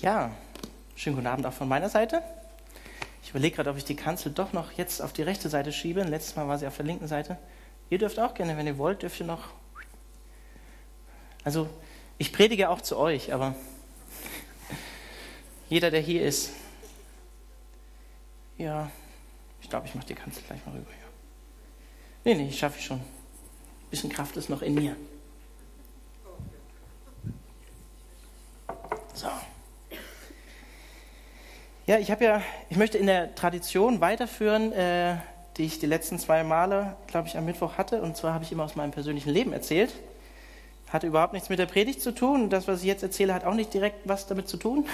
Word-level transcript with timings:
Ja, 0.00 0.30
schönen 0.94 1.16
guten 1.16 1.26
Abend 1.26 1.44
auch 1.44 1.52
von 1.52 1.68
meiner 1.68 1.88
Seite. 1.90 2.22
Ich 3.22 3.30
überlege 3.30 3.56
gerade, 3.56 3.70
ob 3.70 3.76
ich 3.76 3.84
die 3.84 3.96
Kanzel 3.96 4.32
doch 4.32 4.52
noch 4.52 4.72
jetzt 4.72 5.02
auf 5.02 5.12
die 5.12 5.22
rechte 5.22 5.50
Seite 5.50 5.70
schiebe. 5.70 6.02
Letztes 6.02 6.34
Mal 6.34 6.48
war 6.48 6.58
sie 6.58 6.66
auf 6.66 6.76
der 6.76 6.86
linken 6.86 7.08
Seite. 7.08 7.36
Ihr 7.90 7.98
dürft 7.98 8.18
auch 8.18 8.32
gerne, 8.32 8.56
wenn 8.56 8.66
ihr 8.66 8.78
wollt, 8.78 9.02
dürft 9.02 9.20
ihr 9.20 9.26
noch. 9.26 9.48
Also, 11.44 11.68
ich 12.16 12.32
predige 12.32 12.70
auch 12.70 12.80
zu 12.80 12.96
euch, 12.96 13.34
aber 13.34 13.54
jeder, 15.68 15.90
der 15.90 16.00
hier 16.00 16.24
ist. 16.24 16.52
Ja, 18.56 18.90
ich 19.60 19.68
glaube, 19.68 19.86
ich 19.86 19.94
mache 19.94 20.06
die 20.06 20.14
Kanzel 20.14 20.42
gleich 20.46 20.64
mal 20.64 20.72
rüber. 20.72 20.90
Ja. 20.90 21.08
Nee, 22.24 22.34
nee, 22.34 22.48
ich 22.48 22.58
schaffe 22.58 22.78
ich 22.78 22.86
schon. 22.86 22.98
Ein 22.98 23.90
bisschen 23.90 24.10
Kraft 24.10 24.36
ist 24.36 24.48
noch 24.48 24.62
in 24.62 24.74
mir. 24.74 24.96
So. 29.14 29.28
Ja, 31.84 31.98
ich 31.98 32.12
habe 32.12 32.24
ja, 32.24 32.42
ich 32.70 32.76
möchte 32.76 32.96
in 32.96 33.06
der 33.06 33.34
Tradition 33.34 34.00
weiterführen, 34.00 34.72
äh, 34.72 35.16
die 35.56 35.64
ich 35.64 35.80
die 35.80 35.86
letzten 35.86 36.16
zwei 36.20 36.44
Male, 36.44 36.94
glaube 37.08 37.26
ich, 37.26 37.36
am 37.36 37.44
Mittwoch 37.44 37.76
hatte. 37.76 38.02
Und 38.02 38.16
zwar 38.16 38.34
habe 38.34 38.44
ich 38.44 38.52
immer 38.52 38.62
aus 38.62 38.76
meinem 38.76 38.92
persönlichen 38.92 39.30
Leben 39.30 39.52
erzählt. 39.52 39.92
Hatte 40.90 41.08
überhaupt 41.08 41.32
nichts 41.32 41.48
mit 41.48 41.58
der 41.58 41.66
Predigt 41.66 42.00
zu 42.00 42.12
tun. 42.14 42.50
Das, 42.50 42.68
was 42.68 42.82
ich 42.82 42.86
jetzt 42.86 43.02
erzähle, 43.02 43.34
hat 43.34 43.44
auch 43.44 43.54
nicht 43.54 43.74
direkt 43.74 44.08
was 44.08 44.28
damit 44.28 44.48
zu 44.48 44.58
tun. 44.58 44.86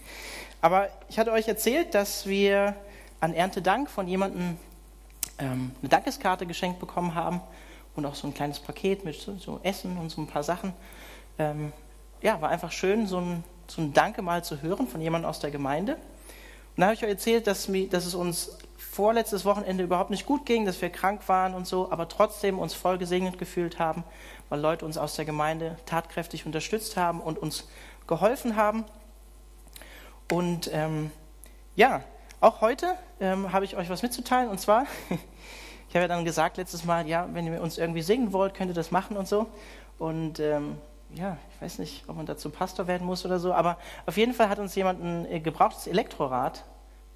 Aber 0.60 0.90
ich 1.08 1.18
hatte 1.18 1.32
euch 1.32 1.48
erzählt, 1.48 1.94
dass 1.94 2.26
wir 2.26 2.74
an 3.18 3.32
Erntedank 3.32 3.88
von 3.88 4.06
jemandem 4.06 4.58
ähm, 5.38 5.70
eine 5.80 5.88
Dankeskarte 5.88 6.44
geschenkt 6.44 6.80
bekommen 6.80 7.14
haben 7.14 7.40
und 7.94 8.04
auch 8.04 8.14
so 8.14 8.26
ein 8.26 8.34
kleines 8.34 8.60
Paket 8.60 9.06
mit 9.06 9.18
so, 9.18 9.38
so 9.38 9.58
Essen 9.62 9.96
und 9.96 10.10
so 10.10 10.20
ein 10.20 10.26
paar 10.26 10.42
Sachen. 10.42 10.74
Ähm, 11.38 11.72
ja, 12.20 12.42
war 12.42 12.50
einfach 12.50 12.72
schön, 12.72 13.06
so 13.06 13.22
ein, 13.22 13.42
so 13.68 13.80
ein 13.80 13.94
Danke 13.94 14.20
mal 14.20 14.44
zu 14.44 14.60
hören 14.60 14.86
von 14.86 15.00
jemandem 15.00 15.30
aus 15.30 15.40
der 15.40 15.50
Gemeinde. 15.50 15.96
Und 16.76 16.82
da 16.82 16.86
habe 16.86 16.94
ich 16.94 17.02
euch 17.02 17.08
erzählt, 17.08 17.46
dass, 17.46 17.70
dass 17.90 18.04
es 18.04 18.14
uns 18.14 18.58
vorletztes 18.76 19.46
Wochenende 19.46 19.82
überhaupt 19.82 20.10
nicht 20.10 20.26
gut 20.26 20.44
ging, 20.44 20.66
dass 20.66 20.82
wir 20.82 20.90
krank 20.90 21.26
waren 21.26 21.54
und 21.54 21.66
so, 21.66 21.90
aber 21.90 22.06
trotzdem 22.08 22.58
uns 22.58 22.74
voll 22.74 22.98
gesegnet 22.98 23.38
gefühlt 23.38 23.78
haben, 23.78 24.04
weil 24.50 24.60
Leute 24.60 24.84
uns 24.84 24.98
aus 24.98 25.16
der 25.16 25.24
Gemeinde 25.24 25.76
tatkräftig 25.86 26.44
unterstützt 26.44 26.98
haben 26.98 27.20
und 27.20 27.38
uns 27.38 27.66
geholfen 28.06 28.56
haben. 28.56 28.84
Und 30.30 30.70
ähm, 30.72 31.10
ja, 31.76 32.02
auch 32.40 32.60
heute 32.60 32.94
ähm, 33.20 33.52
habe 33.52 33.64
ich 33.64 33.76
euch 33.76 33.88
was 33.88 34.02
mitzuteilen 34.02 34.50
und 34.50 34.60
zwar, 34.60 34.86
ich 35.88 35.94
habe 35.94 36.02
ja 36.02 36.08
dann 36.08 36.26
gesagt 36.26 36.58
letztes 36.58 36.84
Mal, 36.84 37.08
ja, 37.08 37.26
wenn 37.32 37.46
ihr 37.46 37.62
uns 37.62 37.78
irgendwie 37.78 38.02
singen 38.02 38.34
wollt, 38.34 38.52
könnt 38.52 38.70
ihr 38.70 38.74
das 38.74 38.90
machen 38.90 39.16
und 39.16 39.26
so. 39.26 39.46
Und 39.98 40.40
ähm, 40.40 40.76
ja, 41.16 41.38
ich 41.54 41.62
weiß 41.62 41.78
nicht, 41.78 42.04
ob 42.08 42.16
man 42.16 42.26
dazu 42.26 42.50
Pastor 42.50 42.86
werden 42.86 43.06
muss 43.06 43.24
oder 43.24 43.38
so, 43.38 43.52
aber 43.54 43.78
auf 44.04 44.16
jeden 44.16 44.34
Fall 44.34 44.48
hat 44.48 44.58
uns 44.58 44.74
jemand 44.74 45.02
ein 45.02 45.26
äh, 45.26 45.40
gebrauchtes 45.40 45.86
Elektrorad 45.86 46.64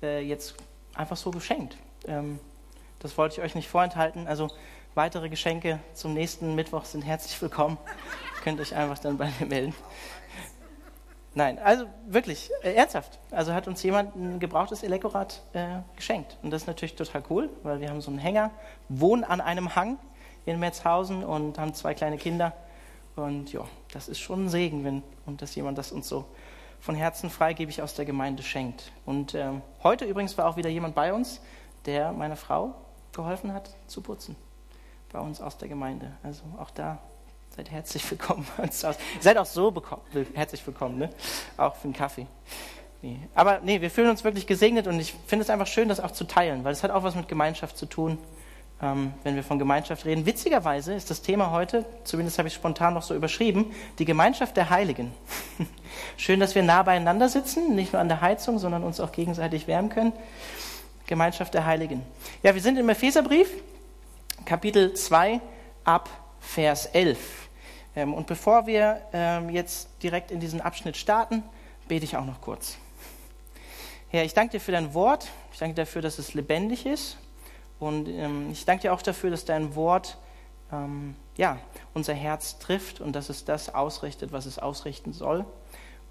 äh, 0.03 0.21
jetzt 0.21 0.55
einfach 0.95 1.17
so 1.17 1.31
geschenkt. 1.31 1.77
Ähm, 2.07 2.39
das 2.99 3.17
wollte 3.19 3.37
ich 3.37 3.43
euch 3.43 3.55
nicht 3.55 3.69
vorenthalten. 3.69 4.27
Also 4.27 4.49
weitere 4.95 5.29
Geschenke 5.29 5.81
zum 5.95 6.15
nächsten 6.15 6.55
Mittwoch 6.55 6.85
sind 6.85 7.03
herzlich 7.03 7.41
willkommen. 7.41 7.77
Könnt 8.43 8.61
euch 8.61 8.75
einfach 8.75 8.99
dann 8.99 9.19
bei 9.19 9.31
mir 9.39 9.47
melden. 9.47 9.75
Nein, 11.35 11.59
also 11.59 11.85
wirklich, 12.07 12.51
äh, 12.63 12.73
ernsthaft. 12.73 13.19
Also 13.31 13.53
hat 13.53 13.69
uns 13.69 13.83
jemand 13.83 14.17
ein 14.17 14.41
gebrauchtes 14.41 14.83
Elektrorad 14.83 15.43
äh, 15.53 15.81
geschenkt. 15.95 16.39
Und 16.43 16.51
das 16.51 16.63
ist 16.63 16.67
natürlich 16.67 16.97
total 16.97 17.23
cool, 17.29 17.51
weil 17.63 17.81
wir 17.81 17.91
haben 17.91 18.01
so 18.01 18.11
einen 18.11 18.19
Hänger, 18.19 18.51
wohnen 18.89 19.25
an 19.25 19.41
einem 19.41 19.77
Hang 19.77 19.99
in 20.47 20.59
Metzhausen 20.59 21.23
und 21.23 21.59
haben 21.59 21.75
zwei 21.75 21.95
kleine 21.95 22.17
Kinder. 22.17 22.55
Und 23.17 23.53
ja, 23.53 23.65
das 23.93 24.09
ist 24.09 24.21
schon 24.21 24.47
ein 24.47 24.49
Segen, 24.49 24.85
wenn 24.85 25.03
und 25.27 25.43
dass 25.43 25.55
jemand 25.55 25.79
das 25.79 25.93
uns 25.93 26.09
so 26.09 26.25
von 26.81 26.95
Herzen 26.95 27.31
freigebig 27.31 27.83
aus 27.83 27.95
der 27.95 28.05
Gemeinde 28.05 28.43
schenkt. 28.43 28.93
Und 29.05 29.35
ähm, 29.35 29.63
heute 29.83 30.05
übrigens 30.07 30.37
war 30.39 30.47
auch 30.47 30.57
wieder 30.57 30.71
jemand 30.71 30.95
bei 30.95 31.13
uns, 31.13 31.41
der 31.87 32.13
meiner 32.13 32.37
Frau 32.37 32.75
geholfen 33.13 33.53
hat 33.53 33.71
zu 33.87 34.01
putzen. 34.01 34.37
Bei 35.13 35.21
uns 35.21 35.41
aus 35.41 35.59
der 35.59 35.69
Gemeinde. 35.69 36.13
Also 36.23 36.43
auch 36.59 36.71
da 36.71 36.99
seid 37.55 37.71
herzlich 37.71 38.09
willkommen. 38.11 38.47
seid 38.71 39.37
auch 39.37 39.47
so 39.47 39.75
herzlich 40.35 40.67
willkommen, 40.67 40.99
ne? 40.99 41.11
Auch 41.57 41.75
für 41.75 41.85
einen 41.85 41.93
Kaffee. 41.93 42.27
Nee. 43.03 43.19
Aber 43.35 43.61
nee, 43.61 43.81
wir 43.81 43.91
fühlen 43.91 44.11
uns 44.11 44.25
wirklich 44.25 44.47
gesegnet 44.47 44.87
und 44.87 45.01
ich 45.01 45.15
finde 45.27 45.43
es 45.43 45.51
einfach 45.51 45.67
schön, 45.67 45.89
das 45.89 46.01
auch 46.01 46.11
zu 46.11 46.25
teilen, 46.25 46.65
weil 46.65 46.73
es 46.73 46.83
hat 46.83 46.91
auch 46.91 47.03
was 47.03 47.15
mit 47.15 47.29
Gemeinschaft 47.29 47.77
zu 47.77 47.87
tun 47.87 48.19
ähm, 48.83 49.13
wenn 49.25 49.37
wir 49.37 49.45
von 49.45 49.59
Gemeinschaft 49.59 50.05
reden. 50.05 50.27
Witzigerweise 50.27 50.95
ist 50.95 51.11
das 51.11 51.23
Thema 51.23 51.51
heute, 51.51 51.85
zumindest 52.05 52.39
habe 52.39 52.49
ich 52.49 52.55
spontan 52.55 52.95
noch 52.95 53.03
so 53.03 53.15
überschrieben, 53.15 53.75
die 53.99 54.05
Gemeinschaft 54.05 54.57
der 54.57 54.71
Heiligen. 54.71 55.13
Schön, 56.17 56.41
dass 56.41 56.55
wir 56.55 56.63
nah 56.63 56.83
beieinander 56.83 57.29
sitzen, 57.29 57.75
nicht 57.75 57.93
nur 57.93 58.01
an 58.01 58.09
der 58.09 58.21
Heizung, 58.21 58.59
sondern 58.59 58.83
uns 58.83 59.01
auch 59.01 59.13
gegenseitig 59.13 59.67
wärmen 59.67 59.91
können. 59.91 60.13
Gemeinschaft 61.07 61.55
der 61.55 61.67
Heiligen. 61.67 62.03
Ja, 62.43 62.55
wir 62.55 62.63
sind 62.63 62.79
im 62.79 62.89
Epheserbrief, 62.89 63.51
Kapitel 64.45 64.95
2 64.95 65.41
ab 65.85 66.09
Vers 66.41 66.87
11. 66.87 67.19
Ähm, 67.97 68.15
und 68.15 68.27
bevor 68.27 68.67
wir 68.67 69.01
ähm, 69.13 69.51
jetzt 69.51 69.89
direkt 70.03 70.31
in 70.31 70.41
diesen 70.41 70.61
Abschnitt 70.61 70.97
starten, 70.97 71.43
bete 71.89 72.05
ich 72.05 72.17
auch 72.17 72.25
noch 72.25 72.41
kurz. 72.41 72.79
Herr, 74.09 74.25
ich 74.25 74.33
danke 74.33 74.53
dir 74.53 74.61
für 74.61 74.73
dein 74.73 74.95
Wort. 74.95 75.29
Ich 75.53 75.59
danke 75.59 75.75
dafür, 75.75 76.01
dass 76.01 76.19
es 76.19 76.33
lebendig 76.35 76.87
ist 76.87 77.19
und 77.81 78.09
ähm, 78.09 78.51
ich 78.53 78.65
danke 78.65 78.83
dir 78.83 78.93
auch 78.93 79.03
dafür, 79.03 79.31
dass 79.31 79.45
dein 79.45 79.75
Wort 79.75 80.19
ähm, 80.71 81.17
ja, 81.37 81.59
unser 81.95 82.15
Herz 82.15 82.59
trifft 82.59 83.01
und 83.01 83.17
dass 83.17 83.29
es 83.31 83.45
das 83.45 83.75
ausrichtet, 83.75 84.33
was 84.33 84.47
es 84.47 84.59
ausrichten 84.59 85.13
soll. 85.13 85.45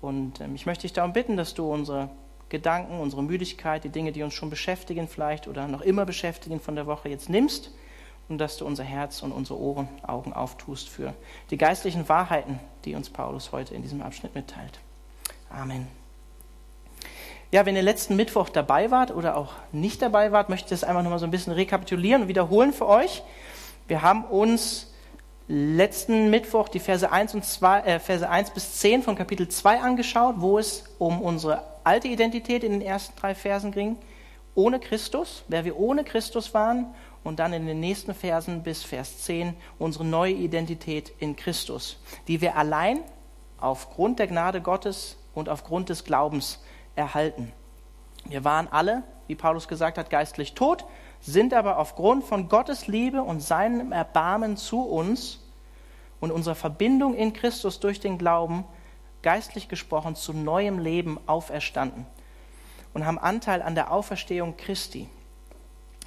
Und 0.01 0.41
ähm, 0.41 0.55
ich 0.55 0.65
möchte 0.65 0.81
dich 0.81 0.93
darum 0.93 1.13
bitten, 1.13 1.37
dass 1.37 1.53
du 1.53 1.71
unsere 1.71 2.09
Gedanken, 2.49 2.99
unsere 2.99 3.23
Müdigkeit, 3.23 3.83
die 3.83 3.89
Dinge, 3.89 4.11
die 4.11 4.23
uns 4.23 4.33
schon 4.33 4.49
beschäftigen 4.49 5.07
vielleicht 5.07 5.47
oder 5.47 5.67
noch 5.67 5.81
immer 5.81 6.05
beschäftigen 6.05 6.59
von 6.59 6.75
der 6.75 6.87
Woche 6.87 7.09
jetzt 7.09 7.29
nimmst 7.29 7.71
und 8.27 8.39
dass 8.39 8.57
du 8.57 8.65
unser 8.65 8.83
Herz 8.83 9.21
und 9.21 9.31
unsere 9.31 9.59
Ohren, 9.59 9.87
Augen 10.01 10.33
auftust 10.33 10.89
für 10.89 11.13
die 11.51 11.57
geistlichen 11.57 12.09
Wahrheiten, 12.09 12.59
die 12.85 12.95
uns 12.95 13.09
Paulus 13.09 13.51
heute 13.51 13.75
in 13.75 13.83
diesem 13.83 14.01
Abschnitt 14.01 14.33
mitteilt. 14.33 14.79
Amen. 15.49 15.98
Ja, 17.51 17.65
wenn 17.65 17.75
ihr 17.75 17.81
letzten 17.81 18.15
Mittwoch 18.15 18.49
dabei 18.49 18.91
wart 18.91 19.09
oder 19.09 19.35
auch 19.35 19.53
nicht 19.71 20.03
dabei 20.03 20.31
wart, 20.31 20.49
möchte 20.49 20.65
ich 20.65 20.69
das 20.69 20.83
einfach 20.87 21.01
nochmal 21.01 21.17
so 21.17 21.25
ein 21.25 21.31
bisschen 21.31 21.53
rekapitulieren 21.53 22.23
und 22.23 22.27
wiederholen 22.27 22.73
für 22.73 22.87
euch. 22.87 23.23
Wir 23.87 24.03
haben 24.03 24.23
uns 24.25 24.93
letzten 25.47 26.29
Mittwoch 26.29 26.69
die 26.69 26.79
Verse 26.79 27.11
1, 27.11 27.33
und 27.33 27.43
2, 27.43 27.79
äh, 27.79 27.99
Verse 27.99 28.29
1 28.29 28.51
bis 28.51 28.77
10 28.77 29.01
von 29.01 29.15
Kapitel 29.15 29.47
2 29.47 29.79
angeschaut, 29.79 30.35
wo 30.37 30.59
es 30.59 30.83
um 30.99 31.23
unsere 31.23 31.63
alte 31.83 32.07
Identität 32.07 32.63
in 32.63 32.71
den 32.71 32.81
ersten 32.83 33.19
drei 33.19 33.33
Versen 33.33 33.71
ging, 33.71 33.97
ohne 34.53 34.79
Christus, 34.79 35.43
wer 35.47 35.65
wir 35.65 35.79
ohne 35.79 36.03
Christus 36.03 36.53
waren, 36.53 36.93
und 37.23 37.39
dann 37.39 37.51
in 37.53 37.65
den 37.65 37.79
nächsten 37.79 38.13
Versen 38.13 38.61
bis 38.61 38.83
Vers 38.83 39.23
10 39.23 39.55
unsere 39.79 40.05
neue 40.05 40.33
Identität 40.33 41.11
in 41.17 41.35
Christus, 41.35 41.97
die 42.27 42.41
wir 42.41 42.55
allein 42.55 42.99
aufgrund 43.59 44.19
der 44.19 44.27
Gnade 44.27 44.61
Gottes 44.61 45.17
und 45.33 45.49
aufgrund 45.49 45.89
des 45.89 46.03
Glaubens 46.03 46.59
erhalten. 46.99 47.51
Wir 48.25 48.43
waren 48.43 48.67
alle, 48.67 49.03
wie 49.27 49.35
Paulus 49.35 49.67
gesagt 49.67 49.97
hat, 49.97 50.09
geistlich 50.09 50.53
tot, 50.53 50.85
sind 51.21 51.53
aber 51.53 51.77
aufgrund 51.77 52.23
von 52.23 52.49
Gottes 52.49 52.87
Liebe 52.87 53.23
und 53.23 53.39
seinem 53.39 53.91
Erbarmen 53.91 54.57
zu 54.57 54.81
uns 54.81 55.39
und 56.19 56.31
unserer 56.31 56.55
Verbindung 56.55 57.15
in 57.15 57.33
Christus 57.33 57.79
durch 57.79 57.99
den 57.99 58.17
Glauben, 58.17 58.65
geistlich 59.21 59.67
gesprochen, 59.69 60.15
zu 60.15 60.33
neuem 60.33 60.77
Leben 60.79 61.19
auferstanden 61.25 62.05
und 62.93 63.05
haben 63.05 63.17
Anteil 63.17 63.61
an 63.61 63.75
der 63.75 63.91
Auferstehung 63.91 64.57
Christi, 64.57 65.09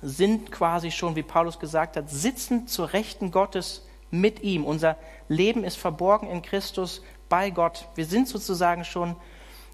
sind 0.02 0.50
quasi 0.50 0.90
schon, 0.90 1.16
wie 1.16 1.22
Paulus 1.22 1.58
gesagt 1.58 1.96
hat, 1.96 2.10
sitzen 2.10 2.66
zur 2.66 2.92
Rechten 2.92 3.30
Gottes 3.30 3.86
mit 4.10 4.42
ihm. 4.42 4.64
Unser 4.64 4.96
Leben 5.28 5.64
ist 5.64 5.76
verborgen 5.76 6.28
in 6.28 6.42
Christus 6.42 7.02
bei 7.28 7.50
Gott. 7.50 7.88
Wir 7.94 8.04
sind 8.04 8.28
sozusagen 8.28 8.84
schon 8.84 9.16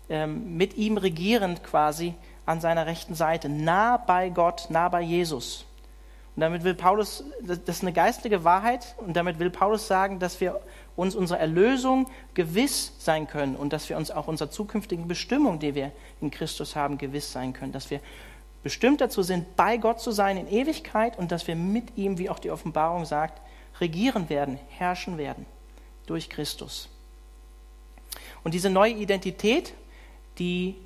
ähm, 0.08 0.56
mit 0.56 0.76
ihm 0.76 0.96
regierend 0.96 1.62
quasi 1.64 2.14
an 2.46 2.60
seiner 2.60 2.87
rechten 2.87 3.14
Seite, 3.14 3.49
nah 3.49 3.96
bei 3.99 4.31
Gott, 4.31 4.69
nah 4.70 4.88
bei 4.88 5.02
Jesus. 5.02 5.66
Und 6.34 6.43
damit 6.43 6.62
will 6.62 6.75
Paulus, 6.75 7.25
das 7.43 7.58
ist 7.66 7.82
eine 7.82 7.93
geistige 7.93 8.44
Wahrheit, 8.44 8.94
und 8.99 9.16
damit 9.16 9.38
will 9.38 9.50
Paulus 9.50 9.88
sagen, 9.88 10.19
dass 10.19 10.40
wir 10.40 10.60
uns 10.94 11.14
unserer 11.14 11.40
Erlösung 11.40 12.08
gewiss 12.34 12.93
sein 12.99 13.26
können 13.26 13.55
und 13.55 13.72
dass 13.72 13.88
wir 13.88 13.96
uns 13.96 14.10
auch 14.10 14.28
unserer 14.28 14.50
zukünftigen 14.50 15.08
Bestimmung, 15.08 15.58
die 15.58 15.75
wir 15.75 15.93
in 16.20 16.31
Christus 16.31 16.75
haben, 16.75 16.96
gewiss 16.96 17.32
sein 17.32 17.52
können. 17.52 17.72
Dass 17.72 17.90
wir 17.90 18.00
bestimmt 18.62 19.00
dazu 19.00 19.22
sind, 19.22 19.56
bei 19.56 19.76
Gott 19.76 20.00
zu 20.00 20.11
sein 20.11 20.37
in 20.37 20.49
Ewigkeit 20.49 21.19
und 21.19 21.32
dass 21.32 21.46
wir 21.46 21.56
mit 21.56 21.96
ihm, 21.96 22.19
wie 22.19 22.31
auch 22.31 22.38
die 22.38 22.50
Offenbarung 22.50 23.04
sagt, 23.04 23.40
regieren 23.81 24.28
werden, 24.28 24.58
herrschen 24.69 25.19
werden 25.19 25.44
durch 26.06 26.31
Christus. 26.31 26.88
Und 28.44 28.54
diese 28.54 28.70
neue 28.70 28.93
Identität, 28.93 29.75
die 30.38 30.76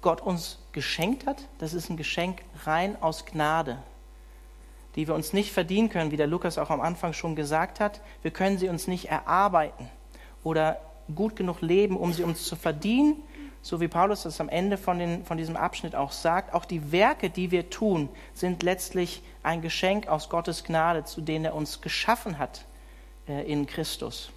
Gott 0.00 0.20
uns 0.20 0.58
geschenkt 0.72 1.26
hat. 1.26 1.48
Das 1.58 1.74
ist 1.74 1.90
ein 1.90 1.96
Geschenk 1.96 2.42
rein 2.64 3.00
aus 3.00 3.24
Gnade, 3.24 3.78
die 4.96 5.06
wir 5.06 5.14
uns 5.14 5.32
nicht 5.32 5.52
verdienen 5.52 5.88
können, 5.88 6.10
wie 6.10 6.16
der 6.16 6.26
Lukas 6.26 6.58
auch 6.58 6.70
am 6.70 6.80
Anfang 6.80 7.12
schon 7.12 7.36
gesagt 7.36 7.80
hat. 7.80 8.00
Wir 8.22 8.30
können 8.30 8.58
sie 8.58 8.68
uns 8.68 8.88
nicht 8.88 9.06
erarbeiten 9.06 9.88
oder 10.42 10.80
gut 11.14 11.36
genug 11.36 11.60
leben, 11.60 11.96
um 11.96 12.12
sie 12.12 12.24
uns 12.24 12.44
zu 12.44 12.56
verdienen, 12.56 13.22
so 13.60 13.80
wie 13.80 13.88
Paulus 13.88 14.24
das 14.24 14.40
am 14.40 14.48
Ende 14.48 14.76
von, 14.76 14.98
den, 14.98 15.24
von 15.24 15.36
diesem 15.36 15.56
Abschnitt 15.56 15.94
auch 15.94 16.10
sagt, 16.10 16.52
auch 16.52 16.64
die 16.64 16.90
Werke, 16.90 17.30
die 17.30 17.52
wir 17.52 17.70
tun, 17.70 18.08
sind 18.34 18.62
letztlich 18.64 19.22
ein 19.44 19.62
Geschenk 19.62 20.08
aus 20.08 20.28
Gottes 20.28 20.64
Gnade, 20.64 21.04
zu 21.04 21.20
denen 21.20 21.44
er 21.44 21.54
uns 21.54 21.80
geschaffen 21.80 22.38
hat 22.38 22.64
äh, 23.28 23.50
in 23.50 23.66
Christus. 23.66 24.30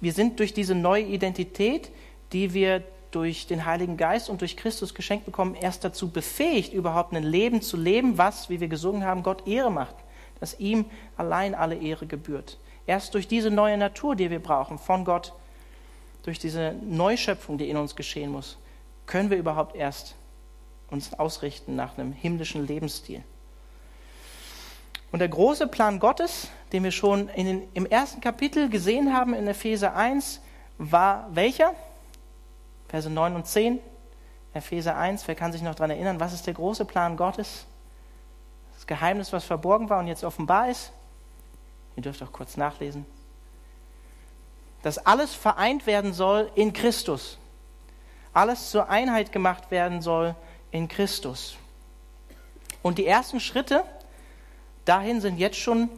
Wir 0.00 0.12
sind 0.12 0.38
durch 0.38 0.52
diese 0.52 0.74
neue 0.74 1.04
Identität, 1.04 1.90
die 2.32 2.54
wir 2.54 2.82
durch 3.10 3.46
den 3.46 3.66
Heiligen 3.66 3.96
Geist 3.96 4.30
und 4.30 4.40
durch 4.40 4.56
Christus 4.56 4.94
geschenkt 4.94 5.26
bekommen, 5.26 5.54
erst 5.54 5.84
dazu 5.84 6.10
befähigt, 6.10 6.72
überhaupt 6.72 7.12
ein 7.12 7.22
Leben 7.22 7.60
zu 7.60 7.76
leben, 7.76 8.16
was, 8.16 8.48
wie 8.48 8.60
wir 8.60 8.68
gesungen 8.68 9.04
haben, 9.04 9.22
Gott 9.22 9.46
Ehre 9.46 9.70
macht, 9.70 9.94
dass 10.40 10.58
ihm 10.58 10.86
allein 11.16 11.54
alle 11.54 11.76
Ehre 11.76 12.06
gebührt. 12.06 12.58
Erst 12.86 13.14
durch 13.14 13.28
diese 13.28 13.50
neue 13.50 13.76
Natur, 13.76 14.16
die 14.16 14.30
wir 14.30 14.42
brauchen, 14.42 14.78
von 14.78 15.04
Gott, 15.04 15.34
durch 16.22 16.38
diese 16.38 16.74
Neuschöpfung, 16.82 17.58
die 17.58 17.68
in 17.68 17.76
uns 17.76 17.94
geschehen 17.94 18.32
muss, 18.32 18.56
können 19.06 19.30
wir 19.30 19.36
überhaupt 19.36 19.76
erst 19.76 20.14
uns 20.90 21.12
ausrichten 21.14 21.76
nach 21.76 21.98
einem 21.98 22.12
himmlischen 22.12 22.66
Lebensstil. 22.66 23.22
Und 25.10 25.18
der 25.18 25.28
große 25.28 25.66
Plan 25.66 25.98
Gottes, 25.98 26.48
den 26.72 26.84
wir 26.84 26.90
schon 26.90 27.28
den, 27.36 27.68
im 27.74 27.84
ersten 27.84 28.20
Kapitel 28.22 28.70
gesehen 28.70 29.12
haben 29.12 29.34
in 29.34 29.46
Epheser 29.46 29.94
1, 29.94 30.40
war 30.78 31.28
welcher? 31.32 31.74
Verse 32.92 33.08
9 33.08 33.34
und 33.34 33.46
10. 33.46 33.80
Epheser 34.52 34.98
1, 34.98 35.26
wer 35.26 35.34
kann 35.34 35.50
sich 35.50 35.62
noch 35.62 35.74
daran 35.74 35.92
erinnern, 35.92 36.20
was 36.20 36.34
ist 36.34 36.46
der 36.46 36.52
große 36.52 36.84
Plan 36.84 37.16
Gottes? 37.16 37.64
Das 38.74 38.86
Geheimnis, 38.86 39.32
was 39.32 39.44
verborgen 39.44 39.88
war 39.88 39.98
und 39.98 40.08
jetzt 40.08 40.24
offenbar 40.24 40.68
ist. 40.68 40.92
Ihr 41.96 42.02
dürft 42.02 42.22
auch 42.22 42.32
kurz 42.32 42.58
nachlesen. 42.58 43.06
Dass 44.82 44.98
alles 44.98 45.34
vereint 45.34 45.86
werden 45.86 46.12
soll 46.12 46.50
in 46.54 46.74
Christus. 46.74 47.38
Alles 48.34 48.70
zur 48.70 48.90
Einheit 48.90 49.32
gemacht 49.32 49.70
werden 49.70 50.02
soll 50.02 50.34
in 50.70 50.86
Christus. 50.86 51.56
Und 52.82 52.98
die 52.98 53.06
ersten 53.06 53.40
Schritte 53.40 53.84
dahin 54.84 55.22
sind 55.22 55.38
jetzt 55.38 55.56
schon 55.56 55.88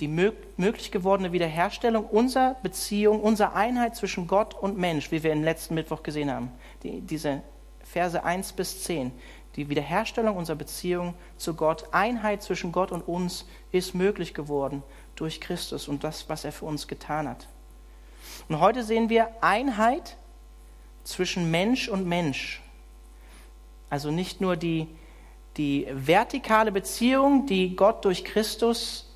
die 0.00 0.08
möglich 0.08 0.90
gewordene 0.90 1.32
Wiederherstellung 1.32 2.06
unserer 2.06 2.56
Beziehung, 2.62 3.20
unserer 3.20 3.54
Einheit 3.54 3.94
zwischen 3.94 4.26
Gott 4.26 4.54
und 4.54 4.76
Mensch, 4.76 5.12
wie 5.12 5.22
wir 5.22 5.32
im 5.32 5.44
letzten 5.44 5.74
Mittwoch 5.74 6.02
gesehen 6.02 6.30
haben. 6.30 6.50
Die, 6.82 7.00
diese 7.00 7.42
Verse 7.84 8.22
1 8.22 8.54
bis 8.54 8.82
10. 8.82 9.12
Die 9.54 9.68
Wiederherstellung 9.68 10.36
unserer 10.36 10.56
Beziehung 10.56 11.14
zu 11.36 11.54
Gott, 11.54 11.84
Einheit 11.92 12.42
zwischen 12.42 12.72
Gott 12.72 12.90
und 12.90 13.02
uns 13.02 13.46
ist 13.70 13.94
möglich 13.94 14.34
geworden 14.34 14.82
durch 15.14 15.40
Christus 15.40 15.86
und 15.86 16.02
das, 16.02 16.28
was 16.28 16.44
er 16.44 16.50
für 16.50 16.64
uns 16.64 16.88
getan 16.88 17.28
hat. 17.28 17.46
Und 18.48 18.58
heute 18.58 18.82
sehen 18.82 19.08
wir 19.08 19.28
Einheit 19.42 20.16
zwischen 21.04 21.52
Mensch 21.52 21.88
und 21.88 22.04
Mensch. 22.04 22.62
Also 23.90 24.10
nicht 24.10 24.40
nur 24.40 24.56
die, 24.56 24.88
die 25.56 25.86
vertikale 25.92 26.72
Beziehung, 26.72 27.46
die 27.46 27.76
Gott 27.76 28.04
durch 28.04 28.24
Christus 28.24 29.13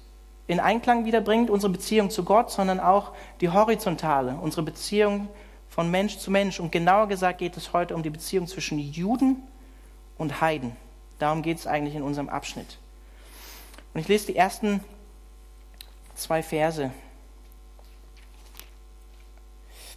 in 0.48 0.58
Einklang 0.58 1.04
wiederbringt, 1.04 1.50
unsere 1.50 1.70
Beziehung 1.70 2.10
zu 2.10 2.24
Gott, 2.24 2.50
sondern 2.50 2.80
auch 2.80 3.12
die 3.40 3.50
horizontale, 3.50 4.36
unsere 4.40 4.62
Beziehung 4.62 5.28
von 5.68 5.90
Mensch 5.90 6.18
zu 6.18 6.30
Mensch. 6.30 6.58
Und 6.58 6.72
genauer 6.72 7.06
gesagt 7.06 7.38
geht 7.38 7.56
es 7.56 7.72
heute 7.72 7.94
um 7.94 8.02
die 8.02 8.10
Beziehung 8.10 8.48
zwischen 8.48 8.78
Juden 8.78 9.42
und 10.16 10.40
Heiden. 10.40 10.74
Darum 11.18 11.42
geht 11.42 11.58
es 11.58 11.66
eigentlich 11.66 11.94
in 11.94 12.02
unserem 12.02 12.30
Abschnitt. 12.30 12.78
Und 13.92 14.00
ich 14.00 14.08
lese 14.08 14.26
die 14.26 14.36
ersten 14.36 14.82
zwei 16.14 16.42
Verse. 16.42 16.90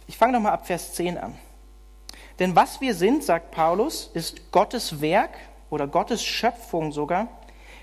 Ich 0.06 0.18
fange 0.18 0.34
nochmal 0.34 0.52
ab 0.52 0.66
Vers 0.66 0.92
10 0.92 1.16
an. 1.16 1.34
Denn 2.38 2.54
was 2.54 2.80
wir 2.80 2.94
sind, 2.94 3.24
sagt 3.24 3.52
Paulus, 3.52 4.10
ist 4.12 4.52
Gottes 4.52 5.00
Werk 5.00 5.30
oder 5.70 5.86
Gottes 5.86 6.22
Schöpfung 6.22 6.92
sogar. 6.92 7.28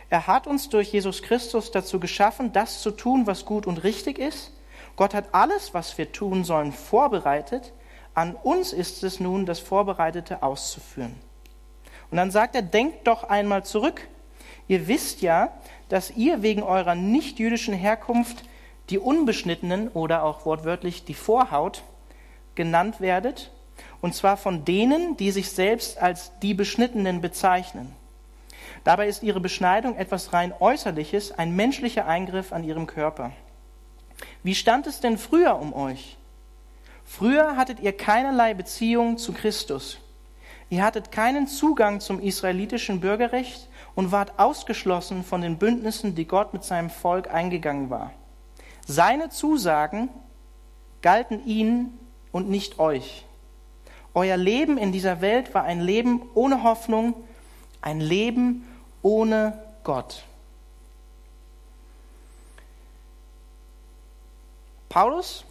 Er 0.09 0.27
hat 0.27 0.47
uns 0.47 0.69
durch 0.69 0.91
Jesus 0.91 1.21
Christus 1.21 1.71
dazu 1.71 1.99
geschaffen, 1.99 2.51
das 2.51 2.81
zu 2.81 2.91
tun, 2.91 3.27
was 3.27 3.45
gut 3.45 3.67
und 3.67 3.83
richtig 3.83 4.17
ist. 4.17 4.51
Gott 4.95 5.13
hat 5.13 5.33
alles, 5.33 5.73
was 5.73 5.97
wir 5.97 6.11
tun 6.11 6.43
sollen, 6.43 6.71
vorbereitet. 6.71 7.73
An 8.13 8.35
uns 8.35 8.73
ist 8.73 9.03
es 9.03 9.19
nun, 9.19 9.45
das 9.45 9.59
Vorbereitete 9.59 10.41
auszuführen. 10.41 11.15
Und 12.09 12.17
dann 12.17 12.31
sagt 12.31 12.55
er, 12.55 12.63
denkt 12.63 13.07
doch 13.07 13.23
einmal 13.23 13.63
zurück. 13.63 14.07
Ihr 14.67 14.87
wisst 14.87 15.21
ja, 15.21 15.53
dass 15.89 16.11
ihr 16.11 16.41
wegen 16.41 16.63
eurer 16.63 16.95
nichtjüdischen 16.95 17.73
Herkunft 17.73 18.43
die 18.89 18.97
Unbeschnittenen 18.97 19.89
oder 19.89 20.23
auch 20.23 20.45
wortwörtlich 20.45 21.05
die 21.05 21.13
Vorhaut 21.13 21.83
genannt 22.55 22.99
werdet 22.99 23.51
und 24.01 24.15
zwar 24.15 24.37
von 24.37 24.65
denen, 24.65 25.17
die 25.17 25.31
sich 25.31 25.51
selbst 25.51 25.97
als 25.97 26.31
die 26.39 26.53
Beschnittenen 26.53 27.21
bezeichnen. 27.21 27.93
Dabei 28.83 29.07
ist 29.07 29.23
ihre 29.23 29.39
Beschneidung 29.39 29.95
etwas 29.95 30.33
rein 30.33 30.53
Äußerliches, 30.59 31.31
ein 31.31 31.55
menschlicher 31.55 32.05
Eingriff 32.05 32.53
an 32.53 32.63
ihrem 32.63 32.87
Körper. 32.87 33.31
Wie 34.43 34.55
stand 34.55 34.87
es 34.87 34.99
denn 34.99 35.17
früher 35.17 35.59
um 35.59 35.73
euch? 35.73 36.17
Früher 37.05 37.57
hattet 37.57 37.79
ihr 37.79 37.95
keinerlei 37.95 38.53
Beziehung 38.53 39.17
zu 39.17 39.33
Christus. 39.33 39.99
Ihr 40.69 40.83
hattet 40.83 41.11
keinen 41.11 41.47
Zugang 41.47 41.99
zum 41.99 42.21
israelitischen 42.21 42.99
Bürgerrecht 42.99 43.67
und 43.95 44.11
wart 44.11 44.37
ausgeschlossen 44.37 45.23
von 45.23 45.41
den 45.41 45.57
Bündnissen, 45.57 46.13
die 46.13 46.25
Gott 46.25 46.53
mit 46.53 46.63
seinem 46.63 46.91
Volk 46.91 47.33
eingegangen 47.33 47.89
war. 47.89 48.11
Seine 48.85 49.29
Zusagen 49.29 50.09
galten 51.01 51.45
ihnen 51.45 51.97
und 52.31 52.49
nicht 52.49 52.79
euch. 52.79 53.25
Euer 54.13 54.37
Leben 54.37 54.77
in 54.77 54.91
dieser 54.91 55.21
Welt 55.21 55.53
war 55.53 55.63
ein 55.63 55.81
Leben 55.81 56.21
ohne 56.33 56.63
Hoffnung, 56.63 57.15
ein 57.81 58.01
Leben 58.01 58.67
ohne 59.01 59.57
Gott. 59.83 60.23
Paulus 64.89 65.45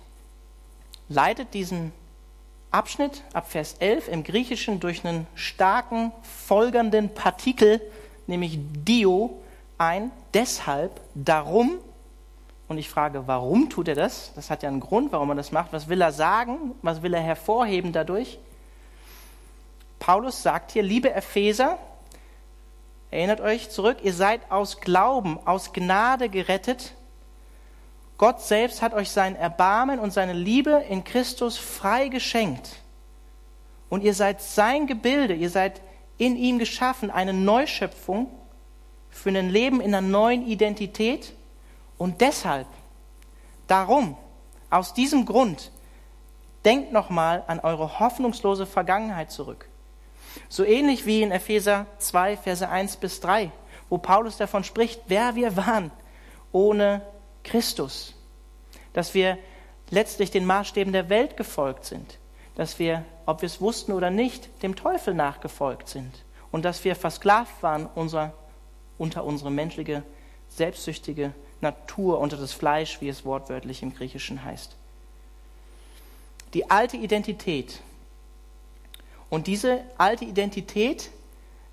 leitet 1.08 1.54
diesen 1.54 1.92
Abschnitt 2.70 3.22
ab 3.32 3.50
Vers 3.50 3.76
11 3.78 4.08
im 4.08 4.24
Griechischen 4.24 4.80
durch 4.80 5.04
einen 5.04 5.26
starken, 5.34 6.12
folgernden 6.22 7.14
Partikel, 7.14 7.80
nämlich 8.26 8.58
Dio, 8.60 9.40
ein. 9.78 10.10
Deshalb, 10.34 11.00
darum, 11.14 11.78
und 12.68 12.76
ich 12.76 12.90
frage, 12.90 13.26
warum 13.26 13.70
tut 13.70 13.88
er 13.88 13.94
das? 13.94 14.32
Das 14.34 14.50
hat 14.50 14.62
ja 14.62 14.68
einen 14.68 14.80
Grund, 14.80 15.10
warum 15.12 15.30
er 15.30 15.36
das 15.36 15.52
macht. 15.52 15.72
Was 15.72 15.88
will 15.88 16.02
er 16.02 16.12
sagen? 16.12 16.74
Was 16.82 17.00
will 17.00 17.14
er 17.14 17.22
hervorheben 17.22 17.92
dadurch? 17.92 18.38
Paulus 19.98 20.42
sagt 20.42 20.72
hier, 20.72 20.82
liebe 20.82 21.12
Epheser, 21.12 21.78
erinnert 23.10 23.40
euch 23.40 23.70
zurück, 23.70 23.98
ihr 24.02 24.12
seid 24.12 24.50
aus 24.50 24.80
Glauben, 24.80 25.38
aus 25.44 25.72
Gnade 25.72 26.28
gerettet. 26.28 26.94
Gott 28.18 28.40
selbst 28.40 28.82
hat 28.82 28.94
euch 28.94 29.10
sein 29.10 29.36
Erbarmen 29.36 29.98
und 29.98 30.12
seine 30.12 30.32
Liebe 30.32 30.84
in 30.88 31.04
Christus 31.04 31.56
frei 31.56 32.08
geschenkt. 32.08 32.80
Und 33.88 34.02
ihr 34.02 34.14
seid 34.14 34.42
sein 34.42 34.86
Gebilde, 34.86 35.34
ihr 35.34 35.50
seid 35.50 35.80
in 36.18 36.36
ihm 36.36 36.58
geschaffen, 36.58 37.10
eine 37.10 37.32
Neuschöpfung 37.32 38.28
für 39.08 39.30
ein 39.30 39.48
Leben 39.48 39.80
in 39.80 39.94
einer 39.94 40.06
neuen 40.06 40.46
Identität. 40.46 41.32
Und 41.96 42.20
deshalb, 42.20 42.66
darum, 43.66 44.16
aus 44.68 44.94
diesem 44.94 45.24
Grund, 45.24 45.70
denkt 46.64 46.92
nochmal 46.92 47.44
an 47.46 47.60
eure 47.60 48.00
hoffnungslose 48.00 48.66
Vergangenheit 48.66 49.30
zurück. 49.30 49.67
So 50.48 50.64
ähnlich 50.64 51.06
wie 51.06 51.22
in 51.22 51.30
Epheser 51.30 51.86
2, 51.98 52.36
Verse 52.36 52.68
1 52.68 52.96
bis 52.96 53.20
3, 53.20 53.50
wo 53.88 53.98
Paulus 53.98 54.36
davon 54.36 54.64
spricht, 54.64 55.00
wer 55.06 55.34
wir 55.34 55.56
waren 55.56 55.90
ohne 56.52 57.02
Christus. 57.44 58.14
Dass 58.92 59.14
wir 59.14 59.38
letztlich 59.90 60.30
den 60.30 60.44
Maßstäben 60.44 60.92
der 60.92 61.08
Welt 61.08 61.36
gefolgt 61.36 61.84
sind. 61.84 62.18
Dass 62.54 62.78
wir, 62.78 63.04
ob 63.26 63.42
wir 63.42 63.46
es 63.46 63.60
wussten 63.60 63.92
oder 63.92 64.10
nicht, 64.10 64.62
dem 64.62 64.76
Teufel 64.76 65.14
nachgefolgt 65.14 65.88
sind. 65.88 66.24
Und 66.50 66.64
dass 66.64 66.84
wir 66.84 66.96
versklavt 66.96 67.62
waren 67.62 67.86
unser, 67.94 68.32
unter 68.96 69.24
unsere 69.24 69.50
menschliche, 69.50 70.02
selbstsüchtige 70.48 71.32
Natur, 71.60 72.18
unter 72.18 72.36
das 72.36 72.52
Fleisch, 72.52 73.00
wie 73.00 73.08
es 73.08 73.24
wortwörtlich 73.24 73.82
im 73.82 73.94
Griechischen 73.94 74.44
heißt. 74.44 74.76
Die 76.54 76.70
alte 76.70 76.96
Identität, 76.96 77.80
und 79.30 79.46
diese 79.46 79.80
alte 79.96 80.24
Identität, 80.24 81.10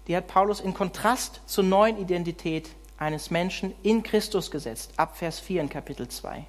die 0.08 0.16
hat 0.16 0.28
Paulus 0.28 0.60
in 0.60 0.74
Kontrast 0.74 1.42
zur 1.46 1.64
neuen 1.64 1.98
Identität 1.98 2.70
eines 2.98 3.32
Menschen 3.32 3.74
in 3.84 4.04
Christus 4.04 4.52
gesetzt, 4.52 4.94
ab 4.98 5.18
Vers 5.18 5.40
4 5.40 5.62
in 5.62 5.70
Kapitel 5.70 6.08
2. 6.08 6.46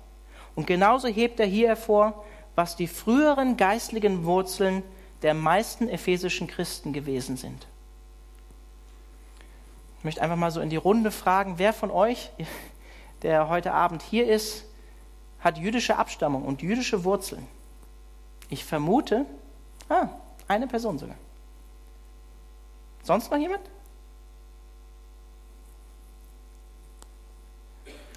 Und 0.54 0.66
genauso 0.66 1.08
hebt 1.08 1.40
er 1.40 1.46
hier 1.46 1.68
hervor, 1.68 2.24
was 2.54 2.76
die 2.76 2.86
früheren 2.86 3.56
geistlichen 3.56 4.24
Wurzeln 4.24 4.82
der 5.22 5.34
meisten 5.34 5.88
ephesischen 5.88 6.46
Christen 6.46 6.92
gewesen 6.92 7.36
sind. 7.36 7.66
Ich 9.98 10.04
möchte 10.04 10.22
einfach 10.22 10.36
mal 10.36 10.50
so 10.50 10.60
in 10.60 10.70
die 10.70 10.76
Runde 10.76 11.10
fragen, 11.10 11.54
wer 11.58 11.72
von 11.72 11.90
euch, 11.90 12.30
der 13.22 13.48
heute 13.48 13.72
Abend 13.72 14.02
hier 14.02 14.26
ist, 14.26 14.64
hat 15.40 15.58
jüdische 15.58 15.96
Abstammung 15.96 16.44
und 16.44 16.62
jüdische 16.62 17.04
Wurzeln? 17.04 17.46
Ich 18.48 18.64
vermute, 18.64 19.26
Ah, 19.88 20.08
eine 20.48 20.66
Person 20.66 20.98
sogar. 20.98 21.16
Sonst 23.02 23.30
noch 23.30 23.38
jemand? 23.38 23.62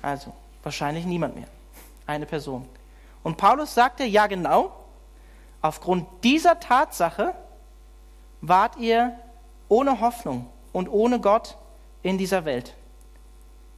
Also, 0.01 0.33
wahrscheinlich 0.63 1.05
niemand 1.05 1.35
mehr. 1.35 1.47
Eine 2.07 2.25
Person. 2.25 2.67
Und 3.23 3.37
Paulus 3.37 3.73
sagte, 3.73 4.03
ja 4.03 4.27
genau, 4.27 4.71
aufgrund 5.61 6.07
dieser 6.23 6.59
Tatsache 6.59 7.35
wart 8.41 8.77
ihr 8.77 9.19
ohne 9.67 9.99
Hoffnung 9.99 10.47
und 10.71 10.87
ohne 10.87 11.19
Gott 11.19 11.57
in 12.01 12.17
dieser 12.17 12.45
Welt. 12.45 12.75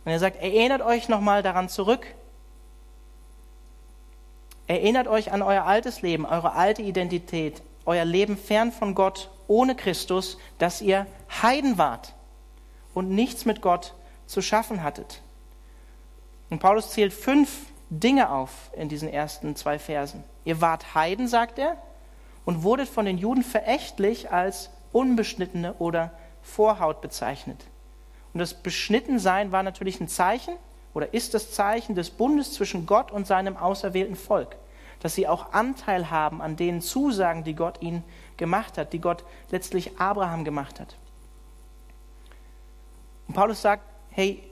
Und 0.05 0.11
er 0.11 0.19
sagt, 0.19 0.37
erinnert 0.37 0.81
euch 0.81 1.09
nochmal 1.09 1.43
daran 1.43 1.69
zurück. 1.69 2.07
Erinnert 4.67 5.07
euch 5.07 5.31
an 5.31 5.41
euer 5.41 5.65
altes 5.65 6.01
Leben, 6.01 6.25
eure 6.25 6.53
alte 6.53 6.81
Identität, 6.81 7.61
euer 7.85 8.05
Leben 8.05 8.37
fern 8.37 8.71
von 8.71 8.95
Gott, 8.95 9.29
ohne 9.47 9.75
Christus, 9.75 10.37
dass 10.57 10.81
ihr 10.81 11.07
Heiden 11.41 11.77
wart 11.77 12.13
und 12.93 13.09
nichts 13.09 13.45
mit 13.45 13.61
Gott 13.61 13.93
zu 14.25 14.41
schaffen 14.41 14.83
hattet. 14.83 15.21
Und 16.49 16.59
Paulus 16.59 16.91
zählt 16.91 17.13
fünf 17.13 17.67
Dinge 17.89 18.29
auf 18.29 18.71
in 18.75 18.89
diesen 18.89 19.09
ersten 19.09 19.55
zwei 19.55 19.79
Versen. 19.79 20.23
Ihr 20.45 20.61
wart 20.61 20.95
Heiden, 20.95 21.27
sagt 21.27 21.59
er, 21.59 21.77
und 22.45 22.63
wurdet 22.63 22.87
von 22.87 23.05
den 23.05 23.17
Juden 23.17 23.43
verächtlich 23.43 24.31
als 24.31 24.69
unbeschnittene 24.91 25.73
oder 25.75 26.11
Vorhaut 26.41 27.01
bezeichnet. 27.01 27.65
Und 28.33 28.39
das 28.39 28.53
Beschnittensein 28.53 29.51
war 29.51 29.63
natürlich 29.63 29.99
ein 29.99 30.07
Zeichen 30.07 30.55
oder 30.93 31.13
ist 31.13 31.33
das 31.33 31.51
Zeichen 31.51 31.95
des 31.95 32.09
Bundes 32.09 32.53
zwischen 32.53 32.85
Gott 32.85 33.11
und 33.11 33.27
seinem 33.27 33.57
auserwählten 33.57 34.15
Volk, 34.15 34.55
dass 35.01 35.15
sie 35.15 35.27
auch 35.27 35.51
Anteil 35.53 36.09
haben 36.09 36.41
an 36.41 36.55
den 36.55 36.81
Zusagen, 36.81 37.43
die 37.43 37.55
Gott 37.55 37.81
ihnen 37.81 38.03
gemacht 38.37 38.77
hat, 38.77 38.93
die 38.93 38.99
Gott 38.99 39.23
letztlich 39.49 39.99
Abraham 39.99 40.45
gemacht 40.45 40.79
hat. 40.79 40.95
Und 43.27 43.33
Paulus 43.33 43.61
sagt, 43.61 43.83
hey, 44.11 44.43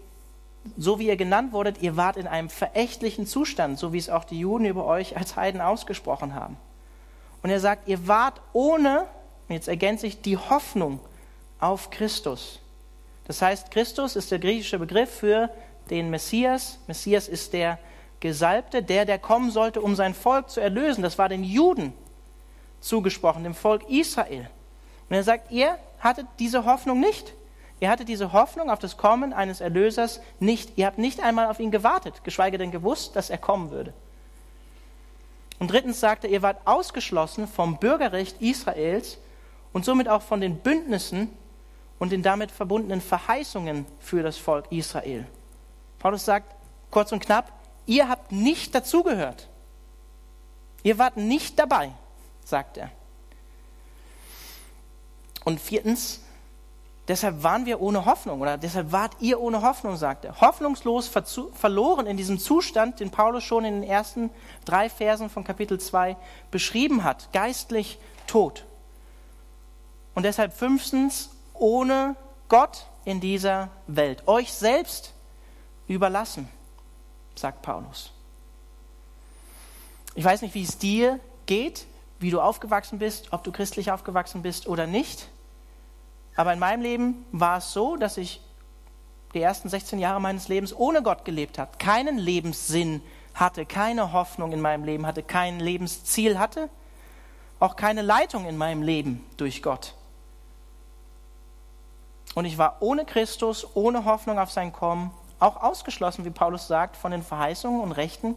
so 0.78 1.00
wie 1.00 1.08
ihr 1.08 1.18
genannt 1.18 1.54
wurdet, 1.54 1.82
ihr 1.82 1.96
wart 1.98 2.18
in 2.18 2.28
einem 2.28 2.50
verächtlichen 2.50 3.26
Zustand, 3.26 3.80
so 3.80 3.94
wie 3.94 3.98
es 3.98 4.10
auch 4.10 4.26
die 4.26 4.40
Juden 4.40 4.66
über 4.66 4.86
euch 4.86 5.18
als 5.18 5.36
Heiden 5.36 5.62
ausgesprochen 5.62 6.36
haben. 6.36 6.58
Und 7.42 7.50
er 7.50 7.60
sagt, 7.60 7.88
ihr 7.88 8.08
wart 8.08 8.42
ohne, 8.52 9.06
jetzt 9.48 9.68
ergänze 9.68 10.08
ich, 10.08 10.22
die 10.22 10.38
Hoffnung 10.38 11.00
auf 11.60 11.90
Christus. 11.90 12.60
Das 13.26 13.42
heißt, 13.42 13.72
Christus 13.72 14.16
ist 14.16 14.32
der 14.32 14.40
griechische 14.40 14.80
Begriff 14.80 15.10
für 15.10 15.50
den 15.90 16.10
Messias. 16.10 16.80
Messias 16.88 17.28
ist 17.28 17.54
der 17.54 17.78
Gesalbte, 18.20 18.84
der, 18.84 19.06
der 19.06 19.20
kommen 19.20 19.52
sollte, 19.52 19.82
um 19.82 19.96
sein 19.96 20.14
Volk 20.14 20.50
zu 20.50 20.60
erlösen. 20.60 21.02
Das 21.02 21.18
war 21.18 21.30
den 21.30 21.44
Juden 21.44 21.94
zugesprochen, 22.82 23.44
dem 23.44 23.54
Volk 23.54 23.90
Israel. 23.90 24.50
Und 25.10 25.16
er 25.16 25.24
sagt, 25.24 25.52
ihr 25.52 25.78
hattet 26.00 26.28
diese 26.40 26.66
Hoffnung 26.66 27.00
nicht. 27.00 27.34
Ihr 27.80 27.90
hattet 27.90 28.10
diese 28.10 28.34
Hoffnung 28.34 28.70
auf 28.70 28.80
das 28.80 28.98
Kommen 28.98 29.32
eines 29.32 29.62
Erlösers 29.62 30.20
nicht. 30.40 30.78
Ihr 30.78 30.86
habt 30.86 30.98
nicht 30.98 31.22
einmal 31.22 31.48
auf 31.48 31.60
ihn 31.60 31.72
gewartet, 31.72 32.24
geschweige 32.24 32.58
denn 32.58 32.72
gewusst, 32.72 33.16
dass 33.16 33.30
er 33.30 33.38
kommen 33.38 33.72
würde. 33.72 33.94
Und 35.60 35.72
drittens 35.72 36.00
sagte 36.00 36.28
er, 36.28 36.34
ihr 36.34 36.42
wart 36.42 36.66
ausgeschlossen 36.66 37.48
vom 37.48 37.78
Bürgerrecht 37.78 38.42
Israels 38.42 39.18
und 39.72 39.86
somit 39.86 40.10
auch 40.10 40.22
von 40.22 40.42
den 40.42 40.58
Bündnissen 40.58 41.30
und 42.00 42.12
den 42.12 42.24
damit 42.24 42.52
verbundenen 42.52 43.02
Verheißungen 43.02 43.86
für 44.00 44.24
das 44.24 44.38
Volk 44.38 44.72
Israel. 44.72 45.26
Paulus 46.00 46.26
sagt 46.26 46.56
kurz 46.92 47.12
und 47.12 47.20
knapp, 47.20 47.52
ihr 47.90 48.08
habt 48.08 48.32
nicht 48.32 48.76
dazugehört. 48.76 49.50
Ihr 50.84 50.98
wart 51.00 51.18
nicht 51.18 51.58
dabei, 51.58 51.92
sagt 52.46 52.78
er. 52.78 52.92
Und 55.44 55.60
viertens, 55.60 56.22
deshalb 57.08 57.42
waren 57.42 57.66
wir 57.66 57.82
ohne 57.82 58.06
Hoffnung 58.06 58.42
oder 58.42 58.58
deshalb 58.58 58.92
wart 58.92 59.14
ihr 59.20 59.42
ohne 59.42 59.64
Hoffnung, 59.64 59.98
sagt 59.98 60.24
er. 60.24 60.40
Hoffnungslos 60.40 61.10
verloren 61.54 62.06
in 62.06 62.16
diesem 62.16 62.38
Zustand, 62.38 63.00
den 63.00 63.10
Paulus 63.10 63.44
schon 63.44 63.66
in 63.66 63.82
den 63.82 63.90
ersten 63.90 64.30
drei 64.66 64.90
Versen 64.90 65.30
von 65.30 65.44
Kapitel 65.44 65.80
2 65.80 66.16
beschrieben 66.52 67.04
hat. 67.04 67.34
Geistlich 67.34 67.98
tot. 68.28 68.66
Und 70.14 70.24
deshalb 70.24 70.54
fünftens, 70.54 71.32
ohne 71.56 72.16
Gott 72.50 72.86
in 73.04 73.20
dieser 73.20 73.70
Welt. 73.88 74.28
Euch 74.28 74.54
selbst 74.54 75.14
überlassen, 75.88 76.48
sagt 77.40 77.62
Paulus. 77.62 78.12
Ich 80.16 80.24
weiß 80.24 80.42
nicht, 80.42 80.56
wie 80.56 80.64
es 80.64 80.78
dir 80.78 81.20
geht, 81.46 81.86
wie 82.20 82.32
du 82.32 82.42
aufgewachsen 82.42 83.00
bist, 83.00 83.32
ob 83.32 83.44
du 83.44 83.52
christlich 83.52 83.92
aufgewachsen 83.92 84.42
bist 84.42 84.68
oder 84.68 84.88
nicht. 84.88 85.30
Aber 86.36 86.54
in 86.54 86.60
meinem 86.60 86.82
Leben 86.82 87.26
war 87.32 87.58
es 87.58 87.74
so, 87.74 87.96
dass 87.96 88.18
ich 88.18 88.42
die 89.34 89.42
ersten 89.42 89.70
16 89.70 90.00
Jahre 90.00 90.20
meines 90.20 90.48
Lebens 90.48 90.76
ohne 90.76 91.04
Gott 91.04 91.26
gelebt 91.26 91.60
habe, 91.60 91.72
keinen 91.78 92.18
Lebenssinn 92.18 93.02
hatte, 93.34 93.66
keine 93.66 94.12
Hoffnung 94.12 94.52
in 94.52 94.62
meinem 94.62 94.84
Leben 94.84 95.06
hatte, 95.06 95.24
kein 95.24 95.60
Lebensziel 95.60 96.40
hatte, 96.40 96.70
auch 97.60 97.76
keine 97.76 98.02
Leitung 98.02 98.46
in 98.46 98.58
meinem 98.58 98.82
Leben 98.82 99.24
durch 99.38 99.62
Gott. 99.62 99.94
Und 102.36 102.46
ich 102.46 102.58
war 102.58 102.78
ohne 102.80 103.06
Christus, 103.06 103.68
ohne 103.76 104.06
Hoffnung 104.06 104.40
auf 104.40 104.52
sein 104.52 104.72
Kommen, 104.74 105.12
auch 105.40 105.58
ausgeschlossen, 105.58 106.26
wie 106.26 106.30
Paulus 106.30 106.68
sagt, 106.68 106.98
von 106.98 107.12
den 107.12 107.24
Verheißungen 107.24 107.82
und 107.82 107.92
Rechten, 107.92 108.36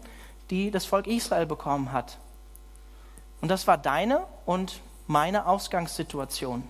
die 0.51 0.71
das 0.71 0.85
Volk 0.85 1.07
Israel 1.07 1.47
bekommen 1.47 1.93
hat. 1.93 2.19
Und 3.41 3.49
das 3.49 3.67
war 3.67 3.77
deine 3.77 4.23
und 4.47 4.81
meine 5.07 5.47
Ausgangssituation. 5.47 6.63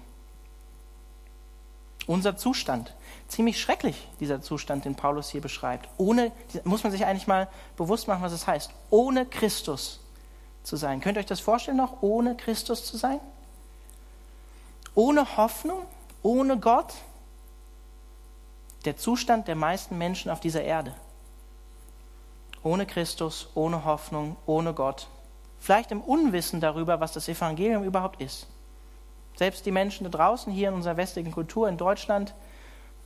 Unser 2.07 2.37
Zustand. 2.37 2.95
Ziemlich 3.29 3.61
schrecklich, 3.61 4.09
dieser 4.21 4.43
Zustand, 4.43 4.85
den 4.85 4.97
Paulus 4.97 5.31
hier 5.31 5.41
beschreibt. 5.41 5.89
Ohne, 5.99 6.33
muss 6.65 6.83
man 6.83 6.91
sich 6.91 7.07
eigentlich 7.07 7.27
mal 7.27 7.49
bewusst 7.77 8.09
machen, 8.09 8.23
was 8.23 8.33
es 8.33 8.47
heißt. 8.47 8.71
Ohne 8.91 9.25
Christus 9.27 10.01
zu 10.65 10.77
sein. 10.77 11.01
Könnt 11.01 11.17
ihr 11.17 11.21
euch 11.21 11.27
das 11.27 11.41
vorstellen 11.41 11.77
noch, 11.77 12.03
ohne 12.03 12.37
Christus 12.37 12.85
zu 12.85 12.97
sein? 12.97 13.21
Ohne 14.95 15.37
Hoffnung, 15.37 15.87
ohne 16.23 16.59
Gott, 16.59 16.93
der 18.87 18.97
Zustand 18.97 19.49
der 19.49 19.57
meisten 19.57 19.99
Menschen 19.99 20.31
auf 20.31 20.41
dieser 20.41 20.63
Erde. 20.63 20.95
Ohne 22.63 22.87
Christus, 22.87 23.49
ohne 23.55 23.85
Hoffnung, 23.85 24.37
ohne 24.47 24.73
Gott. 24.73 25.09
Vielleicht 25.59 25.93
im 25.93 26.01
Unwissen 26.01 26.61
darüber, 26.61 27.01
was 27.01 27.13
das 27.13 27.29
Evangelium 27.29 27.85
überhaupt 27.85 28.21
ist. 28.21 28.47
Selbst 29.37 29.65
die 29.67 29.71
Menschen 29.71 30.05
da 30.05 30.11
draußen 30.11 30.53
hier 30.53 30.69
in 30.69 30.75
unserer 30.75 30.97
westlichen 30.97 31.33
Kultur 31.33 31.69
in 31.69 31.77
Deutschland, 31.77 32.35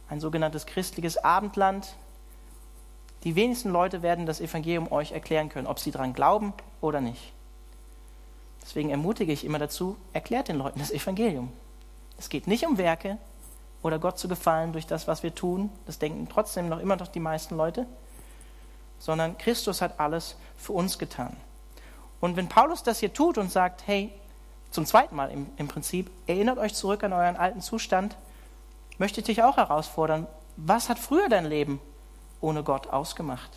ein 0.09 0.21
sogenanntes 0.21 0.66
christliches 0.66 1.18
Abendland, 1.18 1.95
die 3.25 3.35
wenigsten 3.35 3.71
Leute 3.71 4.02
werden 4.02 4.26
das 4.26 4.40
Evangelium 4.40 4.92
euch 4.92 5.12
erklären 5.12 5.49
können, 5.49 5.66
ob 5.66 5.80
sie 5.80 5.90
daran 5.90 6.12
glauben 6.12 6.52
oder 6.80 7.00
nicht. 7.00 7.33
Deswegen 8.62 8.90
ermutige 8.90 9.33
ich 9.33 9.45
immer 9.45 9.59
dazu, 9.59 9.97
erklärt 10.12 10.49
den 10.49 10.56
Leuten 10.56 10.78
das 10.78 10.90
Evangelium. 10.90 11.52
Es 12.18 12.28
geht 12.28 12.47
nicht 12.47 12.66
um 12.66 12.78
Werke, 12.78 13.18
oder 13.83 13.99
Gott 13.99 14.18
zu 14.18 14.28
gefallen 14.28 14.73
durch 14.73 14.87
das, 14.87 15.06
was 15.06 15.23
wir 15.23 15.35
tun. 15.35 15.71
Das 15.87 15.99
denken 15.99 16.28
trotzdem 16.28 16.68
noch 16.68 16.80
immer 16.80 16.97
noch 16.97 17.09
die 17.09 17.21
meisten 17.21 17.56
Leute. 17.56 17.87
Sondern 18.99 19.37
Christus 19.38 19.83
hat 19.83 20.00
alles 20.00 20.37
für 20.56 20.73
uns 20.73 20.99
getan. 20.99 21.37
Und 22.21 22.37
wenn 22.37 22.49
Paulus 22.49 22.83
das 22.83 23.00
hier 23.00 23.12
tut 23.12 23.38
und 23.38 23.52
sagt, 23.52 23.87
hey, 23.87 24.12
zum 24.71 24.87
zweiten 24.87 25.14
Mal 25.14 25.30
im, 25.30 25.47
im 25.56 25.68
Prinzip, 25.68 26.11
erinnert 26.26 26.59
euch 26.59 26.75
zurück 26.75 27.04
an 27.04 27.12
euren 27.12 27.37
alten 27.37 27.61
Zustand, 27.61 28.16
möchte 28.99 29.21
ich 29.21 29.26
dich 29.26 29.42
auch 29.42 29.56
herausfordern, 29.56 30.26
was 30.56 30.88
hat 30.88 30.99
früher 30.99 31.28
dein 31.28 31.45
Leben 31.45 31.80
ohne 32.40 32.62
Gott 32.62 32.88
ausgemacht? 32.88 33.50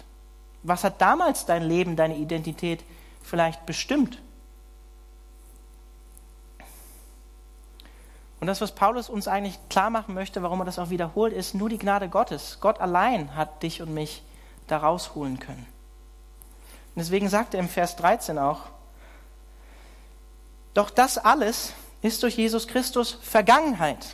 Was 0.64 0.84
hat 0.84 1.02
damals 1.02 1.46
dein 1.46 1.64
Leben, 1.64 1.96
deine 1.96 2.18
Identität 2.18 2.84
vielleicht 3.24 3.66
bestimmt? 3.66 4.22
Und 8.40 8.48
das, 8.48 8.62
was 8.62 8.72
Paulus 8.72 9.10
uns 9.10 9.28
eigentlich 9.28 9.60
klar 9.70 9.90
machen 9.90 10.14
möchte, 10.14 10.42
warum 10.42 10.62
er 10.62 10.66
das 10.66 10.80
auch 10.80 10.90
wiederholt, 10.90 11.34
ist 11.34 11.56
nur 11.56 11.70
die 11.70 11.78
Gnade 11.78 12.08
Gottes. 12.08 12.60
Gott 12.62 12.80
allein 12.80 13.36
hat 13.36 13.64
dich 13.64 13.82
und 13.82 13.94
mich 13.94 14.24
da 14.68 14.78
rausholen 14.78 15.40
können. 15.40 15.66
Und 16.96 17.00
deswegen 17.00 17.30
sagt 17.30 17.54
er 17.54 17.60
im 17.60 17.70
Vers 17.70 17.96
13 17.98 18.38
auch, 18.38 18.62
doch 20.74 20.90
das 20.90 21.18
alles 21.18 21.74
ist 22.02 22.24
durch 22.24 22.38
Jesus 22.38 22.68
Christus 22.68 23.18
Vergangenheit. 23.22 24.06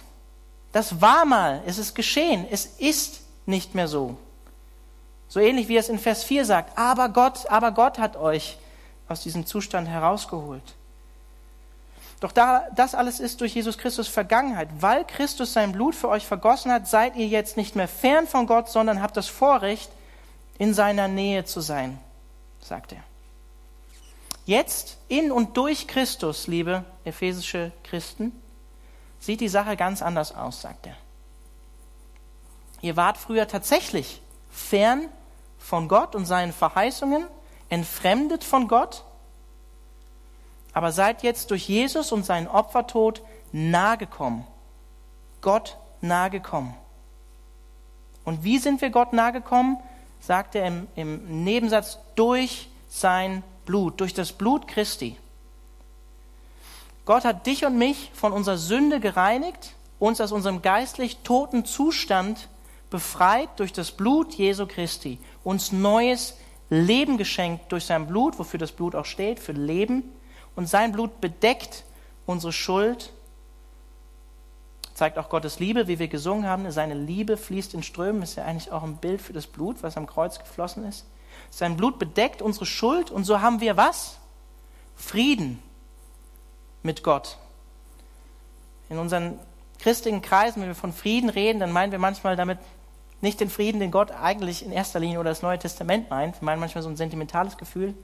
Das 0.71 1.01
war 1.01 1.25
mal, 1.25 1.61
es 1.65 1.77
ist 1.77 1.93
geschehen, 1.93 2.47
es 2.49 2.65
ist 2.65 3.21
nicht 3.45 3.75
mehr 3.75 3.87
so. 3.87 4.17
So 5.27 5.39
ähnlich 5.39 5.67
wie 5.67 5.75
er 5.75 5.81
es 5.81 5.89
in 5.89 5.99
Vers 5.99 6.23
4 6.23 6.45
sagt, 6.45 6.77
aber 6.77 7.09
Gott, 7.09 7.45
aber 7.49 7.71
Gott 7.71 7.99
hat 7.99 8.15
euch 8.15 8.57
aus 9.07 9.21
diesem 9.21 9.45
Zustand 9.45 9.87
herausgeholt. 9.87 10.75
Doch 12.19 12.31
da, 12.31 12.67
das 12.75 12.95
alles 12.95 13.19
ist 13.19 13.41
durch 13.41 13.55
Jesus 13.55 13.77
Christus 13.77 14.07
Vergangenheit. 14.07 14.69
Weil 14.79 15.05
Christus 15.05 15.53
sein 15.53 15.73
Blut 15.73 15.95
für 15.95 16.09
euch 16.09 16.25
vergossen 16.25 16.71
hat, 16.71 16.87
seid 16.87 17.15
ihr 17.15 17.27
jetzt 17.27 17.57
nicht 17.57 17.75
mehr 17.75 17.87
fern 17.87 18.27
von 18.27 18.47
Gott, 18.47 18.69
sondern 18.69 19.01
habt 19.01 19.17
das 19.17 19.27
Vorrecht, 19.27 19.91
in 20.57 20.73
seiner 20.73 21.07
Nähe 21.07 21.43
zu 21.43 21.59
sein, 21.59 21.99
sagt 22.61 22.93
er. 22.93 23.03
Jetzt 24.45 24.97
in 25.07 25.31
und 25.31 25.57
durch 25.57 25.87
Christus, 25.87 26.47
liebe 26.47 26.85
ephesische 27.03 27.71
Christen, 27.83 28.31
sieht 29.19 29.41
die 29.41 29.49
Sache 29.49 29.75
ganz 29.75 30.01
anders 30.01 30.33
aus, 30.33 30.61
sagt 30.61 30.87
er. 30.87 30.95
Ihr 32.81 32.95
wart 32.95 33.17
früher 33.17 33.47
tatsächlich 33.47 34.21
fern 34.51 35.09
von 35.57 35.87
Gott 35.87 36.15
und 36.15 36.25
seinen 36.25 36.53
Verheißungen, 36.53 37.25
entfremdet 37.69 38.43
von 38.43 38.67
Gott, 38.67 39.03
aber 40.75 40.91
seid 40.91 41.23
jetzt 41.23 41.51
durch 41.51 41.69
Jesus 41.69 42.11
und 42.11 42.25
seinen 42.25 42.47
Opfertod 42.47 43.21
nahegekommen. 43.53 44.43
Gott 45.39 45.77
nahegekommen. 46.01 46.73
Und 48.25 48.43
wie 48.43 48.57
sind 48.57 48.81
wir 48.81 48.89
Gott 48.89 49.13
nahegekommen? 49.13 49.77
Sagt 50.19 50.53
er 50.53 50.67
im, 50.67 50.87
im 50.95 51.45
Nebensatz, 51.45 51.99
durch 52.15 52.67
sein 52.89 53.41
Blut, 53.65 54.01
durch 54.01 54.13
das 54.13 54.33
Blut 54.33 54.67
Christi. 54.67 55.15
Gott 57.05 57.23
hat 57.23 57.45
dich 57.47 57.65
und 57.65 57.77
mich 57.77 58.11
von 58.13 58.33
unserer 58.33 58.57
Sünde 58.57 58.99
gereinigt, 58.99 59.75
uns 59.97 60.19
aus 60.19 60.33
unserem 60.33 60.61
geistlich 60.61 61.19
toten 61.23 61.63
Zustand 61.63 62.49
befreit 62.89 63.47
durch 63.55 63.71
das 63.71 63.91
Blut 63.91 64.33
Jesu 64.33 64.65
Christi, 64.65 65.19
uns 65.41 65.71
neues 65.71 66.35
Leben 66.69 67.17
geschenkt 67.17 67.71
durch 67.71 67.85
sein 67.85 68.07
Blut, 68.07 68.37
wofür 68.39 68.59
das 68.59 68.73
Blut 68.73 68.93
auch 68.93 69.05
steht, 69.05 69.39
für 69.39 69.53
Leben. 69.53 70.11
Und 70.55 70.67
sein 70.67 70.91
Blut 70.91 71.21
bedeckt 71.21 71.83
unsere 72.25 72.53
Schuld, 72.53 73.11
zeigt 74.93 75.17
auch 75.17 75.29
Gottes 75.29 75.59
Liebe, 75.59 75.87
wie 75.87 75.99
wir 75.99 76.07
gesungen 76.07 76.47
haben. 76.47 76.69
Seine 76.71 76.93
Liebe 76.93 77.37
fließt 77.37 77.73
in 77.73 77.83
Strömen, 77.83 78.21
ist 78.21 78.35
ja 78.35 78.45
eigentlich 78.45 78.71
auch 78.71 78.83
ein 78.83 78.97
Bild 78.97 79.21
für 79.21 79.33
das 79.33 79.47
Blut, 79.47 79.83
was 79.83 79.97
am 79.97 80.07
Kreuz 80.07 80.39
geflossen 80.39 80.85
ist. 80.87 81.05
Sein 81.49 81.75
Blut 81.75 81.99
bedeckt 81.99 82.41
unsere 82.41 82.65
Schuld 82.65 83.11
und 83.11 83.25
so 83.25 83.41
haben 83.41 83.59
wir 83.59 83.75
was? 83.75 84.17
Frieden 84.95 85.61
mit 86.81 87.03
Gott. 87.03 87.37
In 88.89 88.97
unseren 88.97 89.39
christlichen 89.79 90.21
Kreisen, 90.21 90.61
wenn 90.61 90.69
wir 90.69 90.75
von 90.75 90.93
Frieden 90.93 91.29
reden, 91.29 91.59
dann 91.59 91.71
meinen 91.71 91.91
wir 91.91 91.99
manchmal 91.99 92.37
damit 92.37 92.59
nicht 93.21 93.39
den 93.39 93.49
Frieden, 93.49 93.79
den 93.79 93.91
Gott 93.91 94.11
eigentlich 94.11 94.63
in 94.63 94.71
erster 94.71 94.99
Linie 94.99 95.19
oder 95.19 95.31
das 95.31 95.41
Neue 95.41 95.59
Testament 95.59 96.09
meint. 96.09 96.39
Wir 96.39 96.45
meinen 96.45 96.59
manchmal 96.59 96.83
so 96.83 96.89
ein 96.89 96.95
sentimentales 96.95 97.57
Gefühl, 97.57 97.95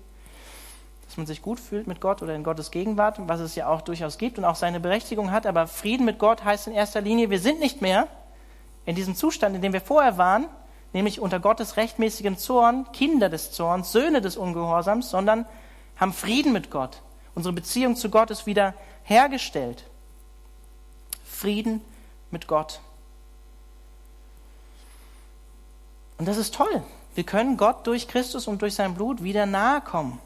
dass 1.12 1.18
man 1.18 1.28
sich 1.28 1.42
gut 1.42 1.60
fühlt 1.60 1.88
mit 1.88 2.00
Gott 2.00 2.22
oder 2.22 2.34
in 2.34 2.46
Gottes 2.46 2.72
Gegenwart, 2.72 3.18
was 3.28 3.42
es 3.42 3.56
ja 3.56 3.68
auch 3.68 3.82
durchaus 3.82 4.18
gibt 4.18 4.38
und 4.38 4.46
auch 4.46 4.56
seine 4.56 4.80
Berechtigung 4.80 5.30
hat. 5.32 5.46
Aber 5.46 5.68
Frieden 5.68 6.06
mit 6.06 6.20
Gott 6.20 6.46
heißt 6.46 6.68
in 6.68 6.74
erster 6.74 7.02
Linie, 7.02 7.30
wir 7.30 7.42
sind 7.42 7.60
nicht 7.60 7.82
mehr 7.82 8.08
in 8.86 8.96
diesem 8.96 9.14
Zustand, 9.14 9.54
in 9.54 9.62
dem 9.62 9.74
wir 9.74 9.82
vorher 9.82 10.18
waren, 10.18 10.46
nämlich 10.94 11.20
unter 11.20 11.42
Gottes 11.42 11.76
rechtmäßigem 11.76 12.38
Zorn, 12.38 12.90
Kinder 12.94 13.28
des 13.28 13.52
Zorns, 13.52 13.92
Söhne 13.92 14.22
des 14.22 14.38
Ungehorsams, 14.38 15.10
sondern 15.10 15.46
haben 15.98 16.14
Frieden 16.14 16.54
mit 16.54 16.72
Gott. 16.72 17.02
Unsere 17.36 17.52
Beziehung 17.52 17.98
zu 17.98 18.10
Gott 18.10 18.32
ist 18.32 18.46
wieder 18.46 18.74
hergestellt. 19.04 19.84
Frieden 21.26 21.82
mit 22.30 22.48
Gott. 22.48 22.80
Und 26.18 26.26
das 26.26 26.38
ist 26.38 26.56
toll. 26.56 26.82
Wir 27.16 27.26
können 27.26 27.58
Gott 27.58 27.86
durch 27.86 28.08
Christus 28.08 28.48
und 28.48 28.62
durch 28.62 28.76
sein 28.76 28.94
Blut 28.94 29.22
wieder 29.22 29.46
nahe 29.46 29.82
kommen. 29.82 30.18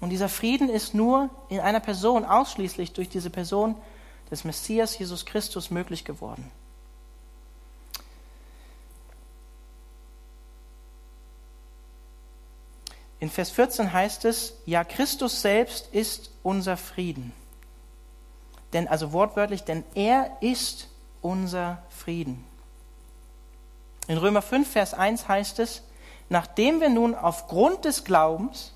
Und 0.00 0.10
dieser 0.10 0.28
Frieden 0.28 0.68
ist 0.68 0.94
nur 0.94 1.30
in 1.48 1.60
einer 1.60 1.80
Person, 1.80 2.24
ausschließlich 2.24 2.92
durch 2.92 3.08
diese 3.08 3.30
Person 3.30 3.76
des 4.30 4.44
Messias 4.44 4.98
Jesus 4.98 5.24
Christus 5.24 5.70
möglich 5.70 6.04
geworden. 6.04 6.50
In 13.18 13.30
Vers 13.30 13.50
14 13.50 13.92
heißt 13.92 14.24
es, 14.26 14.54
ja, 14.66 14.84
Christus 14.84 15.40
selbst 15.40 15.88
ist 15.92 16.30
unser 16.42 16.76
Frieden. 16.76 17.32
Denn, 18.72 18.88
also 18.88 19.12
wortwörtlich, 19.12 19.64
denn 19.64 19.84
er 19.94 20.36
ist 20.40 20.88
unser 21.22 21.82
Frieden. 21.88 22.44
In 24.06 24.18
Römer 24.18 24.42
5, 24.42 24.70
Vers 24.70 24.92
1 24.92 25.28
heißt 25.28 25.58
es, 25.60 25.82
nachdem 26.28 26.80
wir 26.80 26.90
nun 26.90 27.14
aufgrund 27.14 27.84
des 27.84 28.04
Glaubens 28.04 28.72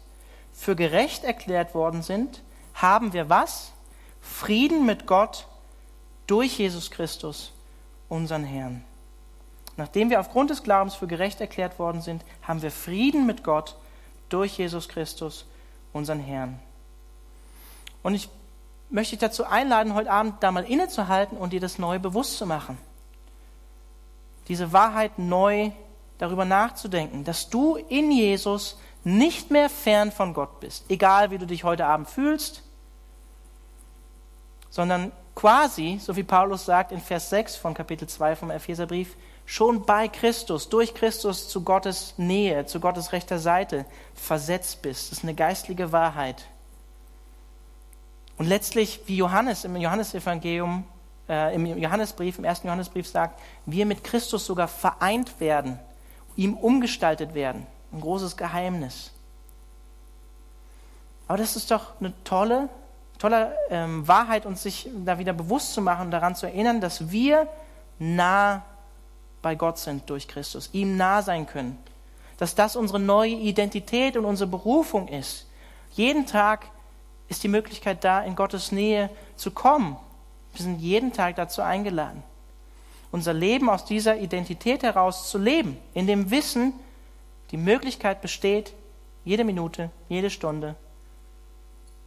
für 0.60 0.76
gerecht 0.76 1.24
erklärt 1.24 1.74
worden 1.74 2.02
sind, 2.02 2.42
haben 2.74 3.14
wir 3.14 3.30
was? 3.30 3.72
Frieden 4.20 4.84
mit 4.84 5.06
Gott 5.06 5.46
durch 6.26 6.58
Jesus 6.58 6.90
Christus, 6.90 7.54
unseren 8.10 8.44
Herrn. 8.44 8.84
Nachdem 9.78 10.10
wir 10.10 10.20
aufgrund 10.20 10.50
des 10.50 10.62
Glaubens 10.62 10.94
für 10.94 11.06
gerecht 11.06 11.40
erklärt 11.40 11.78
worden 11.78 12.02
sind, 12.02 12.22
haben 12.42 12.60
wir 12.60 12.70
Frieden 12.70 13.24
mit 13.24 13.42
Gott 13.42 13.74
durch 14.28 14.58
Jesus 14.58 14.90
Christus, 14.90 15.46
unseren 15.94 16.20
Herrn. 16.20 16.58
Und 18.02 18.14
ich 18.14 18.28
möchte 18.90 19.12
dich 19.12 19.20
dazu 19.20 19.46
einladen, 19.46 19.94
heute 19.94 20.10
Abend 20.10 20.42
da 20.42 20.52
mal 20.52 20.64
innezuhalten 20.64 21.38
und 21.38 21.54
dir 21.54 21.60
das 21.60 21.78
neu 21.78 21.98
bewusst 21.98 22.36
zu 22.36 22.44
machen. 22.44 22.76
Diese 24.48 24.74
Wahrheit 24.74 25.18
neu 25.18 25.70
darüber 26.18 26.44
nachzudenken, 26.44 27.24
dass 27.24 27.48
du 27.48 27.76
in 27.76 28.12
Jesus 28.12 28.76
nicht 29.04 29.50
mehr 29.50 29.70
fern 29.70 30.12
von 30.12 30.34
Gott 30.34 30.60
bist, 30.60 30.84
egal 30.88 31.30
wie 31.30 31.38
du 31.38 31.46
dich 31.46 31.64
heute 31.64 31.86
Abend 31.86 32.08
fühlst, 32.08 32.62
sondern 34.68 35.12
quasi, 35.34 35.98
so 36.00 36.16
wie 36.16 36.22
Paulus 36.22 36.64
sagt 36.64 36.92
in 36.92 37.00
Vers 37.00 37.30
6 37.30 37.56
von 37.56 37.74
Kapitel 37.74 38.08
2 38.08 38.36
vom 38.36 38.50
Epheserbrief, 38.50 39.16
schon 39.46 39.84
bei 39.84 40.06
Christus, 40.06 40.68
durch 40.68 40.94
Christus 40.94 41.48
zu 41.48 41.64
Gottes 41.64 42.14
Nähe, 42.18 42.66
zu 42.66 42.78
Gottes 42.78 43.12
rechter 43.12 43.38
Seite 43.38 43.84
versetzt 44.14 44.82
bist. 44.82 45.10
Das 45.10 45.18
ist 45.18 45.24
eine 45.24 45.34
geistliche 45.34 45.92
Wahrheit. 45.92 46.44
Und 48.38 48.46
letztlich, 48.46 49.00
wie 49.06 49.16
Johannes 49.16 49.64
im 49.64 49.76
Johannesevangelium, 49.76 50.84
äh, 51.28 51.54
im 51.54 51.66
Johannesbrief, 51.66 52.38
im 52.38 52.44
ersten 52.44 52.68
Johannesbrief 52.68 53.08
sagt, 53.08 53.40
wir 53.66 53.86
mit 53.86 54.04
Christus 54.04 54.46
sogar 54.46 54.68
vereint 54.68 55.40
werden, 55.40 55.78
ihm 56.36 56.54
umgestaltet 56.54 57.34
werden. 57.34 57.66
Ein 57.92 58.00
großes 58.00 58.36
Geheimnis. 58.36 59.10
Aber 61.26 61.38
das 61.38 61.56
ist 61.56 61.70
doch 61.70 61.92
eine 62.00 62.12
tolle, 62.24 62.68
tolle 63.18 63.56
ähm, 63.68 64.06
Wahrheit, 64.06 64.46
uns 64.46 64.62
sich 64.62 64.88
da 65.04 65.18
wieder 65.18 65.32
bewusst 65.32 65.74
zu 65.74 65.80
machen 65.80 66.06
und 66.06 66.10
daran 66.10 66.34
zu 66.34 66.46
erinnern, 66.46 66.80
dass 66.80 67.10
wir 67.10 67.46
nah 67.98 68.64
bei 69.42 69.54
Gott 69.54 69.78
sind 69.78 70.08
durch 70.10 70.28
Christus, 70.28 70.70
ihm 70.72 70.96
nah 70.96 71.22
sein 71.22 71.46
können. 71.46 71.78
Dass 72.38 72.54
das 72.54 72.76
unsere 72.76 72.98
neue 72.98 73.34
Identität 73.34 74.16
und 74.16 74.24
unsere 74.24 74.50
Berufung 74.50 75.08
ist. 75.08 75.46
Jeden 75.92 76.26
Tag 76.26 76.66
ist 77.28 77.42
die 77.44 77.48
Möglichkeit 77.48 78.02
da, 78.02 78.22
in 78.22 78.34
Gottes 78.34 78.72
Nähe 78.72 79.10
zu 79.36 79.50
kommen. 79.50 79.96
Wir 80.52 80.64
sind 80.64 80.80
jeden 80.80 81.12
Tag 81.12 81.36
dazu 81.36 81.62
eingeladen. 81.62 82.22
Unser 83.12 83.34
Leben 83.34 83.70
aus 83.70 83.84
dieser 83.84 84.18
Identität 84.18 84.82
heraus 84.82 85.30
zu 85.30 85.38
leben, 85.38 85.76
in 85.94 86.06
dem 86.06 86.30
Wissen, 86.30 86.72
die 87.50 87.56
Möglichkeit 87.56 88.20
besteht, 88.20 88.74
jede 89.24 89.44
Minute, 89.44 89.90
jede 90.08 90.30
Stunde, 90.30 90.76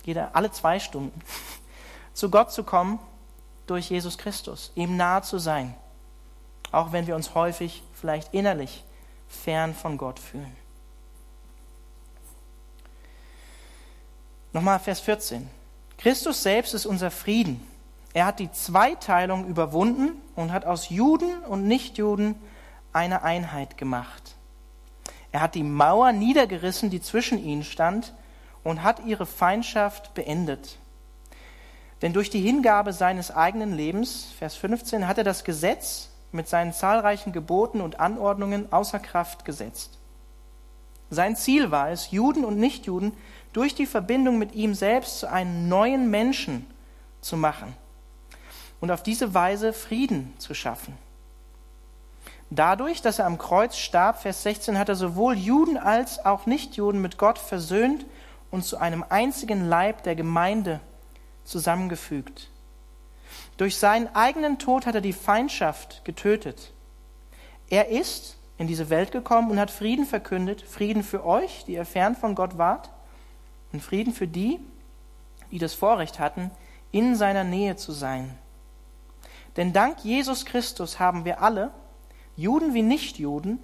jede, 0.04 0.34
alle 0.36 0.52
zwei 0.52 0.80
Stunden, 0.80 1.22
zu 2.14 2.30
Gott 2.30 2.52
zu 2.52 2.64
kommen 2.64 3.00
durch 3.68 3.90
Jesus 3.90 4.18
Christus, 4.18 4.72
ihm 4.76 4.98
nahe 4.98 5.22
zu 5.22 5.38
sein 5.38 5.76
auch 6.74 6.92
wenn 6.92 7.08
wir 7.08 7.16
uns 7.16 7.36
häufig 7.36 7.84
vielleicht 7.94 8.34
innerlich 8.34 8.84
fern 9.28 9.74
von 9.74 9.98
Gott 9.98 10.20
fühlen. 10.20 10.56
Nochmal 14.52 14.80
Vers 14.80 15.00
14. 15.00 15.50
Christus 15.98 16.44
selbst 16.44 16.74
ist 16.74 16.86
unser 16.86 17.12
Frieden. 17.12 17.66
Er 18.14 18.26
hat 18.26 18.40
die 18.40 18.52
Zweiteilung 18.52 19.48
überwunden 19.48 20.22
und 20.36 20.52
hat 20.52 20.66
aus 20.66 20.90
Juden 20.90 21.40
und 21.44 21.68
Nichtjuden 21.68 22.36
eine 22.92 23.24
Einheit 23.24 23.78
gemacht. 23.78 24.36
Er 25.34 25.41
hat 25.41 25.56
die 25.56 25.63
Mauer 25.63 26.12
niedergerissen, 26.12 26.91
die 26.91 27.02
zwischen 27.02 27.43
ihnen 27.43 27.63
stand, 27.63 28.13
und 28.63 28.84
hat 28.84 29.06
ihre 29.06 29.26
Feindschaft 29.26 30.13
beendet. 30.13 30.78
Denn 32.02 32.13
durch 32.13 32.30
die 32.30 32.39
Hingabe 32.39 32.93
seines 32.93 33.32
eigenen 33.32 33.74
Lebens, 33.74 34.28
Vers 34.38 34.56
15, 34.56 35.08
hat 35.08 35.17
er 35.17 35.24
das 35.24 35.43
Gesetz 35.43 36.10
mit 36.32 36.48
seinen 36.48 36.72
zahlreichen 36.72 37.34
Geboten 37.34 37.82
und 37.82 38.00
Anordnungen 38.00 38.72
außer 38.72 39.00
Kraft 39.00 39.43
gesetzt. 39.43 39.98
Sein 41.10 41.36
Ziel 41.36 41.72
war 41.72 41.89
es, 41.89 42.12
Juden 42.12 42.46
und 42.46 42.58
Nichtjuden 42.58 43.13
durch 43.54 43.76
die 43.76 43.86
Verbindung 43.86 44.38
mit 44.38 44.54
ihm 44.54 44.74
selbst 44.76 45.19
zu 45.19 45.30
einem 45.30 45.67
neuen 45.67 46.10
Menschen 46.10 46.67
zu 47.22 47.38
machen 47.38 47.74
und 48.82 48.91
auf 48.91 49.04
diese 49.04 49.34
Weise 49.34 49.74
Frieden 49.74 50.34
zu 50.38 50.54
schaffen. 50.54 50.98
Dadurch, 52.56 53.02
dass 53.02 53.18
er 53.18 53.26
am 53.26 53.39
Kreuz 53.39 53.78
starb, 53.78 54.22
Vers 54.22 54.44
16, 54.44 54.78
hat 54.78 54.88
er 54.88 54.96
sowohl 54.96 55.36
Juden 55.36 55.78
als 55.78 56.24
auch 56.24 56.46
Nichtjuden 56.46 57.02
mit 57.02 57.18
Gott 57.18 57.39
versöhnt 57.39 58.06
und 58.52 58.63
zu 58.63 58.78
einem 58.78 59.04
einzigen 59.10 59.68
Leib 59.68 60.04
der 60.04 60.16
Gemeinde 60.16 60.80
zusammengefügt. 61.46 62.52
Durch 63.58 63.78
seinen 63.78 64.13
eigenen 64.16 64.60
Tod 64.60 64.86
hat 64.86 64.94
er 64.94 65.02
die 65.02 65.13
Feindschaft 65.13 66.06
getötet. 66.06 66.74
Er 67.70 67.89
ist 67.89 68.38
in 68.60 68.68
diese 68.68 68.92
Welt 68.92 69.12
gekommen 69.12 69.50
und 69.50 69.60
hat 69.60 69.72
Frieden 69.72 70.06
verkündet, 70.06 70.62
Frieden 70.62 71.02
für 71.02 71.26
euch, 71.26 71.63
die 71.66 71.74
ihr 71.74 71.86
fern 71.86 72.16
von 72.16 72.36
Gott 72.36 72.60
wart, 72.60 72.92
und 73.72 73.82
Frieden 73.82 74.13
für 74.13 74.28
die, 74.28 74.60
die 75.50 75.58
das 75.58 75.74
Vorrecht 75.74 76.20
hatten, 76.20 76.52
in 76.92 77.16
seiner 77.16 77.44
Nähe 77.44 77.78
zu 77.78 77.92
sein. 77.94 78.38
Denn 79.58 79.74
dank 79.74 80.04
Jesus 80.04 80.46
Christus 80.46 81.00
haben 81.00 81.26
wir 81.26 81.42
alle, 81.42 81.72
Juden 82.36 82.74
wie 82.74 82.82
Nichtjuden, 82.82 83.60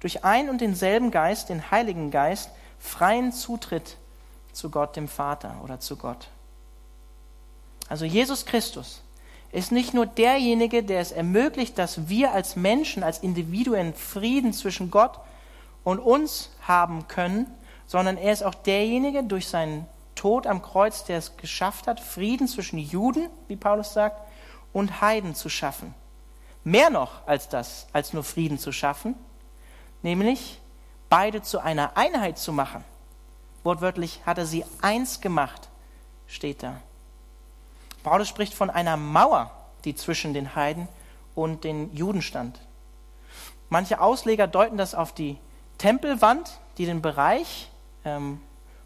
durch 0.00 0.24
ein 0.24 0.48
und 0.48 0.60
denselben 0.60 1.10
Geist, 1.10 1.48
den 1.48 1.70
Heiligen 1.70 2.10
Geist, 2.10 2.50
freien 2.78 3.32
Zutritt 3.32 3.96
zu 4.52 4.70
Gott, 4.70 4.96
dem 4.96 5.08
Vater 5.08 5.60
oder 5.64 5.80
zu 5.80 5.96
Gott. 5.96 6.28
Also 7.88 8.04
Jesus 8.04 8.46
Christus 8.46 9.02
ist 9.50 9.72
nicht 9.72 9.94
nur 9.94 10.06
derjenige, 10.06 10.82
der 10.82 11.00
es 11.00 11.10
ermöglicht, 11.10 11.78
dass 11.78 12.08
wir 12.08 12.32
als 12.32 12.54
Menschen, 12.54 13.02
als 13.02 13.18
Individuen 13.18 13.94
Frieden 13.94 14.52
zwischen 14.52 14.90
Gott 14.90 15.18
und 15.84 15.98
uns 15.98 16.50
haben 16.62 17.08
können, 17.08 17.46
sondern 17.86 18.18
er 18.18 18.32
ist 18.32 18.42
auch 18.42 18.54
derjenige 18.54 19.24
durch 19.24 19.48
seinen 19.48 19.86
Tod 20.14 20.46
am 20.46 20.60
Kreuz, 20.60 21.04
der 21.04 21.18
es 21.18 21.36
geschafft 21.36 21.86
hat, 21.86 22.00
Frieden 22.00 22.46
zwischen 22.46 22.78
Juden, 22.78 23.30
wie 23.46 23.56
Paulus 23.56 23.94
sagt, 23.94 24.20
und 24.72 25.00
Heiden 25.00 25.34
zu 25.34 25.48
schaffen. 25.48 25.94
Mehr 26.68 26.90
noch 26.90 27.26
als 27.26 27.48
das, 27.48 27.86
als 27.94 28.12
nur 28.12 28.22
Frieden 28.22 28.58
zu 28.58 28.72
schaffen, 28.72 29.14
nämlich 30.02 30.60
beide 31.08 31.40
zu 31.40 31.60
einer 31.60 31.96
Einheit 31.96 32.36
zu 32.36 32.52
machen. 32.52 32.84
Wortwörtlich 33.64 34.20
hat 34.26 34.36
er 34.36 34.44
sie 34.44 34.66
eins 34.82 35.22
gemacht, 35.22 35.70
steht 36.26 36.62
da. 36.62 36.82
Paulus 38.02 38.28
spricht 38.28 38.52
von 38.52 38.68
einer 38.68 38.98
Mauer, 38.98 39.50
die 39.86 39.94
zwischen 39.94 40.34
den 40.34 40.54
Heiden 40.54 40.88
und 41.34 41.64
den 41.64 41.90
Juden 41.96 42.20
stand. 42.20 42.60
Manche 43.70 43.98
Ausleger 43.98 44.46
deuten 44.46 44.76
das 44.76 44.94
auf 44.94 45.14
die 45.14 45.38
Tempelwand, 45.78 46.60
die 46.76 46.84
den 46.84 47.00
Bereich 47.00 47.70
ähm, 48.04 48.42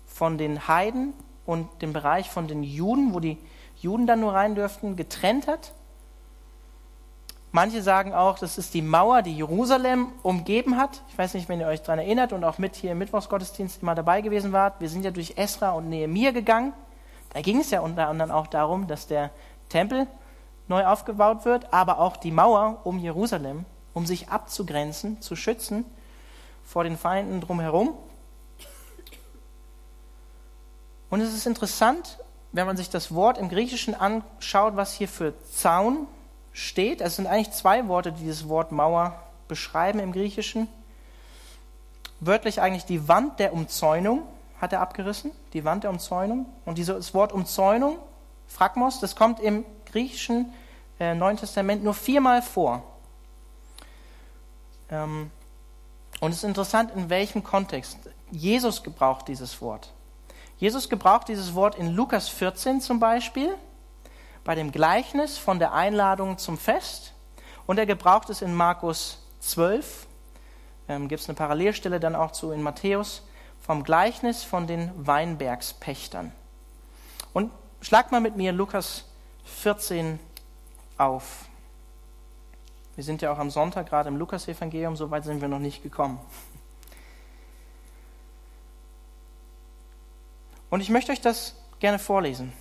von 0.07 0.39
den 0.39 0.69
Heiden 0.69 1.15
und 1.47 1.83
den 1.83 1.93
Bereich 1.93 2.31
von 2.31 2.47
den 2.47 2.63
Juden, 2.63 3.13
wo 3.13 3.19
die 3.19 3.39
Juden 3.81 4.07
dann 4.07 4.21
nur 4.21 4.35
rein 4.35 4.55
dürften, 4.55 4.95
getrennt 4.95 5.49
hat. 5.49 5.73
Manche 7.55 7.83
sagen 7.83 8.15
auch, 8.15 8.39
das 8.39 8.57
ist 8.57 8.73
die 8.73 8.81
Mauer, 8.81 9.21
die 9.21 9.37
Jerusalem 9.37 10.09
umgeben 10.23 10.79
hat. 10.79 11.03
Ich 11.11 11.19
weiß 11.19 11.35
nicht, 11.35 11.51
wenn 11.51 11.61
ihr 11.61 11.67
euch 11.67 11.83
daran 11.83 11.99
erinnert 11.99 12.33
und 12.33 12.45
auch 12.45 12.57
mit 12.57 12.77
hier 12.77 12.93
im 12.93 12.99
Mittwochsgottesdienst 12.99 13.83
immer 13.83 13.95
dabei 13.95 14.23
gewesen 14.23 14.53
wart. 14.53 14.81
Wir 14.81 14.89
sind 14.89 15.05
ja 15.05 15.11
durch 15.11 15.35
Esra 15.37 15.73
und 15.73 15.91
Nehemiah 15.91 16.31
gegangen. 16.31 16.73
Da 17.35 17.43
ging 17.43 17.61
es 17.61 17.71
ja 17.71 17.81
unter 17.81 18.09
anderem 18.09 18.31
auch 18.31 18.47
darum, 18.47 18.87
dass 18.87 19.07
der 19.07 19.31
Tempel 19.69 20.07
neu 20.67 20.87
aufgebaut 20.87 21.45
wird, 21.45 21.75
aber 21.75 21.99
auch 21.99 22.17
die 22.17 22.31
Mauer 22.31 22.81
um 22.85 22.99
Jerusalem, 22.99 23.67
um 23.93 24.07
sich 24.07 24.31
abzugrenzen, 24.31 25.21
zu 25.21 25.37
schützen 25.37 25.85
vor 26.65 26.85
den 26.85 26.97
Feinden 26.97 27.43
drumherum. 27.43 27.95
Und 31.11 31.21
es 31.21 31.35
ist 31.35 31.47
interessant, 31.47 32.19
wenn 32.53 32.67
man 32.67 32.79
sich 32.79 32.89
das 32.89 33.15
Wort 33.15 33.37
im 33.37 33.51
Griechischen 33.51 33.95
anschaut, 33.95 34.77
was 34.77 34.95
hier 34.95 35.09
für 35.09 35.35
Zaun 35.51 36.07
steht. 36.53 37.01
Es 37.01 37.17
sind 37.17 37.27
eigentlich 37.27 37.53
zwei 37.53 37.89
Worte, 37.89 38.13
die 38.13 38.25
dieses 38.25 38.49
Wort 38.49 38.73
Mauer 38.73 39.23
beschreiben 39.49 39.99
im 39.99 40.13
Griechischen. 40.13 40.69
Wörtlich 42.21 42.61
eigentlich 42.61 42.85
die 42.85 43.09
Wand 43.09 43.39
der 43.39 43.53
Umzäunung 43.53 44.23
hat 44.61 44.73
er 44.73 44.81
abgerissen, 44.81 45.33
die 45.55 45.65
Wand 45.65 45.85
der 45.85 45.91
Umzäunung. 45.91 46.47
Und 46.65 46.79
dieses 46.79 47.15
Wort 47.15 47.33
Umzäunung, 47.33 47.99
Phragmos, 48.47 49.01
das 49.01 49.17
kommt 49.17 49.41
im 49.41 49.65
griechischen 49.87 50.53
äh, 51.01 51.15
Neuen 51.15 51.37
Testament 51.37 51.83
nur 51.83 51.95
viermal 51.95 52.43
vor. 52.43 52.83
Ähm, 54.89 55.31
und 56.21 56.31
es 56.31 56.39
ist 56.39 56.45
interessant, 56.45 56.93
in 56.95 57.11
welchem 57.11 57.43
Kontext. 57.43 57.99
Jesus 58.31 58.85
gebraucht 58.85 59.27
dieses 59.27 59.61
Wort. 59.61 59.93
Jesus 60.59 60.89
gebraucht 60.89 61.27
dieses 61.27 61.55
Wort 61.55 61.75
in 61.75 61.89
Lukas 61.89 62.29
14 62.29 62.81
zum 62.81 63.01
Beispiel, 63.01 63.57
bei 64.45 64.55
dem 64.55 64.73
Gleichnis 64.73 65.39
von 65.39 65.59
der 65.59 65.73
Einladung 65.73 66.39
zum 66.39 66.59
Fest. 66.59 67.15
Und 67.67 67.79
er 67.79 67.87
gebraucht 67.87 68.31
es 68.31 68.43
in 68.43 68.55
Markus 68.55 69.19
12. 69.41 70.07
Ähm, 70.89 71.09
Gibt 71.09 71.23
es 71.23 71.29
eine 71.29 71.37
Parallelstelle 71.37 72.01
dann 72.01 72.17
auch 72.17 72.33
zu 72.33 72.51
in 72.51 72.63
Matthäus 72.63 73.23
vom 73.61 73.85
Gleichnis 73.85 74.43
von 74.43 74.67
den 74.67 74.91
Weinbergspächtern. 74.97 76.33
Und 77.33 77.53
schlag 77.81 78.11
mal 78.11 78.21
mit 78.21 78.37
mir 78.37 78.53
Lukas 78.53 79.05
14 79.45 80.19
auf. 80.99 81.47
Wir 82.97 83.05
sind 83.05 83.23
ja 83.23 83.33
auch 83.33 83.39
am 83.39 83.51
Sonntag 83.51 83.89
gerade 83.89 84.09
im 84.09 84.17
Lukas-Evangelium, 84.17 84.97
so 84.97 85.11
weit 85.11 85.25
sind 85.25 85.41
wir 85.41 85.49
noch 85.49 85.61
nicht 85.61 85.83
gekommen. 85.83 86.21
Und 90.69 90.81
ich 90.81 90.91
möchte 90.91 91.13
euch 91.13 91.21
das 91.21 91.55
gerne 91.79 91.99
vorlesen. 91.99 92.53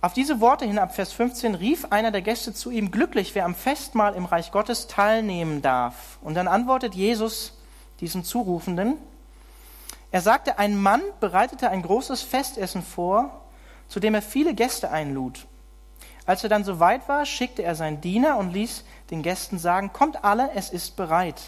Auf 0.00 0.12
diese 0.12 0.40
Worte 0.40 0.64
hin 0.64 0.78
ab 0.78 0.94
Vers 0.94 1.12
15 1.12 1.56
rief 1.56 1.86
einer 1.90 2.12
der 2.12 2.22
Gäste 2.22 2.54
zu 2.54 2.70
ihm, 2.70 2.92
glücklich, 2.92 3.34
wer 3.34 3.44
am 3.44 3.56
Festmahl 3.56 4.14
im 4.14 4.26
Reich 4.26 4.52
Gottes 4.52 4.86
teilnehmen 4.86 5.60
darf. 5.60 6.18
Und 6.22 6.34
dann 6.34 6.46
antwortet 6.46 6.94
Jesus, 6.94 7.58
diesem 7.98 8.22
Zurufenden. 8.22 8.94
Er 10.12 10.20
sagte, 10.20 10.56
ein 10.58 10.80
Mann 10.80 11.02
bereitete 11.18 11.68
ein 11.70 11.82
großes 11.82 12.22
Festessen 12.22 12.82
vor, 12.82 13.42
zu 13.88 13.98
dem 13.98 14.14
er 14.14 14.22
viele 14.22 14.54
Gäste 14.54 14.92
einlud. 14.92 15.46
Als 16.26 16.44
er 16.44 16.48
dann 16.48 16.62
so 16.62 16.78
weit 16.78 17.08
war, 17.08 17.26
schickte 17.26 17.64
er 17.64 17.74
seinen 17.74 18.00
Diener 18.00 18.36
und 18.36 18.52
ließ 18.52 18.84
den 19.10 19.22
Gästen 19.22 19.58
sagen, 19.58 19.92
kommt 19.92 20.22
alle, 20.24 20.52
es 20.54 20.70
ist 20.70 20.94
bereit. 20.94 21.40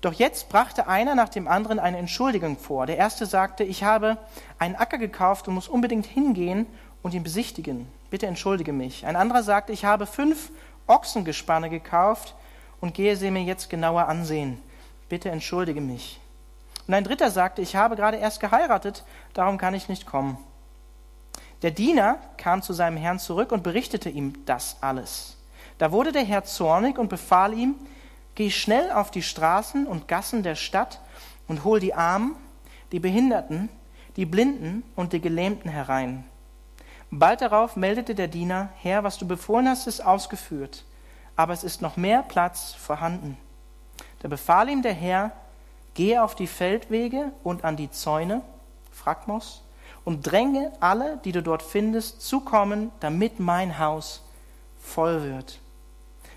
Doch 0.00 0.12
jetzt 0.12 0.48
brachte 0.48 0.86
einer 0.86 1.14
nach 1.14 1.28
dem 1.28 1.48
anderen 1.48 1.78
eine 1.78 1.98
Entschuldigung 1.98 2.56
vor. 2.56 2.86
Der 2.86 2.98
erste 2.98 3.26
sagte, 3.26 3.64
ich 3.64 3.82
habe 3.82 4.18
einen 4.58 4.76
Acker 4.76 4.98
gekauft 4.98 5.48
und 5.48 5.54
muss 5.54 5.68
unbedingt 5.68 6.06
hingehen 6.06 6.66
und 7.02 7.14
ihn 7.14 7.22
besichtigen. 7.22 7.88
Bitte 8.10 8.26
entschuldige 8.26 8.72
mich. 8.72 9.06
Ein 9.06 9.16
anderer 9.16 9.42
sagte, 9.42 9.72
ich 9.72 9.84
habe 9.84 10.06
fünf 10.06 10.50
Ochsengespanne 10.86 11.70
gekauft 11.70 12.34
und 12.80 12.94
gehe 12.94 13.16
sie 13.16 13.30
mir 13.30 13.42
jetzt 13.42 13.70
genauer 13.70 14.08
ansehen 14.08 14.60
bitte 15.08 15.30
entschuldige 15.30 15.80
mich. 15.80 16.20
Und 16.86 16.94
ein 16.94 17.04
dritter 17.04 17.30
sagte, 17.30 17.62
ich 17.62 17.76
habe 17.76 17.96
gerade 17.96 18.16
erst 18.16 18.40
geheiratet, 18.40 19.04
darum 19.34 19.58
kann 19.58 19.74
ich 19.74 19.88
nicht 19.88 20.06
kommen. 20.06 20.38
Der 21.62 21.70
Diener 21.70 22.18
kam 22.36 22.62
zu 22.62 22.72
seinem 22.72 22.96
Herrn 22.96 23.18
zurück 23.18 23.52
und 23.52 23.62
berichtete 23.62 24.08
ihm 24.08 24.44
das 24.46 24.76
alles. 24.80 25.36
Da 25.78 25.92
wurde 25.92 26.12
der 26.12 26.24
Herr 26.24 26.44
zornig 26.44 26.98
und 26.98 27.08
befahl 27.08 27.52
ihm, 27.52 27.74
geh 28.34 28.50
schnell 28.50 28.90
auf 28.92 29.10
die 29.10 29.22
Straßen 29.22 29.86
und 29.86 30.08
Gassen 30.08 30.42
der 30.42 30.54
Stadt 30.54 31.00
und 31.46 31.64
hol 31.64 31.80
die 31.80 31.94
Armen, 31.94 32.36
die 32.92 33.00
Behinderten, 33.00 33.68
die 34.16 34.26
Blinden 34.26 34.82
und 34.96 35.12
die 35.12 35.20
Gelähmten 35.20 35.70
herein. 35.70 36.24
Bald 37.10 37.40
darauf 37.40 37.76
meldete 37.76 38.14
der 38.14 38.28
Diener, 38.28 38.68
Herr, 38.82 39.02
was 39.02 39.16
du 39.16 39.26
befohlen 39.26 39.68
hast, 39.68 39.86
ist 39.86 40.04
ausgeführt, 40.04 40.84
aber 41.36 41.54
es 41.54 41.64
ist 41.64 41.80
noch 41.80 41.96
mehr 41.96 42.22
Platz 42.22 42.74
vorhanden. 42.74 43.38
Da 44.20 44.28
befahl 44.28 44.68
ihm 44.68 44.82
der 44.82 44.92
Herr, 44.92 45.32
gehe 45.94 46.22
auf 46.22 46.34
die 46.34 46.46
Feldwege 46.46 47.32
und 47.42 47.64
an 47.64 47.76
die 47.76 47.90
Zäune, 47.90 48.42
Phragmos, 48.92 49.62
und 50.04 50.22
dränge 50.22 50.72
alle, 50.80 51.18
die 51.24 51.32
du 51.32 51.42
dort 51.42 51.62
findest, 51.62 52.22
zu 52.22 52.40
kommen, 52.40 52.92
damit 53.00 53.40
mein 53.40 53.78
Haus 53.78 54.22
voll 54.80 55.22
wird. 55.22 55.60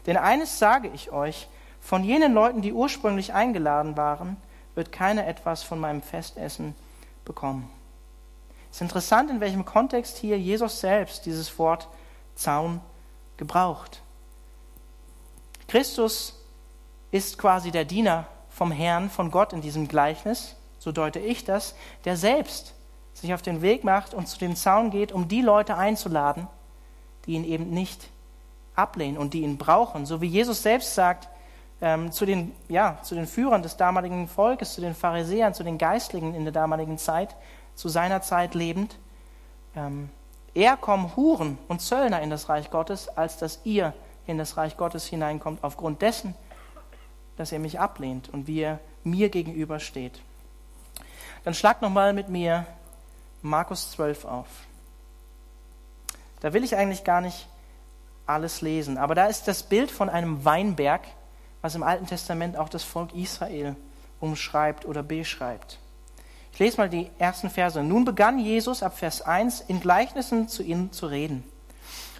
Denn 0.05 0.17
eines 0.17 0.57
sage 0.57 0.89
ich 0.93 1.11
euch, 1.11 1.47
von 1.79 2.03
jenen 2.03 2.33
Leuten, 2.33 2.61
die 2.61 2.73
ursprünglich 2.73 3.33
eingeladen 3.33 3.97
waren, 3.97 4.37
wird 4.75 4.91
keiner 4.91 5.27
etwas 5.27 5.63
von 5.63 5.79
meinem 5.79 6.01
Festessen 6.01 6.75
bekommen. 7.25 7.69
Es 8.71 8.77
ist 8.77 8.81
interessant, 8.81 9.29
in 9.29 9.41
welchem 9.41 9.65
Kontext 9.65 10.17
hier 10.17 10.39
Jesus 10.39 10.79
selbst 10.79 11.25
dieses 11.25 11.59
Wort 11.59 11.89
Zaun 12.35 12.79
gebraucht. 13.35 14.01
Christus 15.67 16.39
ist 17.11 17.37
quasi 17.37 17.71
der 17.71 17.85
Diener 17.85 18.27
vom 18.49 18.71
Herrn, 18.71 19.09
von 19.09 19.29
Gott 19.29 19.53
in 19.53 19.61
diesem 19.61 19.87
Gleichnis, 19.87 20.55
so 20.79 20.91
deute 20.91 21.19
ich 21.19 21.43
das, 21.43 21.75
der 22.05 22.15
selbst 22.15 22.73
sich 23.13 23.33
auf 23.33 23.41
den 23.41 23.61
Weg 23.61 23.83
macht 23.83 24.13
und 24.13 24.27
zu 24.27 24.39
dem 24.39 24.55
Zaun 24.55 24.89
geht, 24.89 25.11
um 25.11 25.27
die 25.27 25.41
Leute 25.41 25.75
einzuladen, 25.75 26.47
die 27.25 27.33
ihn 27.33 27.43
eben 27.43 27.69
nicht 27.69 28.09
ablehnen 28.75 29.17
und 29.17 29.33
die 29.33 29.41
ihn 29.41 29.57
brauchen. 29.57 30.05
So 30.05 30.21
wie 30.21 30.27
Jesus 30.27 30.63
selbst 30.63 30.95
sagt 30.95 31.27
ähm, 31.81 32.11
zu, 32.11 32.25
den, 32.25 32.53
ja, 32.69 32.99
zu 33.03 33.15
den 33.15 33.27
Führern 33.27 33.63
des 33.63 33.75
damaligen 33.75 34.27
Volkes, 34.27 34.73
zu 34.73 34.81
den 34.81 34.95
Pharisäern, 34.95 35.53
zu 35.53 35.63
den 35.63 35.77
Geistlichen 35.77 36.33
in 36.33 36.45
der 36.45 36.53
damaligen 36.53 36.97
Zeit, 36.97 37.35
zu 37.75 37.89
seiner 37.89 38.21
Zeit 38.21 38.55
lebend, 38.55 38.97
ähm, 39.75 40.09
eher 40.53 40.77
kommen 40.77 41.15
Huren 41.15 41.57
und 41.67 41.81
Zöllner 41.81 42.21
in 42.21 42.29
das 42.29 42.49
Reich 42.49 42.69
Gottes, 42.71 43.07
als 43.09 43.37
dass 43.37 43.59
ihr 43.63 43.93
in 44.27 44.37
das 44.37 44.57
Reich 44.57 44.77
Gottes 44.77 45.05
hineinkommt, 45.05 45.63
aufgrund 45.63 46.01
dessen, 46.01 46.35
dass 47.37 47.51
er 47.51 47.59
mich 47.59 47.79
ablehnt 47.79 48.29
und 48.29 48.47
wie 48.47 48.61
er 48.61 48.79
mir 49.03 49.29
gegenübersteht. 49.29 50.21
Dann 51.43 51.53
schlag 51.53 51.81
nochmal 51.81 52.13
mit 52.13 52.29
mir 52.29 52.65
Markus 53.41 53.91
12 53.91 54.25
auf. 54.25 54.47
Da 56.41 56.53
will 56.53 56.63
ich 56.63 56.75
eigentlich 56.75 57.03
gar 57.03 57.21
nicht 57.21 57.47
alles 58.25 58.61
lesen, 58.61 58.97
aber 58.97 59.15
da 59.15 59.25
ist 59.25 59.47
das 59.47 59.63
Bild 59.63 59.91
von 59.91 60.09
einem 60.09 60.45
Weinberg, 60.45 61.01
was 61.61 61.75
im 61.75 61.83
Alten 61.83 62.07
Testament 62.07 62.57
auch 62.57 62.69
das 62.69 62.83
Volk 62.83 63.13
Israel 63.13 63.75
umschreibt 64.19 64.85
oder 64.85 65.03
beschreibt. 65.03 65.79
Ich 66.53 66.59
lese 66.59 66.77
mal 66.77 66.89
die 66.89 67.09
ersten 67.17 67.49
Verse. 67.49 67.81
Nun 67.81 68.05
begann 68.05 68.39
Jesus 68.39 68.83
ab 68.83 68.97
Vers 68.97 69.21
1 69.21 69.61
in 69.61 69.79
Gleichnissen 69.79 70.47
zu 70.47 70.63
ihnen 70.63 70.91
zu 70.91 71.07
reden. 71.07 71.43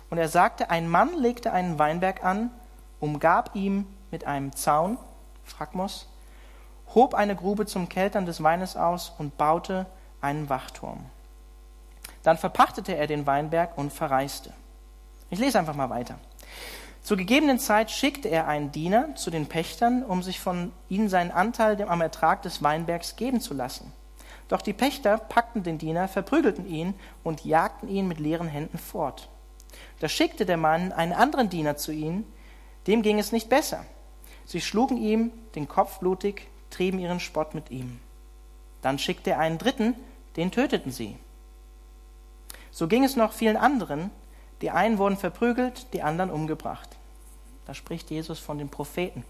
Und 0.10 0.18
er 0.18 0.30
sagte, 0.30 0.70
ein 0.70 0.90
Mann 0.90 1.18
legte 1.18 1.54
einen 1.54 1.80
Weinberg 1.80 2.24
an, 2.24 2.52
umgab 3.00 3.56
ihm 3.56 3.86
mit 4.10 4.26
einem 4.26 4.56
Zaun, 4.56 4.98
Phragmos, 5.44 6.08
hob 6.94 7.14
eine 7.14 7.36
Grube 7.36 7.66
zum 7.66 7.90
Keltern 7.90 8.26
des 8.26 8.44
Weines 8.44 8.76
aus 8.76 9.14
und 9.18 9.38
baute 9.38 9.86
einen 10.20 10.50
Wachturm. 10.50 11.06
Dann 12.24 12.38
verpachtete 12.38 12.96
er 12.96 13.08
den 13.08 13.26
Weinberg 13.26 13.78
und 13.78 13.92
verreiste. 13.92 14.54
Ich 15.30 15.40
lese 15.40 15.60
einfach 15.60 15.76
mal 15.76 15.90
weiter. 15.90 16.20
Zur 17.04 17.18
gegebenen 17.18 17.58
Zeit 17.58 17.90
schickte 17.90 18.28
er 18.28 18.48
einen 18.48 18.72
Diener 18.72 19.16
zu 19.16 19.32
den 19.32 19.48
Pächtern, 19.48 20.04
um 20.04 20.22
sich 20.22 20.40
von 20.40 20.72
ihnen 20.88 21.10
seinen 21.10 21.32
Anteil 21.32 21.82
am 21.82 22.02
Ertrag 22.02 22.44
des 22.44 22.62
Weinbergs 22.62 23.16
geben 23.16 23.42
zu 23.42 23.54
lassen. 23.54 23.92
Doch 24.52 24.62
die 24.62 24.74
Pächter 24.74 25.18
packten 25.18 25.64
den 25.64 25.78
Diener, 25.78 26.10
verprügelten 26.10 26.68
ihn 26.68 26.94
und 27.24 27.46
jagten 27.46 27.88
ihn 27.88 28.10
mit 28.10 28.20
leeren 28.20 28.50
Händen 28.50 28.78
fort. 28.78 29.30
Da 30.02 30.10
schickte 30.10 30.46
der 30.46 30.58
Mann 30.58 30.92
einen 30.92 31.14
anderen 31.14 31.48
Diener 31.48 31.78
zu 31.78 31.94
ihnen, 31.94 32.26
dem 32.86 33.02
ging 33.02 33.18
es 33.18 33.32
nicht 33.32 33.48
besser. 33.48 33.86
Sie 34.44 34.60
schlugen 34.60 34.98
ihm 34.98 35.32
den 35.56 35.70
Kopf 35.70 36.00
blutig, 36.00 36.50
trieben 36.70 37.00
ihren 37.00 37.22
Spott 37.22 37.56
mit 37.56 37.72
ihm. 37.72 38.02
Dann 38.82 39.00
schickte 39.00 39.30
er 39.30 39.40
einen 39.40 39.58
dritten, 39.58 39.96
den 40.36 40.52
töteten 40.52 40.92
sie. 40.92 41.16
So 42.72 42.90
ging 42.90 43.06
es 43.06 43.16
noch 43.16 43.32
vielen 43.32 43.56
anderen, 43.56 44.12
die 44.62 44.72
einen 44.72 44.98
wurden 44.98 45.16
verprügelt, 45.16 45.94
die 45.94 46.02
anderen 46.02 46.30
umgebracht. 46.30 46.90
Da 47.66 47.74
spricht 47.74 48.12
Jesus 48.12 48.40
von 48.40 48.58
den 48.58 48.68
Propheten 48.68 49.24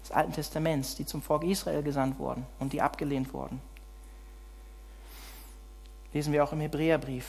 des 0.00 0.12
Alten 0.12 0.32
Testaments, 0.32 0.94
die 0.94 1.06
zum 1.06 1.22
Volk 1.22 1.42
Israel 1.42 1.82
gesandt 1.82 2.20
wurden 2.20 2.46
und 2.60 2.72
die 2.72 2.82
abgelehnt 2.82 3.34
wurden. 3.34 3.60
Lesen 6.12 6.32
wir 6.32 6.44
auch 6.44 6.52
im 6.52 6.60
Hebräerbrief. 6.60 7.26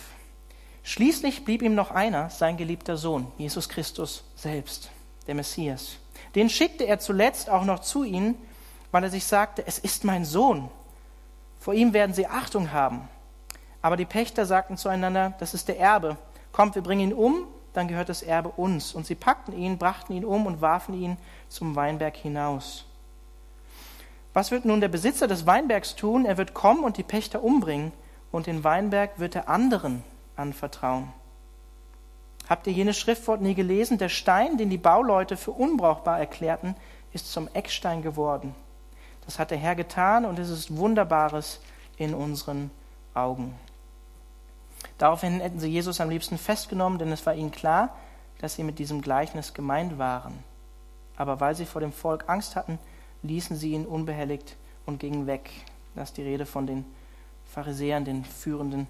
Schließlich 0.83 1.45
blieb 1.45 1.61
ihm 1.61 1.75
noch 1.75 1.91
einer, 1.91 2.29
sein 2.29 2.57
geliebter 2.57 2.97
Sohn, 2.97 3.31
Jesus 3.37 3.69
Christus 3.69 4.23
selbst, 4.35 4.89
der 5.27 5.35
Messias. 5.35 5.97
Den 6.33 6.49
schickte 6.49 6.85
er 6.85 6.99
zuletzt 6.99 7.49
auch 7.49 7.65
noch 7.65 7.79
zu 7.79 8.03
ihnen, 8.03 8.35
weil 8.91 9.03
er 9.03 9.09
sich 9.09 9.25
sagte, 9.25 9.63
es 9.65 9.77
ist 9.77 10.03
mein 10.03 10.25
Sohn. 10.25 10.69
Vor 11.59 11.73
ihm 11.73 11.93
werden 11.93 12.15
sie 12.15 12.25
Achtung 12.25 12.71
haben. 12.71 13.07
Aber 13.83 13.97
die 13.97 14.05
Pächter 14.05 14.45
sagten 14.45 14.77
zueinander, 14.77 15.33
das 15.39 15.53
ist 15.53 15.67
der 15.67 15.79
Erbe, 15.79 16.17
Kommt, 16.51 16.75
wir 16.75 16.81
bringen 16.81 17.11
ihn 17.11 17.13
um, 17.13 17.47
dann 17.73 17.87
gehört 17.87 18.09
das 18.09 18.23
Erbe 18.23 18.49
uns. 18.49 18.93
Und 18.93 19.05
sie 19.05 19.15
packten 19.15 19.57
ihn, 19.57 19.77
brachten 19.77 20.13
ihn 20.13 20.25
um 20.25 20.45
und 20.45 20.61
warfen 20.61 20.93
ihn 20.93 21.17
zum 21.47 21.75
Weinberg 21.75 22.15
hinaus. 22.15 22.85
Was 24.33 24.51
wird 24.51 24.65
nun 24.65 24.81
der 24.81 24.87
Besitzer 24.87 25.27
des 25.27 25.45
Weinbergs 25.45 25.95
tun? 25.95 26.25
Er 26.25 26.37
wird 26.37 26.53
kommen 26.53 26.83
und 26.83 26.97
die 26.97 27.03
Pächter 27.03 27.43
umbringen, 27.43 27.91
und 28.31 28.47
den 28.47 28.63
Weinberg 28.63 29.19
wird 29.19 29.35
er 29.35 29.49
anderen 29.49 30.03
anvertrauen. 30.35 31.11
Habt 32.49 32.67
ihr 32.67 32.73
jenes 32.73 32.97
Schriftwort 32.97 33.41
nie 33.41 33.55
gelesen? 33.55 33.97
Der 33.97 34.09
Stein, 34.09 34.57
den 34.57 34.69
die 34.69 34.77
Bauleute 34.77 35.37
für 35.37 35.51
unbrauchbar 35.51 36.19
erklärten, 36.19 36.75
ist 37.13 37.31
zum 37.31 37.47
Eckstein 37.53 38.01
geworden. 38.01 38.55
Das 39.25 39.39
hat 39.39 39.51
der 39.51 39.57
Herr 39.57 39.75
getan 39.75 40.25
und 40.25 40.39
es 40.39 40.49
ist 40.49 40.75
Wunderbares 40.75 41.61
in 41.97 42.13
unseren 42.13 42.71
Augen. 43.13 43.55
Daraufhin 44.97 45.39
hätten 45.39 45.59
sie 45.59 45.69
Jesus 45.69 46.01
am 46.01 46.09
liebsten 46.09 46.37
festgenommen, 46.37 46.99
denn 46.99 47.11
es 47.11 47.25
war 47.25 47.35
ihnen 47.35 47.51
klar, 47.51 47.95
dass 48.39 48.55
sie 48.55 48.63
mit 48.63 48.79
diesem 48.79 49.01
Gleichnis 49.01 49.53
gemeint 49.53 49.97
waren. 49.97 50.43
Aber 51.15 51.39
weil 51.39 51.55
sie 51.55 51.65
vor 51.65 51.81
dem 51.81 51.93
Volk 51.93 52.25
Angst 52.27 52.55
hatten, 52.55 52.79
ließen 53.21 53.55
sie 53.55 53.73
ihn 53.73 53.85
unbehelligt 53.85 54.57
und 54.85 54.99
gingen 54.99 55.27
weg. 55.27 55.51
Das 55.95 56.09
ist 56.09 56.17
die 56.17 56.23
Rede 56.23 56.45
von 56.45 56.65
den 56.65 56.85
Pharisäern, 57.53 58.05
den 58.05 58.25
führenden 58.25 58.87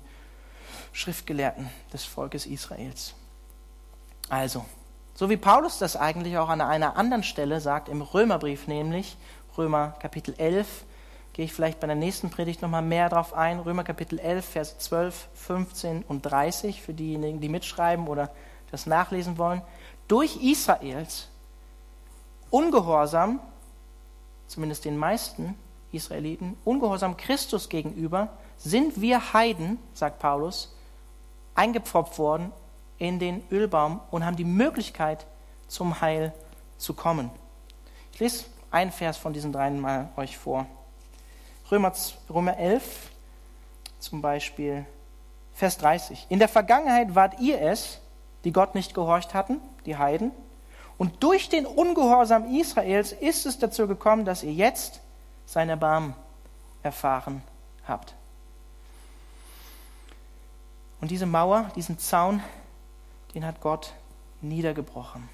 Schriftgelehrten 0.93 1.69
des 1.91 2.03
Volkes 2.03 2.45
Israels. 2.45 3.13
Also, 4.29 4.65
so 5.13 5.29
wie 5.29 5.37
Paulus 5.37 5.79
das 5.79 5.95
eigentlich 5.95 6.37
auch 6.37 6.49
an 6.49 6.61
einer 6.61 6.95
anderen 6.95 7.23
Stelle 7.23 7.59
sagt, 7.59 7.89
im 7.89 8.01
Römerbrief 8.01 8.67
nämlich, 8.67 9.17
Römer 9.57 9.95
Kapitel 9.99 10.33
11, 10.37 10.85
gehe 11.33 11.45
ich 11.45 11.53
vielleicht 11.53 11.79
bei 11.79 11.87
der 11.87 11.95
nächsten 11.95 12.29
Predigt 12.29 12.61
nochmal 12.61 12.81
mehr 12.81 13.09
drauf 13.09 13.33
ein. 13.33 13.59
Römer 13.59 13.83
Kapitel 13.83 14.19
11, 14.19 14.45
Vers 14.45 14.79
12, 14.79 15.29
15 15.33 16.03
und 16.03 16.21
30 16.21 16.81
für 16.81 16.93
diejenigen, 16.93 17.41
die 17.41 17.49
mitschreiben 17.49 18.07
oder 18.07 18.31
das 18.69 18.85
nachlesen 18.85 19.37
wollen. 19.37 19.61
Durch 20.07 20.37
Israels 20.43 21.29
Ungehorsam, 22.51 23.39
zumindest 24.47 24.83
den 24.83 24.97
meisten 24.97 25.55
Israeliten, 25.93 26.57
Ungehorsam 26.65 27.15
Christus 27.15 27.69
gegenüber, 27.69 28.29
sind 28.63 29.01
wir 29.01 29.33
Heiden, 29.33 29.79
sagt 29.93 30.19
Paulus, 30.19 30.75
eingepfropft 31.55 32.17
worden 32.19 32.51
in 32.97 33.19
den 33.19 33.43
Ölbaum 33.51 33.99
und 34.11 34.25
haben 34.25 34.35
die 34.35 34.45
Möglichkeit, 34.45 35.25
zum 35.67 36.01
Heil 36.01 36.33
zu 36.77 36.93
kommen. 36.93 37.31
Ich 38.13 38.19
lese 38.19 38.45
einen 38.69 38.91
Vers 38.91 39.17
von 39.17 39.33
diesen 39.33 39.51
dreien 39.51 39.79
mal 39.79 40.09
euch 40.17 40.37
vor. 40.37 40.65
Römer, 41.71 41.93
Römer 42.29 42.57
11 42.57 43.09
zum 43.99 44.21
Beispiel, 44.21 44.85
Vers 45.53 45.77
30. 45.77 46.27
In 46.29 46.39
der 46.39 46.49
Vergangenheit 46.49 47.15
wart 47.15 47.39
ihr 47.39 47.61
es, 47.61 47.99
die 48.43 48.51
Gott 48.51 48.75
nicht 48.75 48.93
gehorcht 48.93 49.33
hatten, 49.33 49.59
die 49.85 49.97
Heiden. 49.97 50.31
Und 50.97 51.23
durch 51.23 51.49
den 51.49 51.65
Ungehorsam 51.65 52.53
Israels 52.53 53.11
ist 53.11 53.45
es 53.45 53.59
dazu 53.59 53.87
gekommen, 53.87 54.25
dass 54.25 54.43
ihr 54.43 54.53
jetzt 54.53 54.99
sein 55.45 55.69
Erbarmen 55.69 56.13
erfahren 56.83 57.41
habt. 57.87 58.13
Und 61.01 61.09
diese 61.09 61.25
Mauer, 61.25 61.71
diesen 61.75 61.97
Zaun, 61.97 62.41
den 63.33 63.45
hat 63.45 63.59
Gott 63.59 63.93
niedergebrochen. 64.41 65.27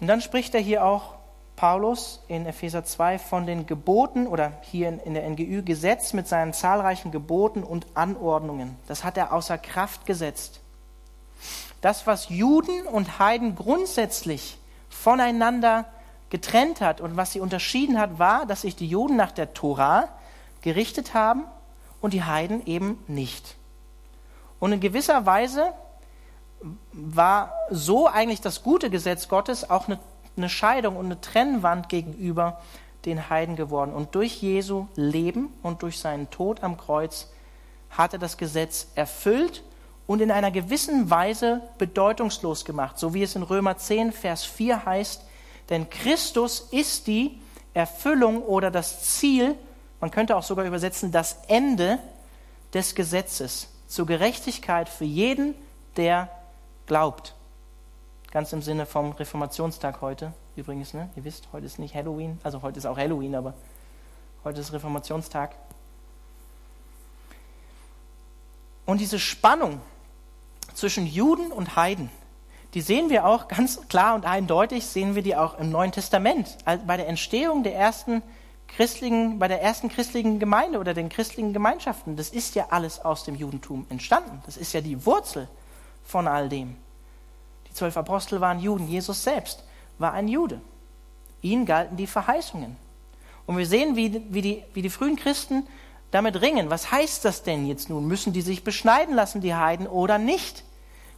Und 0.00 0.06
dann 0.06 0.20
spricht 0.20 0.54
er 0.54 0.60
hier 0.60 0.84
auch 0.84 1.14
Paulus 1.56 2.22
in 2.28 2.46
Epheser 2.46 2.84
2 2.84 3.18
von 3.18 3.46
den 3.46 3.66
Geboten 3.66 4.28
oder 4.28 4.52
hier 4.62 5.04
in 5.04 5.14
der 5.14 5.28
NGÜ 5.28 5.62
Gesetz 5.62 6.12
mit 6.12 6.28
seinen 6.28 6.52
zahlreichen 6.52 7.10
Geboten 7.10 7.64
und 7.64 7.86
Anordnungen. 7.94 8.76
Das 8.86 9.02
hat 9.02 9.16
er 9.16 9.32
außer 9.32 9.58
Kraft 9.58 10.06
gesetzt. 10.06 10.60
Das, 11.80 12.06
was 12.06 12.28
Juden 12.28 12.86
und 12.86 13.18
Heiden 13.18 13.56
grundsätzlich 13.56 14.58
voneinander 14.88 15.86
getrennt 16.30 16.80
hat 16.80 17.00
und 17.00 17.16
was 17.16 17.32
sie 17.32 17.40
unterschieden 17.40 17.98
hat, 17.98 18.18
war, 18.18 18.46
dass 18.46 18.60
sich 18.60 18.76
die 18.76 18.86
Juden 18.86 19.16
nach 19.16 19.32
der 19.32 19.54
Tora 19.54 20.08
gerichtet 20.60 21.14
haben 21.14 21.44
und 22.00 22.12
die 22.12 22.24
Heiden 22.24 22.66
eben 22.66 23.02
nicht. 23.06 23.56
Und 24.60 24.72
in 24.72 24.80
gewisser 24.80 25.26
Weise 25.26 25.72
war 26.92 27.52
so 27.70 28.08
eigentlich 28.08 28.40
das 28.40 28.62
gute 28.62 28.90
Gesetz 28.90 29.28
Gottes 29.28 29.70
auch 29.70 29.86
eine 29.86 29.98
eine 30.38 30.48
Scheidung 30.48 30.96
und 30.96 31.06
eine 31.06 31.20
Trennwand 31.20 31.88
gegenüber 31.88 32.60
den 33.04 33.28
Heiden 33.28 33.56
geworden. 33.56 33.92
Und 33.92 34.14
durch 34.14 34.40
Jesu 34.40 34.86
Leben 34.94 35.52
und 35.62 35.82
durch 35.82 35.98
seinen 35.98 36.30
Tod 36.30 36.62
am 36.62 36.76
Kreuz 36.78 37.28
hat 37.90 38.12
er 38.12 38.18
das 38.18 38.36
Gesetz 38.38 38.88
erfüllt 38.94 39.62
und 40.06 40.20
in 40.20 40.30
einer 40.30 40.50
gewissen 40.50 41.10
Weise 41.10 41.60
bedeutungslos 41.76 42.64
gemacht, 42.64 42.98
so 42.98 43.12
wie 43.14 43.22
es 43.22 43.36
in 43.36 43.42
Römer 43.42 43.76
10, 43.76 44.12
Vers 44.12 44.44
4 44.44 44.86
heißt, 44.86 45.22
denn 45.68 45.90
Christus 45.90 46.68
ist 46.70 47.06
die 47.06 47.40
Erfüllung 47.74 48.42
oder 48.42 48.70
das 48.70 49.02
Ziel, 49.02 49.54
man 50.00 50.10
könnte 50.10 50.36
auch 50.36 50.42
sogar 50.42 50.64
übersetzen, 50.64 51.12
das 51.12 51.38
Ende 51.48 51.98
des 52.72 52.94
Gesetzes 52.94 53.68
zur 53.86 54.06
Gerechtigkeit 54.06 54.88
für 54.88 55.04
jeden, 55.04 55.54
der 55.96 56.28
glaubt. 56.86 57.34
Ganz 58.30 58.52
im 58.52 58.62
Sinne 58.62 58.86
vom 58.86 59.12
Reformationstag 59.12 60.00
heute. 60.00 60.32
Übrigens, 60.54 60.92
ne? 60.92 61.08
ihr 61.16 61.24
wisst, 61.24 61.48
heute 61.52 61.66
ist 61.66 61.78
nicht 61.78 61.94
Halloween, 61.94 62.38
also 62.42 62.62
heute 62.62 62.78
ist 62.78 62.86
auch 62.86 62.98
Halloween, 62.98 63.34
aber 63.34 63.54
heute 64.44 64.60
ist 64.60 64.72
Reformationstag. 64.72 65.54
Und 68.84 69.00
diese 69.00 69.18
Spannung 69.18 69.80
zwischen 70.74 71.06
Juden 71.06 71.52
und 71.52 71.76
Heiden, 71.76 72.10
die 72.74 72.80
sehen 72.80 73.08
wir 73.08 73.24
auch 73.26 73.48
ganz 73.48 73.88
klar 73.88 74.14
und 74.14 74.26
eindeutig, 74.26 74.86
sehen 74.86 75.14
wir 75.14 75.22
die 75.22 75.36
auch 75.36 75.58
im 75.58 75.70
Neuen 75.70 75.92
Testament. 75.92 76.58
Also 76.64 76.84
bei 76.86 76.96
der 76.96 77.08
Entstehung 77.08 77.62
der 77.62 77.74
ersten 77.74 78.22
christlichen, 78.68 79.38
bei 79.38 79.48
der 79.48 79.62
ersten 79.62 79.88
christlichen 79.88 80.38
Gemeinde 80.38 80.78
oder 80.78 80.94
den 80.94 81.08
christlichen 81.08 81.52
Gemeinschaften. 81.52 82.16
Das 82.16 82.30
ist 82.30 82.54
ja 82.54 82.66
alles 82.70 83.00
aus 83.00 83.24
dem 83.24 83.34
Judentum 83.34 83.86
entstanden. 83.88 84.42
Das 84.46 84.56
ist 84.56 84.72
ja 84.72 84.80
die 84.80 85.04
Wurzel 85.04 85.48
von 86.04 86.28
all 86.28 86.48
dem 86.48 86.76
zwölf 87.78 87.96
Apostel 87.96 88.40
waren 88.40 88.60
Juden. 88.60 88.88
Jesus 88.88 89.22
selbst 89.22 89.64
war 89.98 90.12
ein 90.12 90.28
Jude. 90.28 90.60
Ihnen 91.40 91.64
galten 91.64 91.96
die 91.96 92.06
Verheißungen. 92.06 92.76
Und 93.46 93.56
wir 93.56 93.66
sehen, 93.66 93.96
wie, 93.96 94.22
wie, 94.28 94.42
die, 94.42 94.64
wie 94.74 94.82
die 94.82 94.90
frühen 94.90 95.16
Christen 95.16 95.66
damit 96.10 96.40
ringen. 96.40 96.70
Was 96.70 96.90
heißt 96.90 97.24
das 97.24 97.42
denn 97.42 97.66
jetzt 97.66 97.88
nun? 97.88 98.06
Müssen 98.06 98.32
die 98.32 98.42
sich 98.42 98.64
beschneiden 98.64 99.14
lassen, 99.14 99.40
die 99.40 99.54
Heiden, 99.54 99.86
oder 99.86 100.18
nicht? 100.18 100.64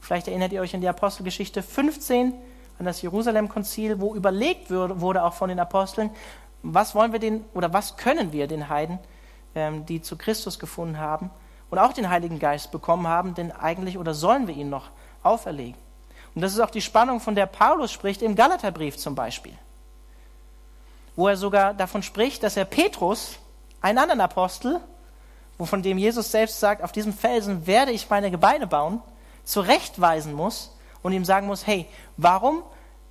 Vielleicht 0.01 0.29
erinnert 0.29 0.53
ihr 0.53 0.61
euch 0.61 0.75
an 0.75 0.81
die 0.81 0.89
Apostelgeschichte 0.89 1.63
15, 1.63 2.35
an 2.79 2.85
das 2.85 3.03
Jerusalem-Konzil, 3.03 4.01
wo 4.01 4.15
überlegt 4.15 4.71
wurde 4.71 5.25
auch 5.25 5.35
von 5.35 5.49
den 5.49 5.59
Aposteln, 5.59 6.11
Was 6.63 6.95
wollen 6.95 7.13
wir 7.13 7.19
den 7.19 7.45
oder 7.55 7.73
was 7.73 7.97
können 7.97 8.33
wir 8.33 8.47
den 8.47 8.69
Heiden, 8.69 8.99
ähm, 9.55 9.87
die 9.87 10.03
zu 10.03 10.17
Christus 10.17 10.59
gefunden 10.59 10.99
haben 10.99 11.31
und 11.71 11.79
auch 11.79 11.93
den 11.93 12.11
Heiligen 12.11 12.39
Geist 12.39 12.71
bekommen 12.71 13.07
haben, 13.07 13.35
denn 13.35 13.53
eigentlich 13.53 13.99
oder 13.99 14.15
sollen 14.15 14.47
wir 14.47 14.55
ihn 14.55 14.71
noch 14.71 14.91
auferlegen? 15.23 15.81
Und 16.35 16.43
das 16.43 16.53
ist 16.53 16.61
auch 16.61 16.71
die 16.71 16.83
Spannung, 16.83 17.21
von 17.21 17.35
der 17.35 17.47
Paulus 17.47 17.91
spricht 17.91 18.23
im 18.23 18.37
Galaterbrief 18.37 18.97
zum 18.97 19.15
Beispiel, 19.15 19.55
wo 21.17 21.29
er 21.29 21.37
sogar 21.37 21.75
davon 21.75 22.03
spricht, 22.03 22.43
dass 22.43 22.57
er 22.57 22.65
Petrus, 22.65 23.39
einen 23.81 23.99
anderen 23.99 24.21
Apostel, 24.21 24.81
wovon 25.59 25.83
dem 25.83 25.99
Jesus 25.99 26.31
selbst 26.31 26.61
sagt, 26.61 26.83
auf 26.83 26.93
diesem 26.93 27.13
Felsen 27.13 27.67
werde 27.67 27.93
ich 27.93 28.09
meine 28.09 28.31
Gebeine 28.31 28.67
bauen, 28.67 29.03
zurechtweisen 29.45 30.35
muss 30.35 30.77
und 31.03 31.13
ihm 31.13 31.25
sagen 31.25 31.47
muss, 31.47 31.67
hey, 31.67 31.87
warum 32.17 32.63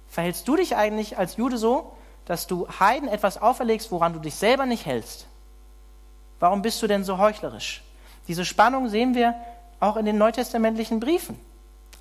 verhältst 0.07 0.47
du 0.47 0.55
dich 0.55 0.75
eigentlich 0.75 1.17
als 1.17 1.37
Jude 1.37 1.57
so, 1.57 1.95
dass 2.29 2.45
du 2.45 2.67
Heiden 2.79 3.09
etwas 3.09 3.41
auferlegst, 3.41 3.91
woran 3.91 4.13
du 4.13 4.19
dich 4.19 4.35
selber 4.35 4.67
nicht 4.67 4.85
hältst? 4.85 5.25
Warum 6.39 6.61
bist 6.61 6.79
du 6.79 6.85
denn 6.85 7.03
so 7.03 7.17
heuchlerisch? 7.17 7.81
Diese 8.27 8.45
Spannung 8.45 8.87
sehen 8.87 9.15
wir 9.15 9.33
auch 9.79 9.97
in 9.97 10.05
den 10.05 10.19
neutestamentlichen 10.19 10.99
Briefen, 10.99 11.39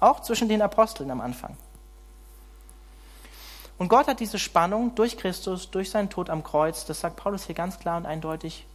auch 0.00 0.20
zwischen 0.20 0.50
den 0.50 0.60
Aposteln 0.60 1.10
am 1.10 1.22
Anfang. 1.22 1.56
Und 3.78 3.88
Gott 3.88 4.06
hat 4.06 4.20
diese 4.20 4.38
Spannung 4.38 4.94
durch 4.94 5.16
Christus, 5.16 5.70
durch 5.70 5.88
seinen 5.88 6.10
Tod 6.10 6.28
am 6.28 6.44
Kreuz, 6.44 6.84
das 6.84 7.00
sagt 7.00 7.16
Paulus 7.16 7.46
hier 7.46 7.54
ganz 7.54 7.78
klar 7.78 7.96
und 7.96 8.04
eindeutig, 8.04 8.66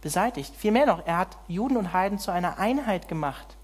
beseitigt. 0.00 0.56
Vielmehr 0.56 0.86
noch, 0.86 1.06
er 1.06 1.18
hat 1.18 1.36
Juden 1.46 1.76
und 1.76 1.92
Heiden 1.92 2.18
zu 2.18 2.32
einer 2.32 2.58
Einheit 2.58 3.06
gemacht. 3.06 3.54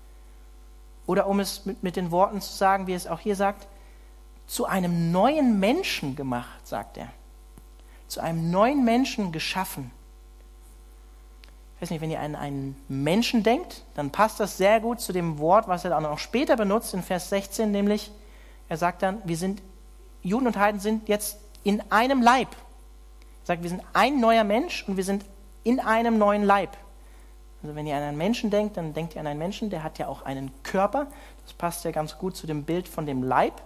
Oder 1.07 1.27
um 1.27 1.41
es 1.41 1.67
mit, 1.67 1.83
mit 1.83 1.97
den 1.97 2.13
Worten 2.13 2.41
zu 2.41 2.53
sagen, 2.53 2.87
wie 2.87 2.95
es 2.95 3.09
auch 3.09 3.19
hier 3.19 3.35
sagt, 3.35 3.67
zu 4.47 4.65
einem 4.65 5.11
neuen 5.11 5.59
Menschen 5.59 6.15
gemacht, 6.15 6.69
sagt 6.69 6.99
er. 6.99 7.09
Zu 8.12 8.20
einem 8.20 8.51
neuen 8.51 8.85
Menschen 8.85 9.33
geschaffen. 9.33 9.90
Ich 11.77 11.81
weiß 11.81 11.88
nicht, 11.88 12.03
wenn 12.03 12.11
ihr 12.11 12.20
an 12.20 12.35
einen 12.35 12.77
Menschen 12.87 13.42
denkt, 13.42 13.85
dann 13.94 14.11
passt 14.11 14.38
das 14.38 14.59
sehr 14.59 14.81
gut 14.81 15.01
zu 15.01 15.14
dem 15.14 15.38
Wort, 15.38 15.66
was 15.66 15.85
er 15.85 15.90
dann 15.92 16.05
auch 16.05 16.18
später 16.18 16.57
benutzt 16.57 16.92
in 16.92 17.03
Vers 17.03 17.31
16, 17.31 17.70
nämlich 17.70 18.11
er 18.68 18.77
sagt 18.77 19.01
dann, 19.01 19.22
wir 19.25 19.38
sind, 19.38 19.62
Juden 20.20 20.46
und 20.46 20.59
Heiden 20.59 20.79
sind 20.79 21.09
jetzt 21.09 21.38
in 21.64 21.83
einem 21.90 22.20
Leib. 22.20 22.48
Er 23.44 23.46
sagt, 23.46 23.62
wir 23.62 23.70
sind 23.70 23.83
ein 23.94 24.20
neuer 24.20 24.44
Mensch 24.44 24.87
und 24.87 24.98
wir 24.98 25.05
sind 25.05 25.25
in 25.64 25.81
einem 25.81 26.18
neuen 26.18 26.42
Leib. 26.42 26.77
Also 27.62 27.75
wenn 27.75 27.87
ihr 27.87 27.96
an 27.96 28.03
einen 28.03 28.18
Menschen 28.18 28.51
denkt, 28.51 28.77
dann 28.77 28.92
denkt 28.92 29.14
ihr 29.14 29.22
an 29.22 29.27
einen 29.27 29.38
Menschen, 29.38 29.70
der 29.70 29.83
hat 29.83 29.98
ja 29.98 30.07
auch 30.09 30.20
einen 30.20 30.53
Körper. 30.64 31.07
Das 31.44 31.55
passt 31.55 31.87
ja 31.87 31.92
ganz 31.92 32.18
gut 32.18 32.37
zu 32.37 32.46
dem 32.46 32.64
Bild 32.64 32.88
von 32.88 33.07
dem 33.07 33.22
Leib. 33.22 33.62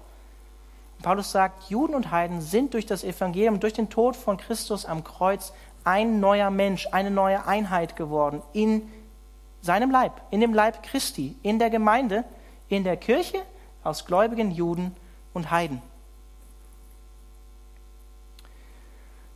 Paulus 1.02 1.30
sagt, 1.30 1.70
Juden 1.70 1.94
und 1.94 2.10
Heiden 2.10 2.40
sind 2.40 2.74
durch 2.74 2.86
das 2.86 3.04
Evangelium, 3.04 3.60
durch 3.60 3.74
den 3.74 3.90
Tod 3.90 4.16
von 4.16 4.36
Christus 4.36 4.84
am 4.84 5.04
Kreuz 5.04 5.52
ein 5.84 6.20
neuer 6.20 6.50
Mensch, 6.50 6.88
eine 6.90 7.10
neue 7.10 7.46
Einheit 7.46 7.96
geworden 7.96 8.42
in 8.52 8.90
seinem 9.62 9.90
Leib, 9.90 10.20
in 10.30 10.40
dem 10.40 10.54
Leib 10.54 10.82
Christi, 10.82 11.36
in 11.42 11.58
der 11.58 11.70
Gemeinde, 11.70 12.24
in 12.68 12.84
der 12.84 12.96
Kirche 12.96 13.42
aus 13.84 14.04
gläubigen 14.04 14.50
Juden 14.50 14.96
und 15.32 15.50
Heiden. 15.50 15.80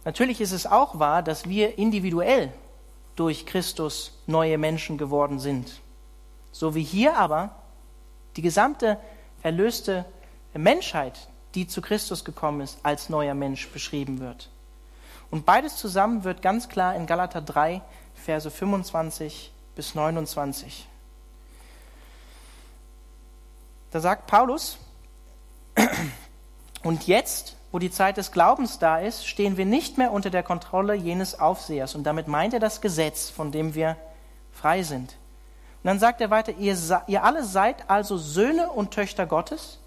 Natürlich 0.05 0.41
ist 0.41 0.53
es 0.53 0.67
auch 0.67 0.99
wahr, 0.99 1.23
dass 1.23 1.49
wir 1.49 1.79
individuell 1.79 2.53
durch 3.17 3.45
Christus 3.45 4.19
neue 4.27 4.57
Menschen 4.57 4.97
geworden 4.97 5.39
sind. 5.39 5.81
So 6.53 6.75
wie 6.75 6.83
hier 6.83 7.17
aber 7.17 7.55
die 8.37 8.43
gesamte 8.43 8.99
erlöste 9.43 10.05
Menschheit, 10.55 11.29
die 11.55 11.67
zu 11.67 11.83
Christus 11.83 12.25
gekommen 12.25 12.61
ist, 12.61 12.79
als 12.83 13.09
neuer 13.09 13.35
Mensch 13.35 13.69
beschrieben 13.71 14.21
wird. 14.21 14.51
Und 15.31 15.47
beides 15.47 15.77
zusammen 15.77 16.25
wird 16.25 16.43
ganz 16.43 16.69
klar 16.69 16.95
in 16.95 17.07
Galater 17.07 17.41
3, 17.41 17.83
Verse 18.15 18.51
25 18.51 19.53
bis 19.75 19.95
29. 19.95 20.87
Da 23.91 24.01
sagt 24.01 24.27
Paulus, 24.27 24.79
und 26.83 27.07
jetzt 27.07 27.57
wo 27.73 27.79
die 27.79 27.91
Zeit 27.91 28.17
des 28.17 28.33
Glaubens 28.33 28.79
da 28.79 28.99
ist, 28.99 29.27
stehen 29.27 29.57
wir 29.57 29.65
nicht 29.65 29.97
mehr 29.97 30.13
unter 30.13 30.31
der 30.31 30.43
Kontrolle 30.43 30.95
jenes 30.95 31.39
Aufsehers. 31.39 31.95
Und 31.95 32.05
damit 32.05 32.27
meint 32.27 32.53
er 32.53 32.61
das 32.61 32.81
Gesetz, 32.81 33.31
von 33.31 33.53
dem 33.53 33.75
wir 33.75 33.97
frei 34.53 34.83
sind. 34.83 35.13
Und 35.83 35.87
dann 35.87 35.99
sagt 35.99 36.21
er 36.21 36.31
weiter, 36.31 36.53
ihr, 36.59 36.77
ihr 37.07 37.25
alle 37.25 37.45
seid 37.45 37.89
also 37.89 38.19
Söhne 38.19 38.71
und 38.71 38.91
Töchter 38.91 39.27
Gottes, 39.27 39.79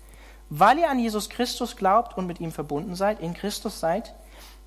weil 0.49 0.77
ihr 0.79 0.89
an 0.89 0.99
Jesus 0.99 1.29
Christus 1.29 1.75
glaubt 1.75 2.17
und 2.17 2.27
mit 2.27 2.39
ihm 2.39 2.51
verbunden 2.51 2.95
seid, 2.95 3.19
in 3.19 3.33
Christus 3.33 3.79
seid. 3.79 4.13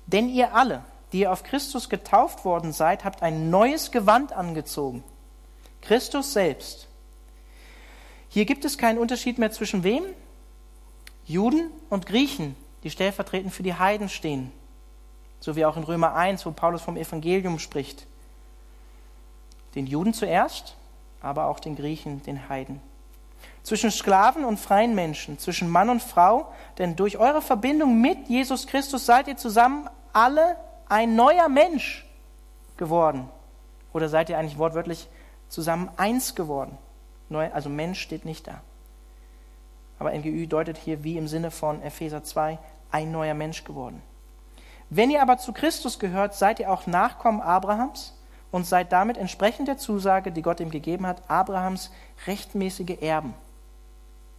Denn 0.05 0.29
ihr 0.29 0.53
alle, 0.53 0.83
die 1.11 1.19
ihr 1.21 1.31
auf 1.31 1.43
Christus 1.43 1.89
getauft 1.89 2.45
worden 2.45 2.73
seid, 2.73 3.03
habt 3.03 3.21
ein 3.21 3.49
neues 3.49 3.91
Gewand 3.91 4.33
angezogen. 4.33 5.03
Christus 5.81 6.33
selbst. 6.33 6.87
Hier 8.29 8.45
gibt 8.45 8.65
es 8.65 8.77
keinen 8.77 8.97
Unterschied 8.97 9.37
mehr 9.37 9.51
zwischen 9.51 9.83
wem? 9.83 10.03
Juden 11.25 11.71
und 11.89 12.05
Griechen, 12.05 12.55
die 12.83 12.89
stellvertretend 12.89 13.53
für 13.53 13.63
die 13.63 13.73
Heiden 13.73 14.09
stehen. 14.09 14.51
So 15.39 15.55
wie 15.55 15.65
auch 15.65 15.77
in 15.77 15.83
Römer 15.83 16.15
1, 16.15 16.45
wo 16.45 16.51
Paulus 16.51 16.81
vom 16.81 16.97
Evangelium 16.97 17.59
spricht. 17.59 18.07
Den 19.75 19.87
Juden 19.87 20.13
zuerst, 20.13 20.75
aber 21.21 21.45
auch 21.47 21.59
den 21.59 21.75
Griechen, 21.75 22.23
den 22.23 22.49
Heiden. 22.49 22.81
Zwischen 23.67 23.91
Sklaven 23.91 24.45
und 24.45 24.61
freien 24.61 24.95
Menschen, 24.95 25.39
zwischen 25.39 25.69
Mann 25.69 25.89
und 25.89 26.01
Frau, 26.01 26.53
denn 26.77 26.95
durch 26.95 27.17
eure 27.17 27.41
Verbindung 27.41 27.99
mit 27.99 28.29
Jesus 28.29 28.65
Christus 28.65 29.05
seid 29.05 29.27
ihr 29.27 29.35
zusammen 29.35 29.89
alle 30.13 30.55
ein 30.87 31.17
neuer 31.17 31.49
Mensch 31.49 32.05
geworden. 32.77 33.27
Oder 33.91 34.07
seid 34.07 34.29
ihr 34.29 34.37
eigentlich 34.37 34.57
wortwörtlich 34.57 35.09
zusammen 35.49 35.89
eins 35.97 36.33
geworden? 36.33 36.77
Neu, 37.27 37.51
also 37.51 37.67
Mensch 37.67 37.99
steht 37.99 38.23
nicht 38.23 38.47
da. 38.47 38.61
Aber 39.99 40.13
NGÜ 40.13 40.47
deutet 40.47 40.77
hier 40.77 41.03
wie 41.03 41.17
im 41.17 41.27
Sinne 41.27 41.51
von 41.51 41.81
Epheser 41.81 42.23
2 42.23 42.59
ein 42.89 43.11
neuer 43.11 43.33
Mensch 43.33 43.65
geworden. 43.65 44.01
Wenn 44.89 45.11
ihr 45.11 45.21
aber 45.21 45.39
zu 45.39 45.51
Christus 45.51 45.99
gehört, 45.99 46.35
seid 46.35 46.61
ihr 46.61 46.71
auch 46.71 46.87
Nachkommen 46.87 47.41
Abrahams 47.41 48.17
und 48.49 48.65
seid 48.65 48.93
damit 48.93 49.17
entsprechend 49.17 49.67
der 49.67 49.77
Zusage, 49.77 50.31
die 50.31 50.41
Gott 50.41 50.61
ihm 50.61 50.71
gegeben 50.71 51.05
hat, 51.05 51.29
Abrahams 51.29 51.91
rechtmäßige 52.27 53.01
Erben. 53.01 53.33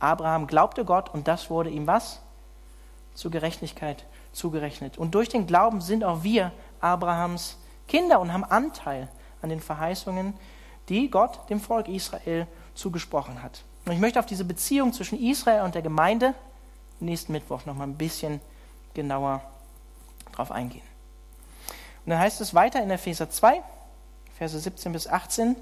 Abraham 0.01 0.47
glaubte 0.47 0.85
Gott 0.85 1.13
und 1.13 1.29
das 1.29 1.51
wurde 1.51 1.71
ihm 1.71 1.87
was? 1.87 2.21
Zur 3.15 3.31
Gerechtigkeit 3.31 4.05
zugerechnet. 4.33 4.97
Und 4.99 5.15
durch 5.15 5.29
den 5.29 5.47
Glauben 5.47 5.81
sind 5.81 6.05
auch 6.05 6.23
wir 6.23 6.53
Abrahams 6.81 7.57
Kinder 7.89 8.21
und 8.21 8.33
haben 8.33 8.45
Anteil 8.45 9.09
an 9.43 9.49
den 9.49 9.61
Verheißungen, 9.61 10.35
die 10.89 11.11
Gott 11.11 11.49
dem 11.51 11.61
Volk 11.61 11.89
Israel 11.89 12.47
zugesprochen 12.75 13.43
hat. 13.43 13.65
Und 13.85 13.93
ich 13.93 13.99
möchte 13.99 14.19
auf 14.19 14.27
diese 14.27 14.45
Beziehung 14.45 14.93
zwischen 14.93 15.19
Israel 15.19 15.63
und 15.63 15.75
der 15.75 15.83
Gemeinde 15.83 16.35
nächsten 17.01 17.33
Mittwoch 17.33 17.65
noch 17.67 17.75
mal 17.75 17.85
ein 17.85 17.97
bisschen 17.97 18.41
genauer 18.95 19.43
drauf 20.33 20.51
eingehen. 20.51 20.87
Und 22.05 22.11
dann 22.11 22.19
heißt 22.19 22.41
es 22.41 22.55
weiter 22.55 22.83
in 22.83 22.91
Epheser 22.91 23.31
2, 23.31 23.63
Verse 24.37 24.59
17 24.59 24.93
bis 24.93 25.07
18, 25.07 25.57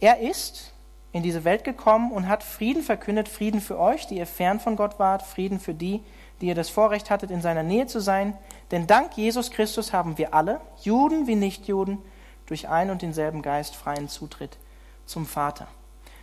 er 0.00 0.20
ist 0.20 0.72
in 1.12 1.22
diese 1.22 1.44
Welt 1.44 1.64
gekommen 1.64 2.12
und 2.12 2.28
hat 2.28 2.42
Frieden 2.42 2.82
verkündet, 2.82 3.28
Frieden 3.28 3.60
für 3.60 3.78
euch, 3.78 4.06
die 4.06 4.18
ihr 4.18 4.26
fern 4.26 4.60
von 4.60 4.76
Gott 4.76 4.98
wart, 4.98 5.22
Frieden 5.22 5.58
für 5.58 5.74
die, 5.74 6.02
die 6.40 6.46
ihr 6.46 6.54
das 6.54 6.70
Vorrecht 6.70 7.10
hattet, 7.10 7.30
in 7.30 7.42
seiner 7.42 7.62
Nähe 7.62 7.86
zu 7.86 8.00
sein. 8.00 8.36
Denn 8.70 8.86
dank 8.86 9.16
Jesus 9.16 9.50
Christus 9.50 9.92
haben 9.92 10.18
wir 10.18 10.34
alle, 10.34 10.60
Juden 10.82 11.26
wie 11.26 11.34
Nichtjuden, 11.34 11.98
durch 12.46 12.68
einen 12.68 12.90
und 12.90 13.02
denselben 13.02 13.42
Geist 13.42 13.76
freien 13.76 14.08
Zutritt 14.08 14.58
zum 15.06 15.26
Vater. 15.26 15.66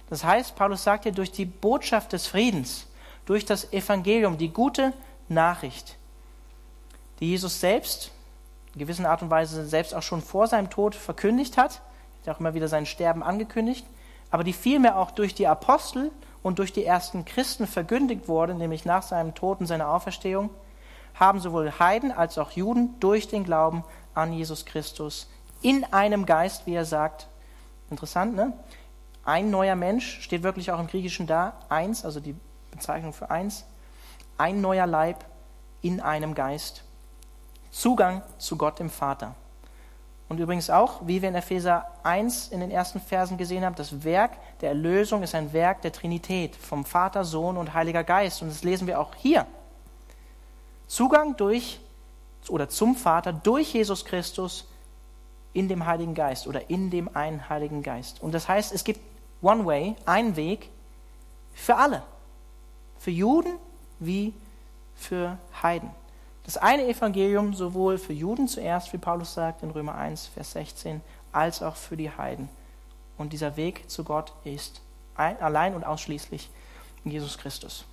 Das 0.10 0.24
heißt, 0.24 0.56
Paulus 0.56 0.84
sagt 0.84 1.04
hier, 1.04 1.12
durch 1.12 1.32
die 1.32 1.46
Botschaft 1.46 2.14
des 2.14 2.28
Friedens, 2.28 2.88
durch 3.26 3.46
das 3.46 3.74
Evangelium, 3.74 4.38
die 4.38 4.50
gute 4.50 4.94
Nachricht, 5.28 5.98
die 7.20 7.30
Jesus 7.30 7.60
selbst 7.60 8.12
in 8.74 8.80
gewisser 8.80 9.10
Art 9.10 9.22
und 9.22 9.30
Weise 9.30 9.66
selbst 9.66 9.94
auch 9.94 10.02
schon 10.04 10.22
vor 10.22 10.48
seinem 10.48 10.70
Tod 10.70 10.96
verkündigt 10.96 11.58
hat, 11.58 11.82
hat 12.26 12.36
auch 12.36 12.40
immer 12.40 12.54
wieder 12.54 12.68
sein 12.68 12.86
Sterben 12.86 13.24
angekündigt, 13.24 13.86
aber 14.32 14.44
die 14.44 14.54
vielmehr 14.54 14.98
auch 14.98 15.12
durch 15.12 15.34
die 15.36 15.48
Apostel 15.48 16.12
und 16.44 16.60
durch 16.60 16.74
die 16.74 16.86
ersten 16.86 17.26
Christen 17.26 17.68
verkündigt 17.68 18.28
wurde, 18.28 18.54
nämlich 18.54 18.86
nach 18.86 19.04
seinem 19.04 19.36
Tod 19.36 19.60
und 19.60 19.68
seiner 19.68 19.90
Auferstehung, 19.90 20.50
haben 21.16 21.40
sowohl 21.40 21.72
Heiden 21.80 22.12
als 22.12 22.38
auch 22.38 22.52
Juden 22.52 23.00
durch 23.00 23.28
den 23.28 23.44
Glauben 23.44 23.84
an 24.14 24.34
Jesus 24.34 24.66
Christus 24.66 25.28
in 25.62 25.84
einem 25.92 26.26
Geist, 26.26 26.68
wie 26.68 26.76
er 26.76 26.86
sagt, 26.86 27.28
interessant, 27.90 28.36
ne? 28.36 28.54
Ein 29.24 29.50
neuer 29.50 29.76
Mensch 29.76 30.22
steht 30.22 30.44
wirklich 30.44 30.72
auch 30.72 30.80
im 30.80 30.88
Griechischen 30.88 31.28
da, 31.28 31.54
eins, 31.68 32.06
also 32.06 32.20
die 32.22 32.36
Bezeichnung 32.72 33.12
für 33.12 33.30
eins, 33.30 33.66
ein 34.38 34.62
neuer 34.62 34.88
Leib 34.88 35.26
in 35.82 36.00
einem 36.00 36.34
Geist, 36.34 36.84
Zugang 37.72 38.22
zu 38.38 38.58
Gott 38.58 38.80
dem 38.80 38.90
Vater. 38.90 39.36
Und 40.30 40.40
übrigens 40.40 40.70
auch, 40.70 41.08
wie 41.08 41.22
wir 41.22 41.30
in 41.30 41.36
Epheser 41.36 41.88
1 42.04 42.50
in 42.50 42.60
den 42.60 42.70
ersten 42.70 43.00
Versen 43.00 43.38
gesehen 43.38 43.64
haben, 43.64 43.76
das 43.76 44.04
Werk 44.04 44.32
der 44.60 44.70
Erlösung 44.70 45.24
ist 45.24 45.36
ein 45.36 45.54
Werk 45.54 45.82
der 45.84 45.94
Trinität 45.94 46.56
vom 46.56 46.84
Vater, 46.84 47.24
Sohn 47.24 47.56
und 47.56 47.74
Heiliger 47.74 48.04
Geist. 48.04 48.42
Und 48.42 48.50
das 48.50 48.64
lesen 48.64 48.88
wir 48.88 49.00
auch 49.00 49.16
hier. 49.16 49.46
Zugang 50.88 51.38
durch 51.38 51.80
oder 52.50 52.68
zum 52.68 52.96
Vater 52.96 53.32
durch 53.32 53.74
Jesus 53.74 54.04
Christus 54.04 54.68
in 55.54 55.70
dem 55.70 55.86
Heiligen 55.86 56.14
Geist 56.14 56.46
oder 56.48 56.70
in 56.70 56.90
dem 56.90 57.16
einen 57.16 57.50
Heiligen 57.50 57.82
Geist. 57.82 58.22
Und 58.22 58.34
das 58.34 58.48
heißt, 58.48 58.74
es 58.74 58.84
gibt 58.84 59.00
One 59.42 59.66
Way, 59.66 59.96
einen 60.06 60.36
Weg 60.36 60.70
für 61.54 61.76
alle. 61.76 62.04
Für 63.00 63.12
Juden 63.12 63.58
wie 64.00 64.34
für 64.96 65.38
Heiden. 65.62 65.90
Das 66.48 66.56
eine 66.56 66.88
Evangelium 66.88 67.54
sowohl 67.54 67.98
für 67.98 68.14
Juden 68.14 68.48
zuerst, 68.48 68.94
wie 68.94 68.98
Paulus 68.98 69.34
sagt 69.34 69.64
in 69.64 69.70
Römer 69.70 69.96
1, 69.96 70.28
Vers 70.28 70.54
16, 70.54 71.02
als 71.34 71.62
auch 71.62 71.76
für 71.76 71.98
die 71.98 72.10
Heiden. 72.10 72.48
Und 73.18 73.34
dieser 73.34 73.58
Weg 73.58 73.90
zu 73.90 74.06
Gott 74.06 74.32
ist 74.46 74.80
allein 75.16 75.76
und 75.76 75.84
ausschließlich 75.84 76.50
in 77.04 77.12
Jesus 77.12 77.38
Christus. 77.38 77.84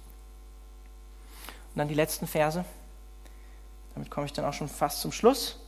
Und 1.74 1.78
dann 1.80 1.88
die 1.88 1.94
letzten 1.94 2.28
Verse. 2.28 2.64
Damit 3.96 4.08
komme 4.08 4.26
ich 4.26 4.32
dann 4.32 4.44
auch 4.44 4.52
schon 4.52 4.68
fast 4.68 5.00
zum 5.00 5.10
Schluss. 5.10 5.58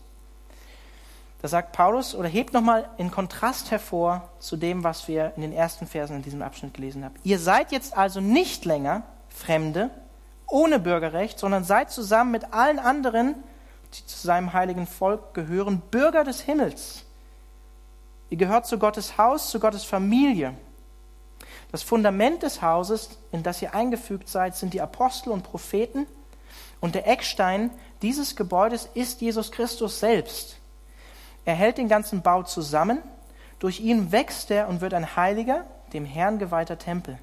Da 1.42 1.48
sagt 1.48 1.72
Paulus 1.72 2.14
oder 2.14 2.28
hebt 2.28 2.52
nochmal 2.52 2.88
in 2.98 3.10
Kontrast 3.10 3.72
hervor 3.72 4.28
zu 4.38 4.56
dem, 4.56 4.84
was 4.84 5.08
wir 5.08 5.32
in 5.34 5.42
den 5.42 5.52
ersten 5.52 5.88
Versen 5.88 6.14
in 6.14 6.22
diesem 6.22 6.40
Abschnitt 6.40 6.74
gelesen 6.74 7.04
haben. 7.04 7.16
Ihr 7.24 7.40
seid 7.40 7.72
jetzt 7.72 7.96
also 7.96 8.20
nicht 8.20 8.64
länger 8.64 9.02
Fremde, 9.28 9.90
ohne 10.48 10.78
Bürgerrecht, 10.78 11.38
sondern 11.38 11.64
seid 11.64 11.90
zusammen 11.90 12.30
mit 12.30 12.52
allen 12.52 12.78
anderen, 12.78 13.34
die 13.94 14.06
zu 14.06 14.26
seinem 14.26 14.52
heiligen 14.52 14.86
Volk 14.86 15.34
gehören, 15.34 15.80
Bürger 15.90 16.24
des 16.24 16.40
Himmels. 16.40 17.04
Ihr 18.30 18.36
gehört 18.36 18.66
zu 18.66 18.78
Gottes 18.78 19.18
Haus, 19.18 19.50
zu 19.50 19.60
Gottes 19.60 19.84
Familie. 19.84 20.54
Das 21.72 21.82
Fundament 21.82 22.42
des 22.42 22.62
Hauses, 22.62 23.10
in 23.32 23.42
das 23.42 23.62
ihr 23.62 23.74
eingefügt 23.74 24.28
seid, 24.28 24.56
sind 24.56 24.74
die 24.74 24.80
Apostel 24.80 25.30
und 25.30 25.42
Propheten. 25.42 26.06
Und 26.80 26.94
der 26.94 27.06
Eckstein 27.06 27.70
dieses 28.02 28.36
Gebäudes 28.36 28.88
ist 28.94 29.20
Jesus 29.20 29.50
Christus 29.52 30.00
selbst. 30.00 30.58
Er 31.44 31.54
hält 31.54 31.78
den 31.78 31.88
ganzen 31.88 32.22
Bau 32.22 32.42
zusammen. 32.42 33.02
Durch 33.58 33.80
ihn 33.80 34.12
wächst 34.12 34.50
er 34.50 34.68
und 34.68 34.80
wird 34.80 34.92
ein 34.92 35.16
heiliger, 35.16 35.64
dem 35.92 36.04
Herrn 36.04 36.38
geweihter 36.38 36.78
Tempel. 36.78 37.18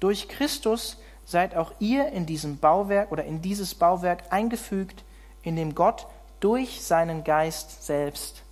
Durch 0.00 0.28
Christus 0.28 0.98
seid 1.26 1.54
auch 1.56 1.72
ihr 1.80 2.08
in 2.08 2.24
diesem 2.24 2.58
Bauwerk 2.58 3.12
oder 3.12 3.24
in 3.24 3.42
dieses 3.42 3.74
Bauwerk 3.74 4.24
eingefügt, 4.30 5.04
in 5.42 5.56
dem 5.56 5.74
Gott 5.74 6.06
durch 6.40 6.82
seinen 6.82 7.24
Geist 7.24 7.84
selbst 7.84 8.42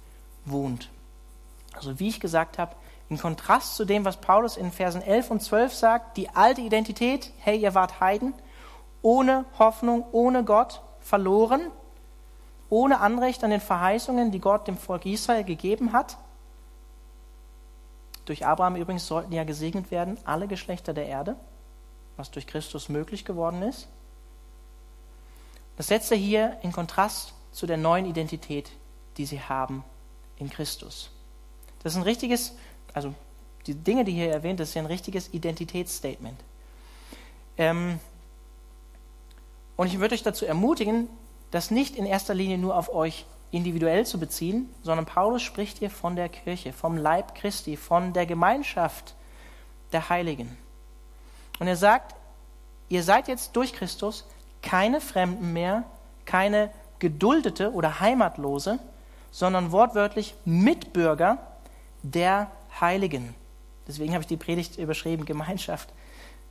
wohnt. 0.44 0.90
Also 1.72 1.98
wie 1.98 2.08
ich 2.08 2.20
gesagt 2.20 2.58
habe, 2.58 2.74
im 3.08 3.18
Kontrast 3.18 3.76
zu 3.76 3.84
dem, 3.84 4.04
was 4.04 4.16
Paulus 4.16 4.56
in 4.56 4.72
Versen 4.72 5.02
11 5.02 5.30
und 5.30 5.40
12 5.40 5.72
sagt, 5.74 6.16
die 6.16 6.30
alte 6.30 6.60
Identität, 6.60 7.32
hey, 7.38 7.58
ihr 7.58 7.74
wart 7.74 8.00
Heiden, 8.00 8.34
ohne 9.02 9.44
Hoffnung, 9.58 10.04
ohne 10.12 10.44
Gott, 10.44 10.80
verloren, 11.00 11.70
ohne 12.70 13.00
Anrecht 13.00 13.44
an 13.44 13.50
den 13.50 13.60
Verheißungen, 13.60 14.32
die 14.32 14.40
Gott 14.40 14.66
dem 14.66 14.78
Volk 14.78 15.06
Israel 15.06 15.44
gegeben 15.44 15.92
hat. 15.92 16.16
Durch 18.24 18.46
Abraham 18.46 18.76
übrigens 18.76 19.06
sollten 19.06 19.32
ja 19.32 19.44
gesegnet 19.44 19.90
werden 19.90 20.18
alle 20.24 20.48
Geschlechter 20.48 20.94
der 20.94 21.06
Erde, 21.06 21.36
was 22.16 22.30
durch 22.30 22.46
Christus 22.46 22.88
möglich 22.88 23.24
geworden 23.24 23.62
ist. 23.62 23.88
Das 25.76 25.88
setzt 25.88 26.10
er 26.12 26.18
hier 26.18 26.58
in 26.62 26.72
Kontrast 26.72 27.34
zu 27.52 27.66
der 27.66 27.76
neuen 27.76 28.06
Identität, 28.06 28.70
die 29.16 29.26
sie 29.26 29.40
haben 29.40 29.84
in 30.36 30.50
Christus. 30.50 31.10
Das 31.82 31.92
ist 31.92 31.96
ein 31.96 32.04
richtiges, 32.04 32.54
also 32.92 33.14
die 33.66 33.74
Dinge, 33.74 34.04
die 34.04 34.12
hier 34.12 34.30
erwähnt, 34.30 34.60
das 34.60 34.70
ist 34.70 34.74
ja 34.74 34.82
ein 34.82 34.86
richtiges 34.86 35.32
Identitätsstatement. 35.32 36.38
Ähm, 37.56 37.98
und 39.76 39.86
ich 39.88 39.98
würde 39.98 40.14
euch 40.14 40.22
dazu 40.22 40.46
ermutigen, 40.46 41.08
das 41.50 41.70
nicht 41.70 41.96
in 41.96 42.06
erster 42.06 42.34
Linie 42.34 42.58
nur 42.58 42.76
auf 42.76 42.92
euch 42.92 43.26
individuell 43.50 44.04
zu 44.04 44.18
beziehen, 44.18 44.68
sondern 44.82 45.06
Paulus 45.06 45.42
spricht 45.42 45.78
hier 45.78 45.90
von 45.90 46.16
der 46.16 46.28
Kirche, 46.28 46.72
vom 46.72 46.96
Leib 46.96 47.34
Christi, 47.34 47.76
von 47.76 48.12
der 48.12 48.26
Gemeinschaft 48.26 49.14
der 49.92 50.08
Heiligen. 50.08 50.56
Und 51.58 51.68
er 51.68 51.76
sagt, 51.76 52.14
ihr 52.88 53.02
seid 53.02 53.28
jetzt 53.28 53.54
durch 53.56 53.72
Christus 53.72 54.24
keine 54.62 55.00
Fremden 55.00 55.52
mehr, 55.52 55.84
keine 56.24 56.70
Geduldete 56.98 57.72
oder 57.72 58.00
Heimatlose, 58.00 58.78
sondern 59.30 59.72
wortwörtlich 59.72 60.34
Mitbürger 60.44 61.38
der 62.02 62.50
Heiligen. 62.80 63.34
Deswegen 63.86 64.12
habe 64.14 64.22
ich 64.22 64.28
die 64.28 64.36
Predigt 64.36 64.78
überschrieben, 64.78 65.26
Gemeinschaft 65.26 65.90